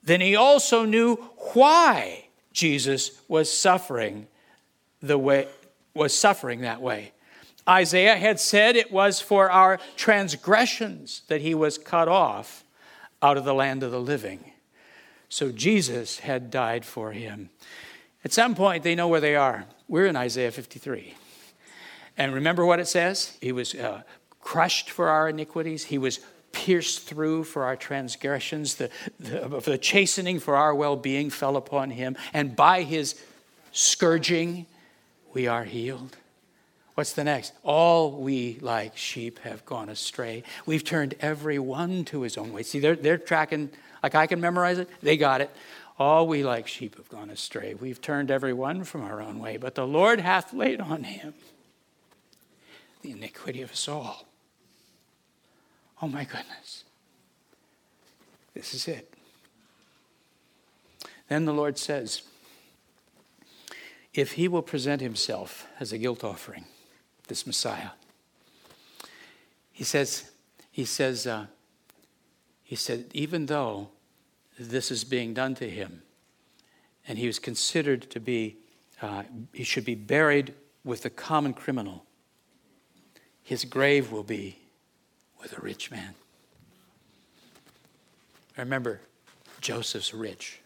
then 0.05 0.21
he 0.21 0.37
also 0.37 0.85
knew 0.85 1.17
why 1.53 2.27
Jesus 2.53 3.21
was 3.27 3.53
suffering 3.53 4.29
the 5.03 5.19
way 5.19 5.49
was 5.95 6.17
suffering 6.17 6.61
that 6.61 6.81
way. 6.81 7.13
Isaiah 7.69 8.17
had 8.17 8.39
said 8.39 8.77
it 8.77 8.93
was 8.93 9.21
for 9.21 9.51
our 9.51 9.79
transgressions 9.97 11.23
that 11.29 11.41
he 11.41 11.55
was 11.55 11.79
cut 11.79 12.09
off 12.09 12.65
out 13.23 13.37
of 13.37 13.45
the 13.45 13.55
land 13.55 13.83
of 13.83 13.91
the 13.91 14.01
living. 14.01 14.53
So 15.29 15.51
Jesus 15.51 16.21
had 16.21 16.51
died 16.51 16.85
for 16.85 17.13
him. 17.13 17.51
At 18.25 18.33
some 18.33 18.55
point, 18.55 18.85
they 18.85 18.95
know 18.95 19.09
where 19.09 19.21
they 19.21 19.37
are. 19.37 19.67
We're 19.89 20.07
in 20.07 20.17
Isaiah 20.17 20.51
53. 20.51 21.15
And 22.17 22.35
remember 22.35 22.65
what 22.65 22.81
it 22.81 22.89
says? 22.89 23.37
He 23.41 23.53
was 23.53 23.75
uh, 23.75 24.03
crushed 24.41 24.91
for 24.91 25.09
our 25.09 25.29
iniquities, 25.29 25.85
he 25.85 25.99
was 25.99 26.21
pierced 26.53 27.03
through 27.03 27.45
for 27.45 27.65
our 27.65 27.77
transgressions, 27.77 28.77
the, 28.77 28.89
the, 29.21 29.61
the 29.61 29.77
chastening 29.77 30.39
for 30.39 30.57
our 30.57 30.75
well 30.75 30.97
being 30.97 31.29
fell 31.29 31.57
upon 31.57 31.91
him, 31.91 32.17
and 32.33 32.57
by 32.57 32.83
his 32.83 33.21
scourging, 33.73 34.65
we 35.35 35.47
are 35.47 35.65
healed. 35.65 36.17
What's 36.97 37.13
the 37.13 37.25
next? 37.25 37.53
All 37.63 38.11
we 38.11 38.59
like 38.63 38.97
sheep 38.97 39.41
have 39.41 39.67
gone 39.67 39.91
astray. 39.91 40.43
We've 40.65 40.83
turned 40.83 41.15
every 41.21 41.59
one 41.59 42.07
to 42.07 42.23
his 42.23 42.39
own 42.39 42.55
way. 42.55 42.63
See, 42.63 42.79
they're, 42.79 42.97
they're 42.97 43.19
tracking, 43.19 43.69
like 44.03 44.15
I 44.15 44.27
can 44.27 44.41
memorize 44.41 44.79
it, 44.79 44.89
they 45.03 45.19
got 45.19 45.43
it. 45.43 45.51
All 45.99 46.27
we 46.27 46.43
like 46.43 46.67
sheep 46.67 46.97
have 46.97 47.11
gone 47.11 47.29
astray. 47.29 47.75
We've 47.75 48.01
turned 48.01 48.31
every 48.31 48.55
one 48.55 48.83
from 48.85 49.03
our 49.03 49.21
own 49.21 49.41
way, 49.41 49.59
but 49.59 49.75
the 49.75 49.87
Lord 49.87 50.21
hath 50.21 50.55
laid 50.55 50.81
on 50.81 51.05
him 51.05 51.35
the 53.03 53.11
iniquity 53.11 53.61
of 53.61 53.73
us 53.73 53.89
all. 53.89 54.25
Oh 56.01 56.09
my 56.09 56.25
goodness. 56.25 56.85
This 58.55 58.73
is 58.73 58.89
it. 58.89 59.13
Then 61.29 61.45
the 61.45 61.53
Lord 61.53 61.77
says, 61.77 62.23
if 64.15 64.33
he 64.33 64.49
will 64.49 64.63
present 64.63 65.03
himself 65.03 65.67
as 65.79 65.93
a 65.93 65.99
guilt 65.99 66.25
offering, 66.25 66.65
this 67.29 67.47
Messiah. 67.47 67.91
He 69.73 69.85
says, 69.85 70.31
he 70.71 70.85
says, 70.85 71.27
uh, 71.27 71.47
he 72.63 72.77
said, 72.77 73.07
even 73.13 73.47
though 73.47 73.89
this 74.59 74.91
is 74.91 75.05
being 75.05 75.35
done 75.35 75.55
to 75.57 75.69
him, 75.69 76.03
and 77.07 77.19
he 77.19 77.27
was 77.27 77.39
considered 77.39 78.11
to 78.11 78.21
be, 78.21 78.57
uh, 79.01 79.23
he 79.53 79.65
should 79.65 79.85
be 79.85 79.95
buried 79.95 80.55
with 80.85 81.03
the 81.03 81.11
common 81.11 81.53
criminal, 81.53 82.05
his 83.43 83.65
grave 83.65 84.11
will 84.11 84.23
be 84.23 84.59
with 85.41 85.57
a 85.57 85.61
rich 85.61 85.91
man. 85.91 86.15
Remember, 88.57 89.01
Joseph's 89.61 90.15
rich. 90.15 90.61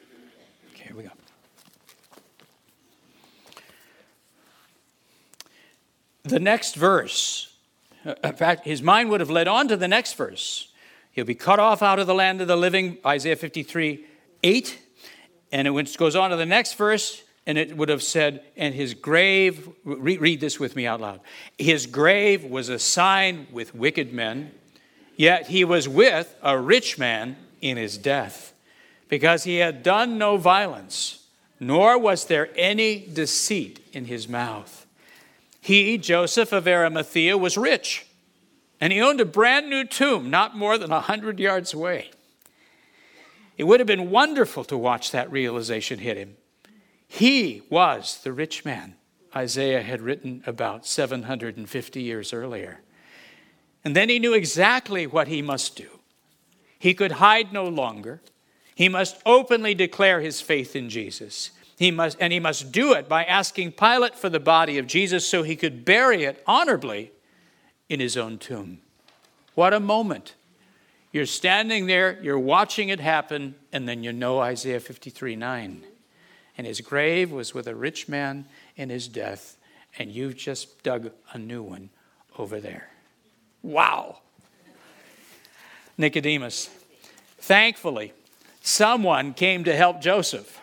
Okay, 0.72 0.84
here 0.84 0.96
we 0.96 1.02
go. 1.02 1.10
The 6.30 6.40
next 6.40 6.76
verse, 6.76 7.54
uh, 8.04 8.14
in 8.24 8.34
fact, 8.34 8.64
his 8.64 8.82
mind 8.82 9.10
would 9.10 9.20
have 9.20 9.30
led 9.30 9.48
on 9.48 9.68
to 9.68 9.76
the 9.76 9.88
next 9.88 10.14
verse. 10.14 10.72
He'll 11.12 11.24
be 11.24 11.34
cut 11.34 11.58
off 11.58 11.82
out 11.82 11.98
of 11.98 12.06
the 12.06 12.14
land 12.14 12.40
of 12.40 12.48
the 12.48 12.56
living, 12.56 12.98
Isaiah 13.04 13.36
53 13.36 14.06
8. 14.42 14.78
And 15.52 15.66
it 15.66 15.96
goes 15.98 16.16
on 16.16 16.30
to 16.30 16.36
the 16.36 16.46
next 16.46 16.74
verse, 16.74 17.22
and 17.46 17.58
it 17.58 17.76
would 17.76 17.88
have 17.88 18.02
said, 18.02 18.44
and 18.56 18.72
his 18.72 18.94
grave, 18.94 19.68
read 19.84 20.40
this 20.40 20.60
with 20.60 20.76
me 20.76 20.86
out 20.86 21.00
loud. 21.00 21.20
His 21.58 21.86
grave 21.86 22.44
was 22.44 22.68
a 22.68 22.78
sign 22.78 23.48
with 23.50 23.74
wicked 23.74 24.12
men, 24.12 24.52
yet 25.16 25.48
he 25.48 25.64
was 25.64 25.88
with 25.88 26.32
a 26.42 26.56
rich 26.56 26.98
man 26.98 27.36
in 27.60 27.76
his 27.76 27.98
death, 27.98 28.52
because 29.08 29.42
he 29.42 29.56
had 29.56 29.82
done 29.82 30.18
no 30.18 30.36
violence, 30.36 31.26
nor 31.58 31.98
was 31.98 32.26
there 32.26 32.48
any 32.54 33.00
deceit 33.12 33.80
in 33.92 34.04
his 34.04 34.28
mouth. 34.28 34.86
He, 35.60 35.98
Joseph 35.98 36.52
of 36.52 36.66
Arimathea, 36.66 37.36
was 37.36 37.56
rich, 37.56 38.06
and 38.80 38.92
he 38.92 39.00
owned 39.00 39.20
a 39.20 39.26
brand 39.26 39.68
new 39.68 39.84
tomb 39.84 40.30
not 40.30 40.56
more 40.56 40.78
than 40.78 40.90
a 40.90 41.00
hundred 41.00 41.38
yards 41.38 41.74
away. 41.74 42.10
It 43.58 43.64
would 43.64 43.78
have 43.78 43.86
been 43.86 44.10
wonderful 44.10 44.64
to 44.64 44.76
watch 44.76 45.10
that 45.10 45.30
realization 45.30 45.98
hit 45.98 46.16
him. 46.16 46.36
He 47.06 47.62
was 47.68 48.20
the 48.22 48.32
rich 48.32 48.64
man 48.64 48.94
Isaiah 49.34 49.82
had 49.82 50.00
written 50.00 50.42
about 50.46 50.86
750 50.86 52.02
years 52.02 52.32
earlier. 52.32 52.80
And 53.84 53.94
then 53.94 54.08
he 54.08 54.18
knew 54.18 54.34
exactly 54.34 55.06
what 55.06 55.28
he 55.28 55.42
must 55.42 55.76
do. 55.76 55.88
He 56.78 56.94
could 56.94 57.12
hide 57.12 57.52
no 57.52 57.64
longer. 57.64 58.20
He 58.74 58.88
must 58.88 59.20
openly 59.26 59.74
declare 59.74 60.20
his 60.20 60.40
faith 60.40 60.74
in 60.74 60.88
Jesus. 60.88 61.50
He 61.80 61.90
must, 61.90 62.18
and 62.20 62.30
he 62.30 62.40
must 62.40 62.72
do 62.72 62.92
it 62.92 63.08
by 63.08 63.24
asking 63.24 63.72
Pilate 63.72 64.14
for 64.14 64.28
the 64.28 64.38
body 64.38 64.76
of 64.76 64.86
Jesus 64.86 65.26
so 65.26 65.42
he 65.42 65.56
could 65.56 65.82
bury 65.82 66.24
it 66.24 66.42
honorably 66.46 67.10
in 67.88 68.00
his 68.00 68.18
own 68.18 68.36
tomb. 68.36 68.80
What 69.54 69.72
a 69.72 69.80
moment. 69.80 70.34
You're 71.10 71.24
standing 71.24 71.86
there, 71.86 72.18
you're 72.20 72.38
watching 72.38 72.90
it 72.90 73.00
happen, 73.00 73.54
and 73.72 73.88
then 73.88 74.04
you 74.04 74.12
know 74.12 74.40
Isaiah 74.40 74.78
53 74.78 75.36
9. 75.36 75.82
And 76.58 76.66
his 76.66 76.82
grave 76.82 77.32
was 77.32 77.54
with 77.54 77.66
a 77.66 77.74
rich 77.74 78.10
man 78.10 78.44
in 78.76 78.90
his 78.90 79.08
death, 79.08 79.56
and 79.98 80.12
you've 80.12 80.36
just 80.36 80.82
dug 80.82 81.10
a 81.32 81.38
new 81.38 81.62
one 81.62 81.88
over 82.36 82.60
there. 82.60 82.90
Wow. 83.62 84.18
Nicodemus. 85.96 86.68
Thankfully, 87.38 88.12
someone 88.60 89.32
came 89.32 89.64
to 89.64 89.74
help 89.74 90.02
Joseph. 90.02 90.59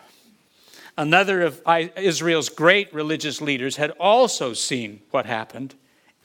Another 0.98 1.42
of 1.42 1.62
Israel's 1.96 2.48
great 2.48 2.92
religious 2.92 3.40
leaders 3.40 3.76
had 3.76 3.92
also 3.92 4.52
seen 4.52 5.00
what 5.12 5.26
happened, 5.26 5.76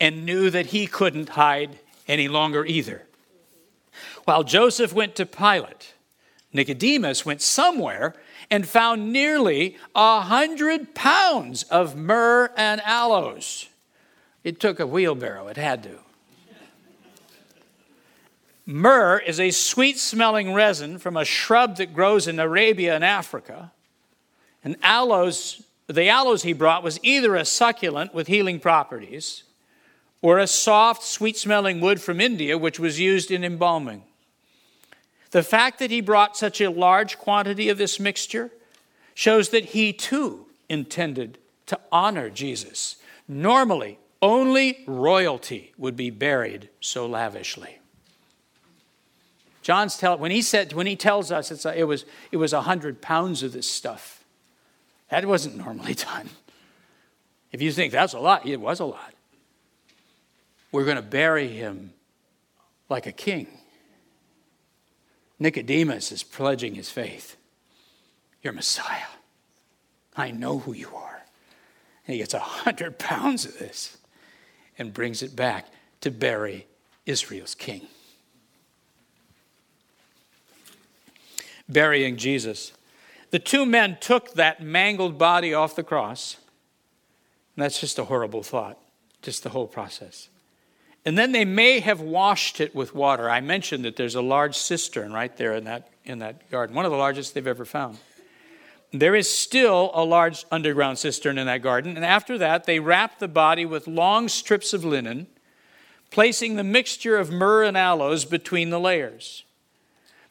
and 0.01 0.25
knew 0.25 0.49
that 0.49 0.65
he 0.67 0.87
couldn't 0.87 1.29
hide 1.29 1.77
any 2.07 2.27
longer 2.27 2.65
either. 2.65 3.03
While 4.25 4.43
Joseph 4.43 4.91
went 4.91 5.13
to 5.15 5.27
Pilate, 5.27 5.93
Nicodemus 6.51 7.23
went 7.23 7.39
somewhere 7.43 8.15
and 8.49 8.67
found 8.67 9.13
nearly 9.13 9.77
a 9.93 10.21
hundred 10.21 10.95
pounds 10.95 11.61
of 11.63 11.95
myrrh 11.95 12.51
and 12.57 12.81
aloes. 12.81 13.69
It 14.43 14.59
took 14.59 14.79
a 14.79 14.87
wheelbarrow, 14.87 15.49
it 15.49 15.57
had 15.57 15.83
to. 15.83 15.99
Myrrh 18.65 19.19
is 19.19 19.39
a 19.39 19.51
sweet 19.51 19.99
smelling 19.99 20.51
resin 20.51 20.97
from 20.97 21.15
a 21.15 21.25
shrub 21.25 21.77
that 21.77 21.93
grows 21.93 22.27
in 22.27 22.39
Arabia 22.39 22.95
and 22.95 23.03
Africa. 23.03 23.71
And 24.63 24.77
aloes, 24.81 25.63
the 25.87 26.07
aloes 26.07 26.43
he 26.43 26.53
brought 26.53 26.83
was 26.83 26.99
either 27.03 27.35
a 27.35 27.45
succulent 27.45 28.13
with 28.13 28.27
healing 28.27 28.59
properties 28.59 29.43
or 30.21 30.39
a 30.39 30.47
soft, 30.47 31.03
sweet 31.03 31.37
smelling 31.37 31.81
wood 31.81 32.01
from 32.01 32.21
India, 32.21 32.57
which 32.57 32.79
was 32.79 32.99
used 32.99 33.29
in 33.29 33.43
embalming. 33.43 34.03
The 35.31 35.43
fact 35.43 35.79
that 35.79 35.91
he 35.91 35.99
brought 35.99 36.37
such 36.37 36.61
a 36.61 36.69
large 36.69 37.17
quantity 37.17 37.67
of 37.69 37.77
this 37.77 37.99
mixture 37.99 38.51
shows 39.13 39.49
that 39.49 39.65
he 39.65 39.91
too 39.91 40.45
intended 40.69 41.37
to 41.65 41.79
honor 41.91 42.29
Jesus. 42.29 42.97
Normally, 43.27 43.99
only 44.21 44.83
royalty 44.87 45.73
would 45.77 45.95
be 45.95 46.09
buried 46.09 46.69
so 46.79 47.05
lavishly. 47.05 47.79
John's 49.61 49.97
tell 49.97 50.17
when 50.17 50.31
he 50.31 50.41
said 50.41 50.73
when 50.73 50.87
he 50.87 50.95
tells 50.95 51.31
us 51.31 51.65
a, 51.65 51.79
it 51.79 51.85
was 51.85 52.05
it 52.31 52.37
was 52.37 52.53
a 52.53 52.61
hundred 52.61 53.01
pounds 53.01 53.43
of 53.43 53.53
this 53.53 53.69
stuff. 53.69 54.22
That 55.13 55.25
wasn't 55.25 55.57
normally 55.57 55.93
done. 56.11 56.27
If 57.51 57.61
you 57.61 57.71
think 57.71 57.91
that's 57.91 58.13
a 58.13 58.19
lot, 58.19 58.47
it 58.47 58.59
was 58.59 58.79
a 58.79 58.85
lot. 58.85 59.13
We're 60.71 60.85
going 60.85 60.95
to 60.95 61.03
bury 61.03 61.49
him 61.49 61.93
like 62.89 63.05
a 63.05 63.11
king. 63.11 63.45
Nicodemus 65.37 66.11
is 66.11 66.23
pledging 66.23 66.73
his 66.73 66.89
faith. 66.89 67.37
You're 68.41 68.53
Messiah. 68.53 69.05
I 70.17 70.31
know 70.31 70.57
who 70.57 70.73
you 70.73 70.89
are. 70.95 71.21
And 72.07 72.13
he 72.13 72.17
gets 72.17 72.33
a 72.33 72.39
hundred 72.39 72.97
pounds 72.97 73.45
of 73.45 73.59
this 73.59 73.97
and 74.79 74.91
brings 74.91 75.21
it 75.21 75.35
back 75.35 75.67
to 76.01 76.09
bury 76.09 76.65
Israel's 77.05 77.53
king. 77.53 77.87
burying 81.69 82.17
Jesus. 82.17 82.71
The 83.33 83.39
two 83.39 83.65
men 83.65 83.97
took 83.99 84.35
that 84.35 84.61
mangled 84.61 85.17
body 85.17 85.55
off 85.55 85.75
the 85.75 85.81
cross. 85.81 86.37
And 87.55 87.63
that's 87.63 87.79
just 87.79 87.97
a 87.97 88.03
horrible 88.03 88.43
thought, 88.43 88.77
just 89.23 89.41
the 89.41 89.49
whole 89.49 89.65
process. 89.65 90.29
And 91.03 91.17
then 91.17 91.31
they 91.31 91.43
may 91.43 91.79
have 91.79 91.99
washed 91.99 92.61
it 92.61 92.75
with 92.75 92.93
water. 92.93 93.27
I 93.27 93.41
mentioned 93.41 93.85
that 93.85 93.95
there's 93.95 94.13
a 94.13 94.21
large 94.21 94.55
cistern 94.55 95.11
right 95.11 95.35
there 95.35 95.55
in 95.55 95.63
that, 95.63 95.89
in 96.05 96.19
that 96.19 96.51
garden, 96.51 96.75
one 96.75 96.85
of 96.85 96.91
the 96.91 96.97
largest 96.99 97.33
they've 97.33 97.47
ever 97.47 97.65
found. 97.65 97.97
There 98.91 99.15
is 99.15 99.33
still 99.33 99.89
a 99.95 100.05
large 100.05 100.45
underground 100.51 100.99
cistern 100.99 101.39
in 101.39 101.47
that 101.47 101.63
garden. 101.63 101.95
And 101.95 102.05
after 102.05 102.37
that, 102.37 102.65
they 102.65 102.79
wrapped 102.79 103.19
the 103.19 103.27
body 103.27 103.65
with 103.65 103.87
long 103.87 104.29
strips 104.29 104.73
of 104.73 104.85
linen, 104.85 105.25
placing 106.11 106.55
the 106.55 106.63
mixture 106.63 107.17
of 107.17 107.31
myrrh 107.31 107.63
and 107.63 107.79
aloes 107.79 108.25
between 108.25 108.69
the 108.69 108.79
layers. 108.79 109.43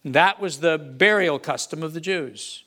That 0.05 0.39
was 0.39 0.61
the 0.61 0.79
burial 0.79 1.41
custom 1.41 1.83
of 1.83 1.95
the 1.95 2.01
Jews. 2.01 2.63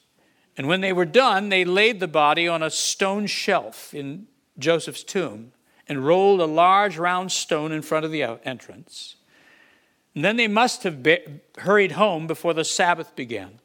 And 0.58 0.68
when 0.68 0.82
they 0.82 0.94
were 0.94 1.06
done, 1.06 1.50
they 1.50 1.66
laid 1.66 2.00
the 2.00 2.08
body 2.08 2.48
on 2.48 2.64
a 2.64 2.70
stone 2.70 3.28
shelf 3.28 3.94
in 3.94 4.28
Joseph's 4.58 5.04
tomb 5.04 5.52
and 5.88 6.06
rolled 6.06 6.40
a 6.40 6.46
large 6.46 6.98
round 6.98 7.32
stone 7.32 7.72
in 7.72 7.82
front 7.82 8.06
of 8.06 8.12
the 8.12 8.24
entrance. 8.24 9.16
And 10.14 10.24
then 10.24 10.38
they 10.38 10.48
must 10.48 10.84
have 10.84 11.04
be- 11.04 11.42
hurried 11.58 11.94
home 11.94 12.26
before 12.26 12.54
the 12.54 12.64
Sabbath 12.64 13.16
began. 13.16 13.60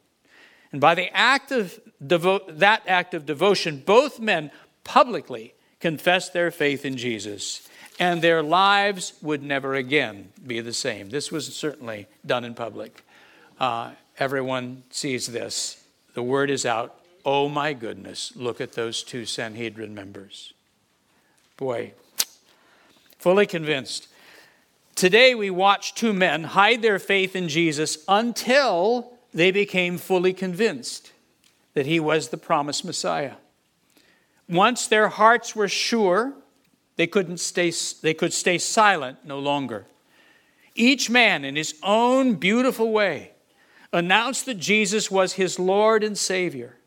And 0.71 0.81
by 0.81 0.95
the 0.95 1.15
act 1.15 1.51
of 1.51 1.79
devo- 2.03 2.59
that 2.59 2.83
act 2.87 3.13
of 3.13 3.25
devotion, 3.25 3.83
both 3.85 4.19
men 4.19 4.51
publicly 4.83 5.53
confessed 5.79 6.33
their 6.33 6.51
faith 6.51 6.85
in 6.85 6.97
Jesus, 6.97 7.67
and 7.99 8.21
their 8.21 8.43
lives 8.43 9.13
would 9.21 9.41
never 9.41 9.75
again 9.75 10.29
be 10.45 10.59
the 10.59 10.73
same. 10.73 11.09
This 11.09 11.31
was 11.31 11.55
certainly 11.55 12.07
done 12.25 12.43
in 12.43 12.53
public 12.53 13.03
uh, 13.61 13.91
everyone 14.17 14.83
sees 14.89 15.27
this. 15.27 15.80
The 16.13 16.23
word 16.23 16.49
is 16.49 16.65
out. 16.65 16.95
Oh 17.23 17.47
my 17.47 17.73
goodness, 17.73 18.33
look 18.35 18.59
at 18.59 18.73
those 18.73 19.03
two 19.03 19.25
Sanhedrin 19.25 19.93
members. 19.93 20.53
Boy, 21.57 21.93
fully 23.19 23.45
convinced. 23.45 24.07
Today 24.95 25.35
we 25.35 25.49
watch 25.49 25.95
two 25.95 26.13
men 26.13 26.43
hide 26.43 26.81
their 26.81 26.99
faith 26.99 27.35
in 27.35 27.47
Jesus 27.47 28.03
until 28.07 29.13
they 29.33 29.51
became 29.51 29.97
fully 29.97 30.33
convinced 30.33 31.11
that 31.73 31.85
he 31.85 31.99
was 31.99 32.29
the 32.29 32.37
promised 32.37 32.83
Messiah. 32.83 33.35
Once 34.49 34.87
their 34.87 35.07
hearts 35.07 35.55
were 35.55 35.69
sure, 35.69 36.33
they 36.97 37.07
couldn't 37.07 37.39
stay 37.39 37.71
they 38.01 38.13
could 38.13 38.33
stay 38.33 38.57
silent 38.57 39.19
no 39.23 39.39
longer. 39.39 39.85
Each 40.75 41.09
man 41.09 41.45
in 41.45 41.55
his 41.55 41.75
own 41.83 42.35
beautiful 42.35 42.91
way 42.91 43.31
announced 43.93 44.45
that 44.45 44.55
Jesus 44.55 45.11
was 45.11 45.33
his 45.33 45.59
Lord 45.59 46.03
and 46.03 46.17
Savior, 46.17 46.77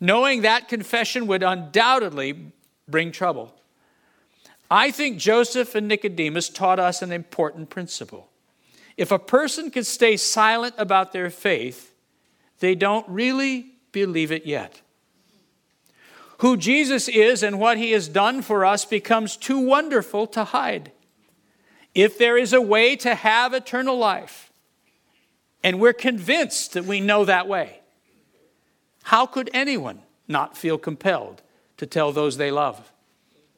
knowing 0.00 0.42
that 0.42 0.68
confession 0.68 1.26
would 1.26 1.42
undoubtedly 1.42 2.52
bring 2.88 3.12
trouble. 3.12 3.54
I 4.70 4.90
think 4.90 5.18
Joseph 5.18 5.74
and 5.74 5.86
Nicodemus 5.86 6.48
taught 6.48 6.78
us 6.78 7.02
an 7.02 7.12
important 7.12 7.70
principle. 7.70 8.28
If 8.96 9.10
a 9.10 9.18
person 9.18 9.70
can 9.70 9.84
stay 9.84 10.16
silent 10.16 10.74
about 10.78 11.12
their 11.12 11.30
faith, 11.30 11.94
they 12.60 12.74
don't 12.74 13.08
really 13.08 13.72
believe 13.92 14.32
it 14.32 14.46
yet. 14.46 14.80
Who 16.38 16.56
Jesus 16.56 17.08
is 17.08 17.42
and 17.42 17.58
what 17.58 17.78
he 17.78 17.92
has 17.92 18.08
done 18.08 18.42
for 18.42 18.64
us 18.64 18.84
becomes 18.84 19.36
too 19.36 19.58
wonderful 19.58 20.26
to 20.28 20.44
hide. 20.44 20.92
If 21.94 22.18
there 22.18 22.36
is 22.36 22.52
a 22.52 22.60
way 22.60 22.96
to 22.96 23.14
have 23.14 23.54
eternal 23.54 23.96
life, 23.96 24.50
and 25.64 25.80
we're 25.80 25.94
convinced 25.94 26.74
that 26.74 26.84
we 26.84 27.00
know 27.00 27.24
that 27.24 27.48
way. 27.48 27.80
How 29.02 29.24
could 29.24 29.48
anyone 29.54 30.02
not 30.28 30.56
feel 30.56 30.76
compelled 30.76 31.42
to 31.78 31.86
tell 31.86 32.12
those 32.12 32.36
they 32.36 32.50
love? 32.50 32.92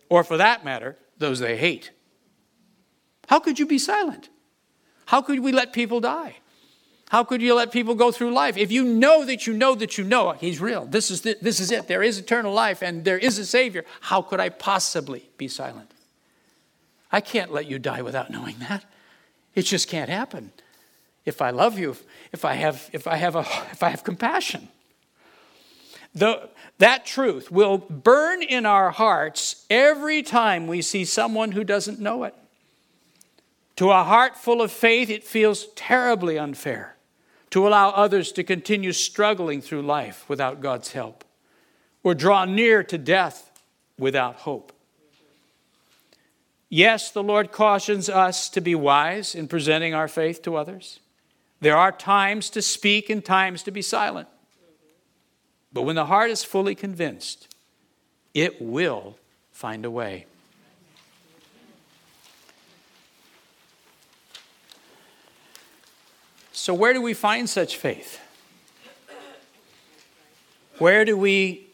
Or 0.09 0.23
for 0.23 0.37
that 0.37 0.65
matter, 0.65 0.97
those 1.19 1.41
they 1.41 1.57
hate? 1.57 1.91
How 3.29 3.41
could 3.41 3.59
you 3.59 3.67
be 3.67 3.79
silent? 3.79 4.31
How 5.07 5.21
could 5.21 5.41
we 5.41 5.51
let 5.51 5.73
people 5.73 6.01
die? 6.01 6.37
How 7.09 7.25
could 7.25 7.43
you 7.43 7.55
let 7.55 7.73
people 7.73 7.95
go 7.95 8.11
through 8.13 8.33
life? 8.33 8.57
If 8.57 8.71
you 8.73 8.85
know 8.85 9.25
that 9.25 9.47
you 9.47 9.53
know 9.53 9.75
that 9.75 9.99
you 9.99 10.05
know 10.05 10.33
He's 10.33 10.61
real, 10.61 10.87
this 10.87 11.11
is, 11.11 11.23
the, 11.23 11.37
this 11.41 11.61
is 11.61 11.71
it, 11.71 11.89
there 11.89 12.03
is 12.03 12.19
eternal 12.19 12.53
life 12.53 12.83
and 12.83 13.05
there 13.05 13.19
is 13.19 13.39
a 13.39 13.47
Savior, 13.47 13.85
how 14.01 14.23
could 14.23 14.41
I 14.41 14.49
possibly 14.49 15.29
be 15.37 15.49
silent? 15.49 15.91
I 17.11 17.21
can't 17.21 17.53
let 17.53 17.67
you 17.67 17.79
die 17.79 18.03
without 18.03 18.31
knowing 18.31 18.57
that. 18.61 18.85
It 19.55 19.63
just 19.63 19.89
can't 19.89 20.11
happen 20.11 20.53
if 21.27 21.43
I 21.43 21.51
love 21.51 21.79
you, 21.79 21.97
if 22.33 22.45
I 22.45 22.55
have, 22.55 22.89
if 22.93 23.07
I 23.07 23.17
have, 23.17 23.37
a, 23.37 23.41
if 23.73 23.83
I 23.83 23.91
have 23.91 24.05
compassion. 24.05 24.69
The, 26.15 26.49
that 26.79 27.05
truth 27.05 27.51
will 27.51 27.77
burn 27.77 28.43
in 28.43 28.65
our 28.65 28.91
hearts 28.91 29.67
every 29.69 30.23
time 30.23 30.67
we 30.67 30.81
see 30.81 31.05
someone 31.05 31.53
who 31.53 31.65
doesn't 31.65 32.01
know 32.01 32.25
it. 32.25 32.35
To 33.77 33.91
a 33.91 34.05
heart 34.05 34.37
full 34.37 34.63
of 34.63 34.73
faith, 34.73 35.11
it 35.11 35.25
feels 35.25 35.67
terribly 35.75 36.39
unfair 36.39 36.97
to 37.51 37.69
allow 37.69 37.91
others 37.91 38.33
to 38.33 38.45
continue 38.45 38.93
struggling 38.93 39.61
through 39.61 39.83
life 39.83 40.25
without 40.29 40.61
God's 40.61 40.93
help 40.93 41.25
or 42.03 42.15
draw 42.15 42.45
near 42.45 42.83
to 42.85 42.97
death 42.97 43.51
without 43.99 44.37
hope. 44.37 44.73
Yes, 46.69 47.11
the 47.11 47.23
Lord 47.23 47.53
cautions 47.53 48.09
us 48.09 48.49
to 48.51 48.61
be 48.61 48.75
wise 48.75 49.35
in 49.35 49.49
presenting 49.49 49.95
our 49.95 50.09
faith 50.09 50.43
to 50.43 50.57
others. 50.57 51.01
There 51.61 51.77
are 51.77 51.93
times 51.93 52.51
to 52.51 52.63
speak 52.63 53.09
and 53.09 53.25
times 53.25 53.63
to 53.65 53.71
be 53.71 53.83
silent. 53.83 54.29
But 55.73 55.83
when 55.83 55.97
the 55.97 56.07
heart 56.07 56.31
is 56.31 56.45
fully 56.45 56.75
convinced, 56.75 57.55
it 58.35 58.61
will 58.61 59.17
find 59.53 59.85
a 59.85 59.91
way. 59.91 60.27
So, 66.53 66.75
where 66.75 66.93
do 66.93 67.01
we 67.01 67.15
find 67.15 67.49
such 67.49 67.77
faith? 67.77 68.21
Where 70.79 71.05
do 71.05 71.17
we, 71.17 71.67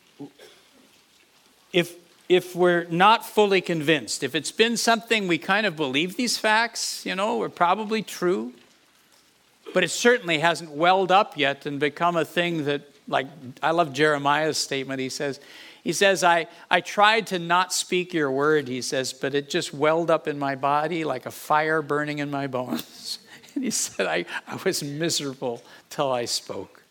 if, 1.72 1.97
if 2.28 2.55
we're 2.55 2.85
not 2.85 3.24
fully 3.24 3.61
convinced, 3.61 4.22
if 4.22 4.35
it's 4.35 4.53
been 4.53 4.76
something 4.76 5.26
we 5.26 5.39
kind 5.39 5.66
of 5.66 5.76
believe 5.76 6.16
these 6.16 6.39
facts, 6.39 7.07
you 7.07 7.14
know, 7.14 7.41
are 7.43 7.49
probably 7.49 8.03
true, 8.03 8.53
but 9.75 9.85
it 9.85 9.91
certainly 9.91 10.39
hasn't 10.39 10.70
welled 10.70 11.11
up 11.11 11.37
yet 11.37 11.66
and 11.66 11.79
become 11.81 12.16
a 12.16 12.25
thing 12.25 12.64
that 12.64 12.83
like 13.09 13.27
I 13.62 13.73
love 13.73 13.93
Jeremiah's 13.93 14.59
statement. 14.59 15.01
He 15.01 15.09
says, 15.09 15.41
he 15.83 15.93
says, 15.93 16.23
I, 16.23 16.47
I 16.70 16.81
tried 16.81 17.29
to 17.29 17.39
not 17.39 17.73
speak 17.73 18.14
your 18.14 18.31
word, 18.31 18.68
he 18.68 18.83
says, 18.83 19.12
but 19.12 19.35
it 19.35 19.51
just 19.51 19.75
welled 19.75 20.11
up 20.11 20.29
in 20.29 20.39
my 20.39 20.55
body 20.55 21.05
like 21.05 21.27
a 21.27 21.31
fire 21.31 21.83
burning 21.83 22.18
in 22.18 22.31
my 22.31 22.47
bones. 22.47 23.18
and 23.55 23.64
he 23.64 23.70
said, 23.70 24.07
I, 24.07 24.25
I 24.47 24.57
was 24.64 24.83
miserable 24.83 25.62
till 25.91 26.12
I 26.12 26.27
spoke. 26.27 26.83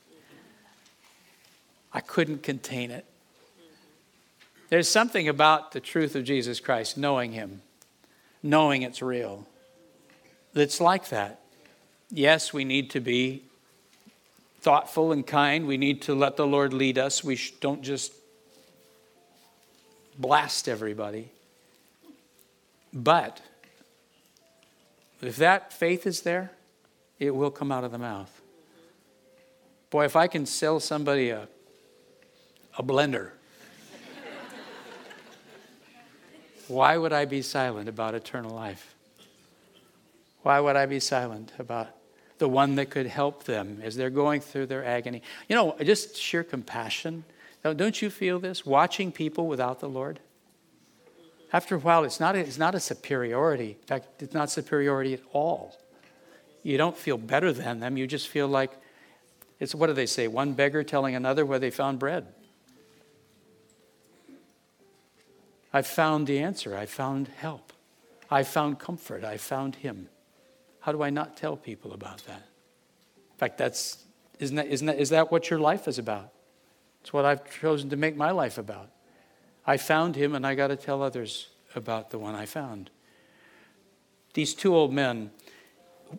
I 1.94 2.02
couldn't 2.02 2.44
contain 2.44 2.92
it. 2.92 3.06
There's 4.70 4.88
something 4.88 5.28
about 5.28 5.74
the 5.74 5.82
truth 5.82 6.16
of 6.16 6.24
Jesus 6.24 6.62
Christ, 6.62 6.98
knowing 6.98 7.34
him, 7.34 7.62
knowing 8.42 8.84
it's 8.84 9.02
real, 9.02 9.46
that's 10.54 10.80
like 10.80 11.10
that. 11.10 11.41
Yes, 12.12 12.52
we 12.52 12.66
need 12.66 12.90
to 12.90 13.00
be 13.00 13.44
thoughtful 14.60 15.14
and 15.14 15.26
kind. 15.26 15.66
We 15.66 15.78
need 15.78 16.02
to 16.04 16.14
let 16.14 16.36
the 16.36 16.46
Lord 16.46 16.74
lead 16.74 16.98
us. 16.98 17.24
We 17.24 17.40
don't 17.62 17.82
just 17.82 18.12
blast 20.18 20.68
everybody. 20.68 21.32
But 22.94 23.40
if 25.22 25.38
that 25.38 25.72
faith 25.72 26.06
is 26.06 26.22
there, 26.22 26.52
it 27.18 27.34
will 27.34 27.52
come 27.52 27.72
out 27.72 27.86
of 27.86 27.94
the 27.94 27.98
mouth. 27.98 28.42
Boy, 29.90 30.04
if 30.04 30.18
I 30.18 30.28
can 30.28 30.46
sell 30.46 30.82
somebody 30.82 31.30
a, 31.30 31.48
a 32.78 32.84
blender, 32.84 33.32
why 36.68 36.98
would 36.98 37.14
I 37.14 37.24
be 37.24 37.42
silent 37.42 37.88
about 37.88 38.16
eternal 38.16 38.54
life? 38.54 38.96
Why 40.44 40.60
would 40.60 40.76
I 40.76 40.86
be 40.86 41.00
silent 41.00 41.54
about 41.58 41.90
the 42.42 42.50
one 42.50 42.76
that 42.76 42.90
could 42.90 43.06
help 43.06 43.44
them 43.44 43.80
as 43.84 43.96
they're 43.96 44.10
going 44.10 44.42
through 44.42 44.66
their 44.66 44.84
agony? 44.84 45.22
You 45.48 45.56
know, 45.56 45.78
just 45.82 46.18
sheer 46.18 46.44
compassion. 46.44 47.24
Don't 47.64 48.02
you 48.02 48.10
feel 48.10 48.40
this? 48.40 48.66
Watching 48.66 49.12
people 49.12 49.48
without 49.48 49.80
the 49.80 49.88
Lord? 49.88 50.20
After 51.54 51.76
a 51.76 51.80
while, 51.80 52.04
it's 52.04 52.20
not 52.20 52.36
a, 52.36 52.40
it's 52.40 52.58
not 52.58 52.74
a 52.74 52.80
superiority. 52.80 53.78
In 53.80 53.88
fact, 53.88 54.24
it's 54.24 54.34
not 54.34 54.50
superiority 54.50 55.14
at 55.14 55.22
all. 55.32 55.78
You 56.64 56.78
don't 56.78 56.98
feel 56.98 57.18
better 57.18 57.54
than 57.54 57.80
them. 57.80 57.96
You 57.96 58.08
just 58.08 58.28
feel 58.28 58.48
like 58.48 58.72
it's 59.60 59.76
what 59.76 59.88
do 59.88 59.94
they 59.94 60.08
say? 60.08 60.28
One 60.28 60.54
beggar 60.54 60.84
telling 60.84 61.14
another 61.14 61.46
where 61.46 61.60
they 61.60 61.70
found 61.70 62.00
bread. 62.00 62.26
I 65.72 65.84
found 65.84 66.26
the 66.26 66.40
answer. 66.40 66.76
I 66.76 66.88
found 66.88 67.28
help. 67.28 67.72
I 68.30 68.44
found 68.44 68.80
comfort. 68.80 69.24
I 69.24 69.38
found 69.38 69.76
Him. 69.76 70.10
How 70.82 70.92
do 70.92 71.02
I 71.02 71.10
not 71.10 71.38
tell 71.38 71.56
people 71.56 71.94
about 71.94 72.24
that? 72.26 72.44
In 73.16 73.38
fact, 73.38 73.58
that's, 73.58 74.04
isn't 74.40 74.56
that, 74.56 74.68
isn't 74.68 74.88
that, 74.88 75.00
is 75.00 75.10
that 75.10 75.32
what 75.32 75.50
your 75.50 75.60
life 75.60 75.88
is 75.88 75.98
about? 75.98 76.32
It's 77.02 77.14
what 77.14 77.26
I've 77.26 77.50
chosen 77.60 77.90
to 77.90 77.96
make 77.96 78.16
my 78.16 78.32
life 78.32 78.58
about. 78.58 78.90
I 79.66 79.78
found 79.78 80.16
him, 80.16 80.36
and 80.36 80.46
I 80.46 80.56
got 80.56 80.68
to 80.68 80.76
tell 80.76 81.02
others 81.02 81.50
about 81.76 82.10
the 82.10 82.20
one 82.20 82.36
I 82.36 82.46
found. 82.46 82.90
These 84.34 84.54
two 84.54 84.76
old 84.76 84.94
men, 84.94 85.32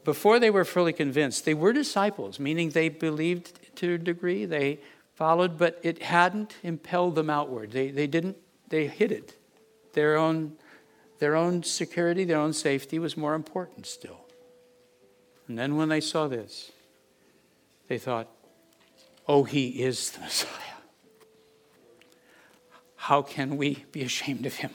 before 0.04 0.38
they 0.38 0.50
were 0.50 0.64
fully 0.64 0.92
convinced, 0.92 1.44
they 1.44 1.54
were 1.54 1.72
disciples, 1.72 2.38
meaning 2.38 2.70
they 2.70 2.88
believed 2.88 3.76
to 3.76 3.94
a 3.94 3.98
degree, 3.98 4.44
they 4.44 4.80
followed, 5.14 5.58
but 5.58 5.78
it 5.82 6.02
hadn't 6.02 6.56
impelled 6.62 7.14
them 7.14 7.30
outward. 7.30 7.72
They, 7.72 7.90
they 7.90 8.06
didn't, 8.06 8.36
they 8.68 8.86
hid 8.86 9.12
it. 9.12 9.36
Their 9.92 10.16
own, 10.16 10.56
their 11.18 11.36
own 11.36 11.62
security, 11.62 12.24
their 12.24 12.38
own 12.38 12.52
safety 12.52 12.98
was 12.98 13.16
more 13.16 13.34
important 13.34 13.86
still. 13.86 14.21
And 15.48 15.58
then 15.58 15.76
when 15.76 15.88
they 15.88 16.00
saw 16.00 16.28
this, 16.28 16.70
they 17.88 17.98
thought, 17.98 18.28
oh, 19.26 19.44
he 19.44 19.82
is 19.82 20.10
the 20.10 20.20
Messiah. 20.20 20.48
How 22.96 23.22
can 23.22 23.56
we 23.56 23.84
be 23.90 24.02
ashamed 24.02 24.46
of 24.46 24.54
him? 24.54 24.70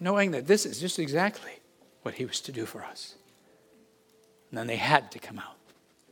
Knowing 0.00 0.30
that 0.32 0.46
this 0.46 0.64
is 0.66 0.80
just 0.80 0.98
exactly 0.98 1.52
what 2.02 2.14
he 2.14 2.24
was 2.24 2.40
to 2.40 2.52
do 2.52 2.66
for 2.66 2.82
us. 2.82 3.14
And 4.50 4.58
then 4.58 4.66
they 4.66 4.76
had 4.76 5.10
to 5.12 5.18
come 5.18 5.38
out. 5.38 5.56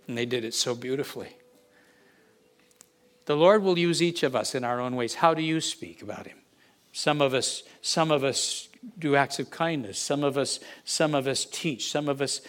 And 0.06 0.18
they 0.18 0.26
did 0.26 0.44
it 0.44 0.54
so 0.54 0.74
beautifully. 0.74 1.36
The 3.26 3.36
Lord 3.36 3.62
will 3.62 3.78
use 3.78 4.02
each 4.02 4.22
of 4.22 4.34
us 4.34 4.54
in 4.54 4.64
our 4.64 4.80
own 4.80 4.96
ways. 4.96 5.14
How 5.14 5.32
do 5.32 5.42
you 5.42 5.60
speak 5.60 6.02
about 6.02 6.26
him? 6.26 6.38
Some 6.92 7.20
of 7.20 7.34
us, 7.34 7.62
some 7.80 8.10
of 8.10 8.24
us 8.24 8.68
do 8.98 9.16
acts 9.16 9.38
of 9.38 9.50
kindness. 9.50 9.98
Some 9.98 10.24
of 10.24 10.36
us, 10.36 10.60
some 10.84 11.14
of 11.14 11.26
us 11.26 11.44
teach. 11.44 11.90
Some 11.90 12.08
of 12.08 12.20
us 12.20 12.40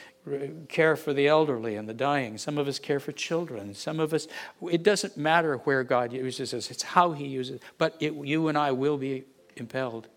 care 0.70 0.96
for 0.96 1.14
the 1.14 1.28
elderly 1.28 1.76
and 1.76 1.88
the 1.88 1.94
dying. 1.94 2.38
Some 2.38 2.58
of 2.58 2.68
us 2.68 2.80
care 2.80 3.00
for 3.00 3.12
children. 3.12 3.74
Some 3.74 4.00
of 4.00 4.14
us, 4.14 4.28
it 4.72 4.84
doesn't 4.84 5.18
matter 5.18 5.58
where 5.58 5.84
God 5.84 6.14
uses 6.14 6.54
us, 6.54 6.72
it's 6.72 6.84
how 6.84 7.12
He 7.12 7.28
uses. 7.28 7.60
But 7.78 7.96
it, 8.00 8.14
you 8.14 8.48
and 8.48 8.58
I 8.58 8.72
will 8.72 8.98
be 8.98 9.26
impelled 9.56 10.08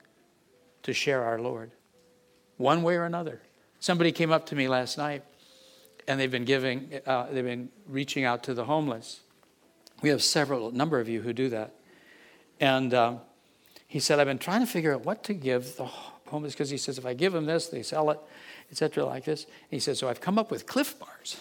to 0.85 0.93
share 0.93 1.25
our 1.25 1.41
Lord, 1.41 1.73
one 2.57 2.83
way 2.83 2.95
or 2.95 3.05
another. 3.05 3.41
Somebody 3.81 4.13
came 4.13 4.31
up 4.31 4.47
to 4.47 4.55
me 4.55 4.69
last 4.69 4.97
night 4.97 5.25
and 6.07 6.21
they've 6.21 6.31
been 6.31 6.45
giving, 6.45 7.01
uh, 7.05 7.27
they've 7.31 7.45
been 7.45 7.69
reaching 7.89 8.25
out 8.25 8.45
to 8.45 8.55
the 8.55 8.65
homeless. 8.65 9.21
We 10.03 10.11
have 10.11 10.23
several, 10.23 10.71
number 10.71 11.01
of 11.01 11.09
you 11.09 11.23
who 11.23 11.33
do 11.33 11.49
that. 11.49 11.75
And 12.61 12.95
um, 12.95 13.21
he 13.89 13.99
said, 13.99 14.21
I've 14.21 14.27
been 14.27 14.39
trying 14.39 14.61
to 14.61 14.67
figure 14.67 14.95
out 14.95 15.05
what 15.05 15.25
to 15.25 15.35
give 15.35 15.77
the 15.77 15.87
homeless 15.87 16.53
because 16.53 16.71
he 16.71 16.77
says, 16.77 16.99
if 16.99 17.05
I 17.05 17.15
give 17.15 17.33
them 17.33 17.47
this, 17.47 17.67
they 17.67 17.83
sell 17.83 18.11
it 18.11 18.21
etc., 18.71 19.05
like 19.05 19.25
this. 19.25 19.45
And 19.45 19.53
he 19.71 19.79
said, 19.79 19.97
So 19.97 20.09
I've 20.09 20.21
come 20.21 20.39
up 20.39 20.51
with 20.51 20.67
Clif 20.67 20.99
Bars. 20.99 21.37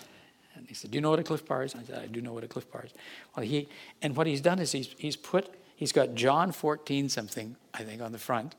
And 0.55 0.67
he 0.67 0.73
said, 0.73 0.91
Do 0.91 0.97
you 0.97 1.01
know 1.01 1.09
what 1.09 1.19
a 1.19 1.23
Clif 1.23 1.45
Bar 1.45 1.63
is? 1.63 1.76
I 1.76 1.84
said, 1.84 2.01
I 2.01 2.07
do 2.07 2.21
know 2.21 2.34
what 2.34 2.43
a 2.43 2.47
Clif 2.47 2.71
Bar 2.71 2.86
is. 2.86 2.93
Well, 3.36 3.45
he, 3.45 3.67
and 4.01 4.15
what 4.15 4.28
he's 4.28 4.41
done 4.41 4.59
is 4.59 4.71
he's, 4.71 4.95
he's 4.97 5.15
put, 5.15 5.53
he's 5.76 5.91
got 5.91 6.15
John 6.15 6.51
14 6.51 7.09
something, 7.09 7.55
I 7.73 7.84
think, 7.84 8.01
on 8.01 8.11
the 8.11 8.17
front, 8.17 8.55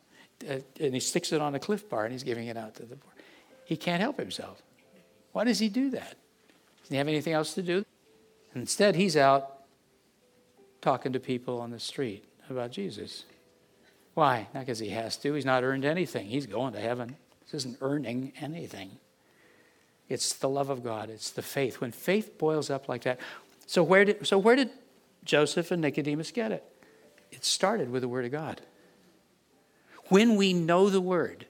uh, 0.48 0.58
and 0.80 0.94
he 0.94 1.00
sticks 1.00 1.32
it 1.32 1.40
on 1.40 1.54
a 1.54 1.58
Clif 1.58 1.88
Bar 1.88 2.04
and 2.04 2.12
he's 2.12 2.22
giving 2.22 2.48
it 2.48 2.56
out 2.56 2.74
to 2.76 2.82
the 2.82 2.96
poor. 2.96 3.12
He 3.64 3.76
can't 3.76 4.00
help 4.00 4.18
himself. 4.18 4.62
Why 5.32 5.44
does 5.44 5.58
he 5.58 5.68
do 5.68 5.90
that? 5.90 6.16
Doesn't 6.82 6.94
he 6.94 6.96
have 6.96 7.08
anything 7.08 7.32
else 7.32 7.54
to 7.54 7.62
do? 7.62 7.84
And 8.52 8.62
instead, 8.62 8.94
he's 8.94 9.16
out 9.16 9.64
talking 10.80 11.12
to 11.12 11.20
people 11.20 11.60
on 11.60 11.70
the 11.70 11.80
street 11.80 12.24
about 12.48 12.70
Jesus. 12.70 13.24
Why? 14.14 14.46
Not 14.54 14.60
because 14.60 14.78
he 14.78 14.90
has 14.90 15.16
to. 15.18 15.34
He's 15.34 15.44
not 15.44 15.64
earned 15.64 15.84
anything. 15.84 16.26
He's 16.26 16.46
going 16.46 16.72
to 16.72 16.80
heaven. 16.80 17.16
This 17.46 17.62
isn't 17.62 17.78
earning 17.80 18.32
anything. 18.40 18.98
It's 20.08 20.34
the 20.34 20.48
love 20.48 20.70
of 20.70 20.84
God, 20.84 21.10
it's 21.10 21.30
the 21.30 21.42
faith. 21.42 21.80
When 21.80 21.92
faith 21.92 22.38
boils 22.38 22.70
up 22.70 22.88
like 22.88 23.02
that. 23.02 23.18
So 23.66 23.82
where 23.82 24.04
did, 24.04 24.26
so 24.26 24.38
where 24.38 24.54
did 24.54 24.70
Joseph 25.24 25.70
and 25.70 25.82
Nicodemus 25.82 26.30
get 26.30 26.52
it? 26.52 26.64
It 27.32 27.44
started 27.44 27.90
with 27.90 28.02
the 28.02 28.08
Word 28.08 28.24
of 28.24 28.30
God. 28.30 28.60
When 30.08 30.36
we 30.36 30.52
know 30.52 30.88
the 30.88 31.00
Word, 31.00 31.46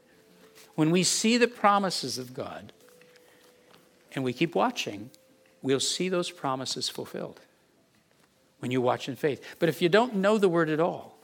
when 0.74 0.90
we 0.90 1.02
see 1.02 1.36
the 1.36 1.48
promises 1.48 2.16
of 2.16 2.32
God, 2.32 2.72
and 4.14 4.24
we 4.24 4.32
keep 4.32 4.54
watching, 4.54 5.10
we'll 5.60 5.78
see 5.78 6.08
those 6.08 6.30
promises 6.30 6.88
fulfilled 6.88 7.38
when 8.60 8.70
you 8.70 8.80
watch 8.80 9.08
in 9.08 9.14
faith. 9.14 9.44
But 9.58 9.68
if 9.68 9.82
you 9.82 9.90
don't 9.90 10.16
know 10.16 10.38
the 10.38 10.48
Word 10.48 10.70
at 10.70 10.80
all, 10.80 11.18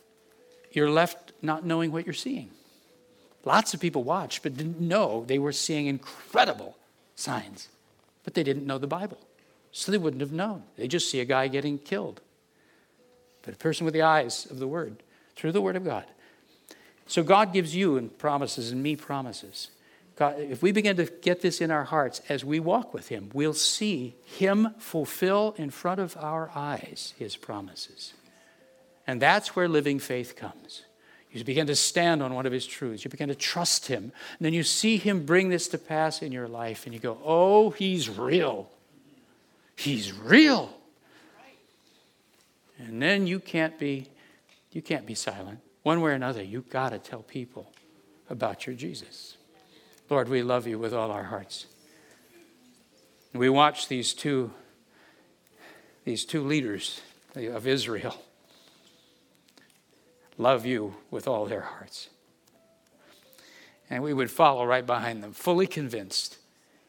you're 0.71 0.91
left 0.91 1.33
not 1.41 1.65
knowing 1.65 1.91
what 1.91 2.05
you're 2.05 2.13
seeing. 2.13 2.51
Lots 3.45 3.75
of 3.75 3.81
people 3.81 4.05
watched, 4.05 4.43
but 4.43 4.57
didn't 4.57 4.81
know 4.81 5.25
they 5.27 5.39
were 5.39 5.53
seeing 5.53 5.87
incredible 5.87 6.77
signs. 7.17 7.69
But 8.25 8.35
they 8.35 8.43
didn't 8.43 8.67
know 8.67 8.79
the 8.79 8.87
Bible. 8.87 9.19
So 9.73 9.91
they 9.91 9.99
wouldn't 9.99 10.21
have 10.21 10.33
known. 10.33 10.63
They 10.77 10.87
just 10.87 11.11
see 11.11 11.21
a 11.21 11.25
guy 11.25 11.49
getting 11.49 11.79
killed. 11.79 12.21
But 13.43 13.55
a 13.55 13.57
person 13.57 13.85
with 13.85 13.95
the 13.95 14.03
eyes 14.03 14.47
of 14.51 14.59
the 14.59 14.69
Word, 14.69 15.03
through 15.35 15.53
the 15.53 15.63
Word 15.63 15.77
of 15.77 15.85
God. 15.85 16.05
So 17.07 17.23
God 17.23 17.53
gives 17.53 17.75
you 17.75 17.97
and 17.97 18.17
promises 18.17 18.71
and 18.71 18.83
me 18.83 18.97
promises. 18.97 19.71
God, 20.15 20.39
if 20.39 20.63
we 20.63 20.73
begin 20.73 20.97
to 20.97 21.07
get 21.07 21.41
this 21.41 21.61
in 21.61 21.71
our 21.71 21.85
hearts 21.85 22.21
as 22.29 22.45
we 22.45 22.61
walk 22.61 22.95
with 22.95 23.09
Him, 23.09 23.31
we'll 23.33 23.55
see 23.55 24.15
Him 24.25 24.75
fulfill 24.79 25.55
in 25.59 25.71
front 25.71 26.01
of 26.01 26.17
our 26.19 26.51
eyes 26.55 27.15
His 27.19 27.37
promises. 27.37 28.13
And 29.07 29.21
that's 29.21 29.57
where 29.57 29.69
living 29.69 29.99
faith 29.99 30.37
comes. 30.37 30.83
You 31.33 31.43
begin 31.45 31.67
to 31.69 31.77
stand 31.77 32.23
on 32.23 32.35
one 32.35 32.45
of 32.45 32.53
his 32.53 32.67
truths. 32.67 33.05
You 33.05 33.11
begin 33.11 33.29
to 33.29 33.35
trust 33.35 33.87
him. 33.87 34.05
And 34.39 34.41
then 34.41 34.53
you 34.53 34.63
see 34.63 34.99
him 34.99 35.25
bring 35.25 35.49
this 35.49 35.67
to 35.69 35.79
pass 35.79 36.21
in 36.21 36.31
your 36.31 36.47
life, 36.47 36.85
and 36.85 36.93
you 36.95 37.01
go, 37.01 37.19
Oh, 37.25 37.71
he's 37.71 38.11
real. 38.11 38.71
He's 39.75 40.13
real. 40.13 40.77
And 42.79 43.01
then 43.01 43.27
you 43.27 43.41
can't 43.41 43.79
be 43.79 44.09
you 44.73 44.83
can't 44.83 45.07
be 45.07 45.15
silent. 45.15 45.61
One 45.83 46.01
way 46.01 46.13
or 46.13 46.15
another, 46.15 46.43
you've 46.43 46.71
got 46.71 46.91
to 46.91 46.99
tell 46.99 47.23
people 47.23 47.71
about 48.31 48.67
your 48.67 48.75
Jesus. 48.75 49.37
Lord, 50.09 50.29
we 50.29 50.43
love 50.43 50.67
you 50.67 50.79
with 50.79 50.95
all 50.95 51.11
our 51.11 51.25
hearts. 51.25 51.67
We 53.35 53.49
watch 53.49 53.89
these 53.89 54.13
two 54.13 54.53
these 56.05 56.25
two 56.25 56.43
leaders 56.43 57.01
of 57.35 57.67
Israel 57.67 58.17
love 60.43 60.67
you 60.67 60.95
with 61.11 61.29
all 61.29 61.47
their 61.47 61.61
hearts. 61.61 62.09
And 63.89 64.03
we 64.03 64.13
would 64.13 64.31
follow 64.31 64.65
right 64.65 64.87
behind 64.87 65.23
them, 65.23 65.33
fully 65.33 65.67
convinced 65.67 66.39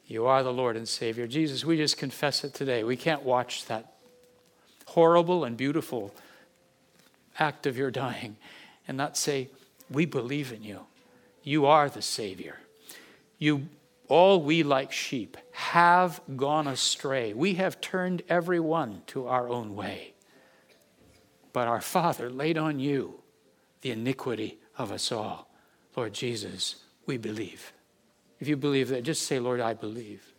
you 0.06 0.26
are 0.26 0.44
the 0.44 0.54
Lord 0.54 0.76
and 0.76 0.88
Savior. 0.88 1.28
Jesus, 1.28 1.64
we 1.64 1.78
just 1.78 1.98
confess 1.98 2.44
it 2.44 2.54
today. 2.54 2.84
We 2.84 2.98
can't 2.98 3.24
watch 3.24 3.66
that. 3.66 3.90
horrible 4.88 5.44
and 5.44 5.58
beautiful 5.58 6.14
act 7.40 7.66
of 7.66 7.78
your 7.78 7.90
dying 7.90 8.36
and 8.88 8.98
not 8.98 9.18
say, 9.18 9.50
We 9.90 10.06
believe 10.06 10.52
in 10.52 10.62
you. 10.62 10.82
You 11.42 11.66
are 11.66 11.90
the 11.90 12.02
Savior. 12.02 12.58
You, 13.40 13.68
all 14.08 14.42
we 14.42 14.62
like 14.64 14.92
sheep 14.92 15.38
have 15.52 16.22
gone 16.36 16.68
astray. 16.68 17.34
We 17.34 17.56
have 17.56 17.82
turned 17.82 18.24
every 18.30 18.60
one 18.60 19.02
to 19.08 19.28
our 19.28 19.50
own 19.50 19.76
way. 19.76 20.14
But 21.54 21.68
our 21.68 21.82
Father 21.82 22.30
laid 22.30 22.58
on 22.58 22.80
you 22.80 23.23
the 23.84 23.92
iniquity 23.92 24.58
of 24.78 24.92
us 24.92 25.12
all. 25.12 25.50
Lord 25.96 26.14
Jesus, 26.14 26.78
we 27.06 27.18
believe. 27.18 27.74
If 28.40 28.48
you 28.48 28.56
believe 28.58 28.88
that, 28.90 29.04
just 29.04 29.24
say, 29.24 29.40
Lord, 29.40 29.60
I 29.60 29.74
believe. 29.74 30.34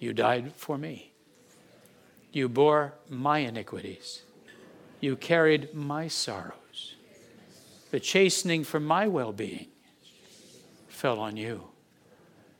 You 0.00 0.12
died 0.12 0.52
for 0.56 0.76
me. 0.76 1.12
You 2.32 2.48
bore 2.48 2.94
my 3.08 3.38
iniquities. 3.38 4.22
You 5.00 5.16
carried 5.16 5.72
my 5.72 6.08
sorrows. 6.08 6.96
The 7.92 8.00
chastening 8.00 8.64
for 8.64 8.80
my 8.80 9.06
well 9.06 9.32
being 9.32 9.68
fell 10.88 11.20
on 11.20 11.36
you. 11.36 11.68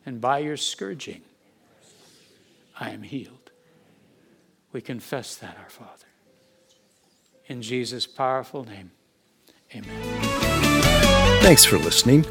And 0.06 0.20
by 0.20 0.38
your 0.38 0.56
scourging, 0.56 1.22
I 2.78 2.90
am 2.90 3.02
healed. 3.02 3.50
We 4.72 4.80
confess 4.80 5.34
that, 5.36 5.56
our 5.58 5.70
Father. 5.70 6.06
In 7.46 7.62
Jesus' 7.62 8.06
powerful 8.06 8.64
name, 8.64 8.92
amen. 9.74 11.42
Thanks 11.42 11.64
for 11.64 11.78
listening. 11.78 12.26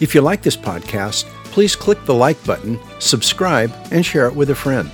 If 0.00 0.14
you 0.14 0.20
like 0.20 0.42
this 0.42 0.56
podcast, 0.56 1.24
please 1.44 1.76
click 1.76 2.04
the 2.04 2.14
like 2.14 2.44
button, 2.44 2.78
subscribe, 2.98 3.72
and 3.90 4.04
share 4.04 4.26
it 4.26 4.34
with 4.34 4.50
a 4.50 4.54
friend. 4.54 4.90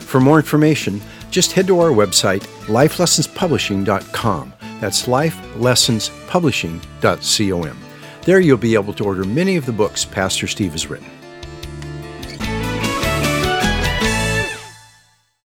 For 0.00 0.20
more 0.20 0.36
information, 0.38 1.00
just 1.30 1.52
head 1.52 1.66
to 1.68 1.80
our 1.80 1.90
website, 1.90 2.42
lifelessonspublishing.com. 2.66 4.52
That's 4.80 5.06
lifelessonspublishing.com. 5.06 7.78
There 8.24 8.38
you'll 8.38 8.56
be 8.56 8.74
able 8.74 8.92
to 8.94 9.04
order 9.04 9.24
many 9.24 9.56
of 9.56 9.66
the 9.66 9.72
books 9.72 10.04
Pastor 10.04 10.46
Steve 10.46 10.70
has 10.72 10.88
written. 10.88 11.11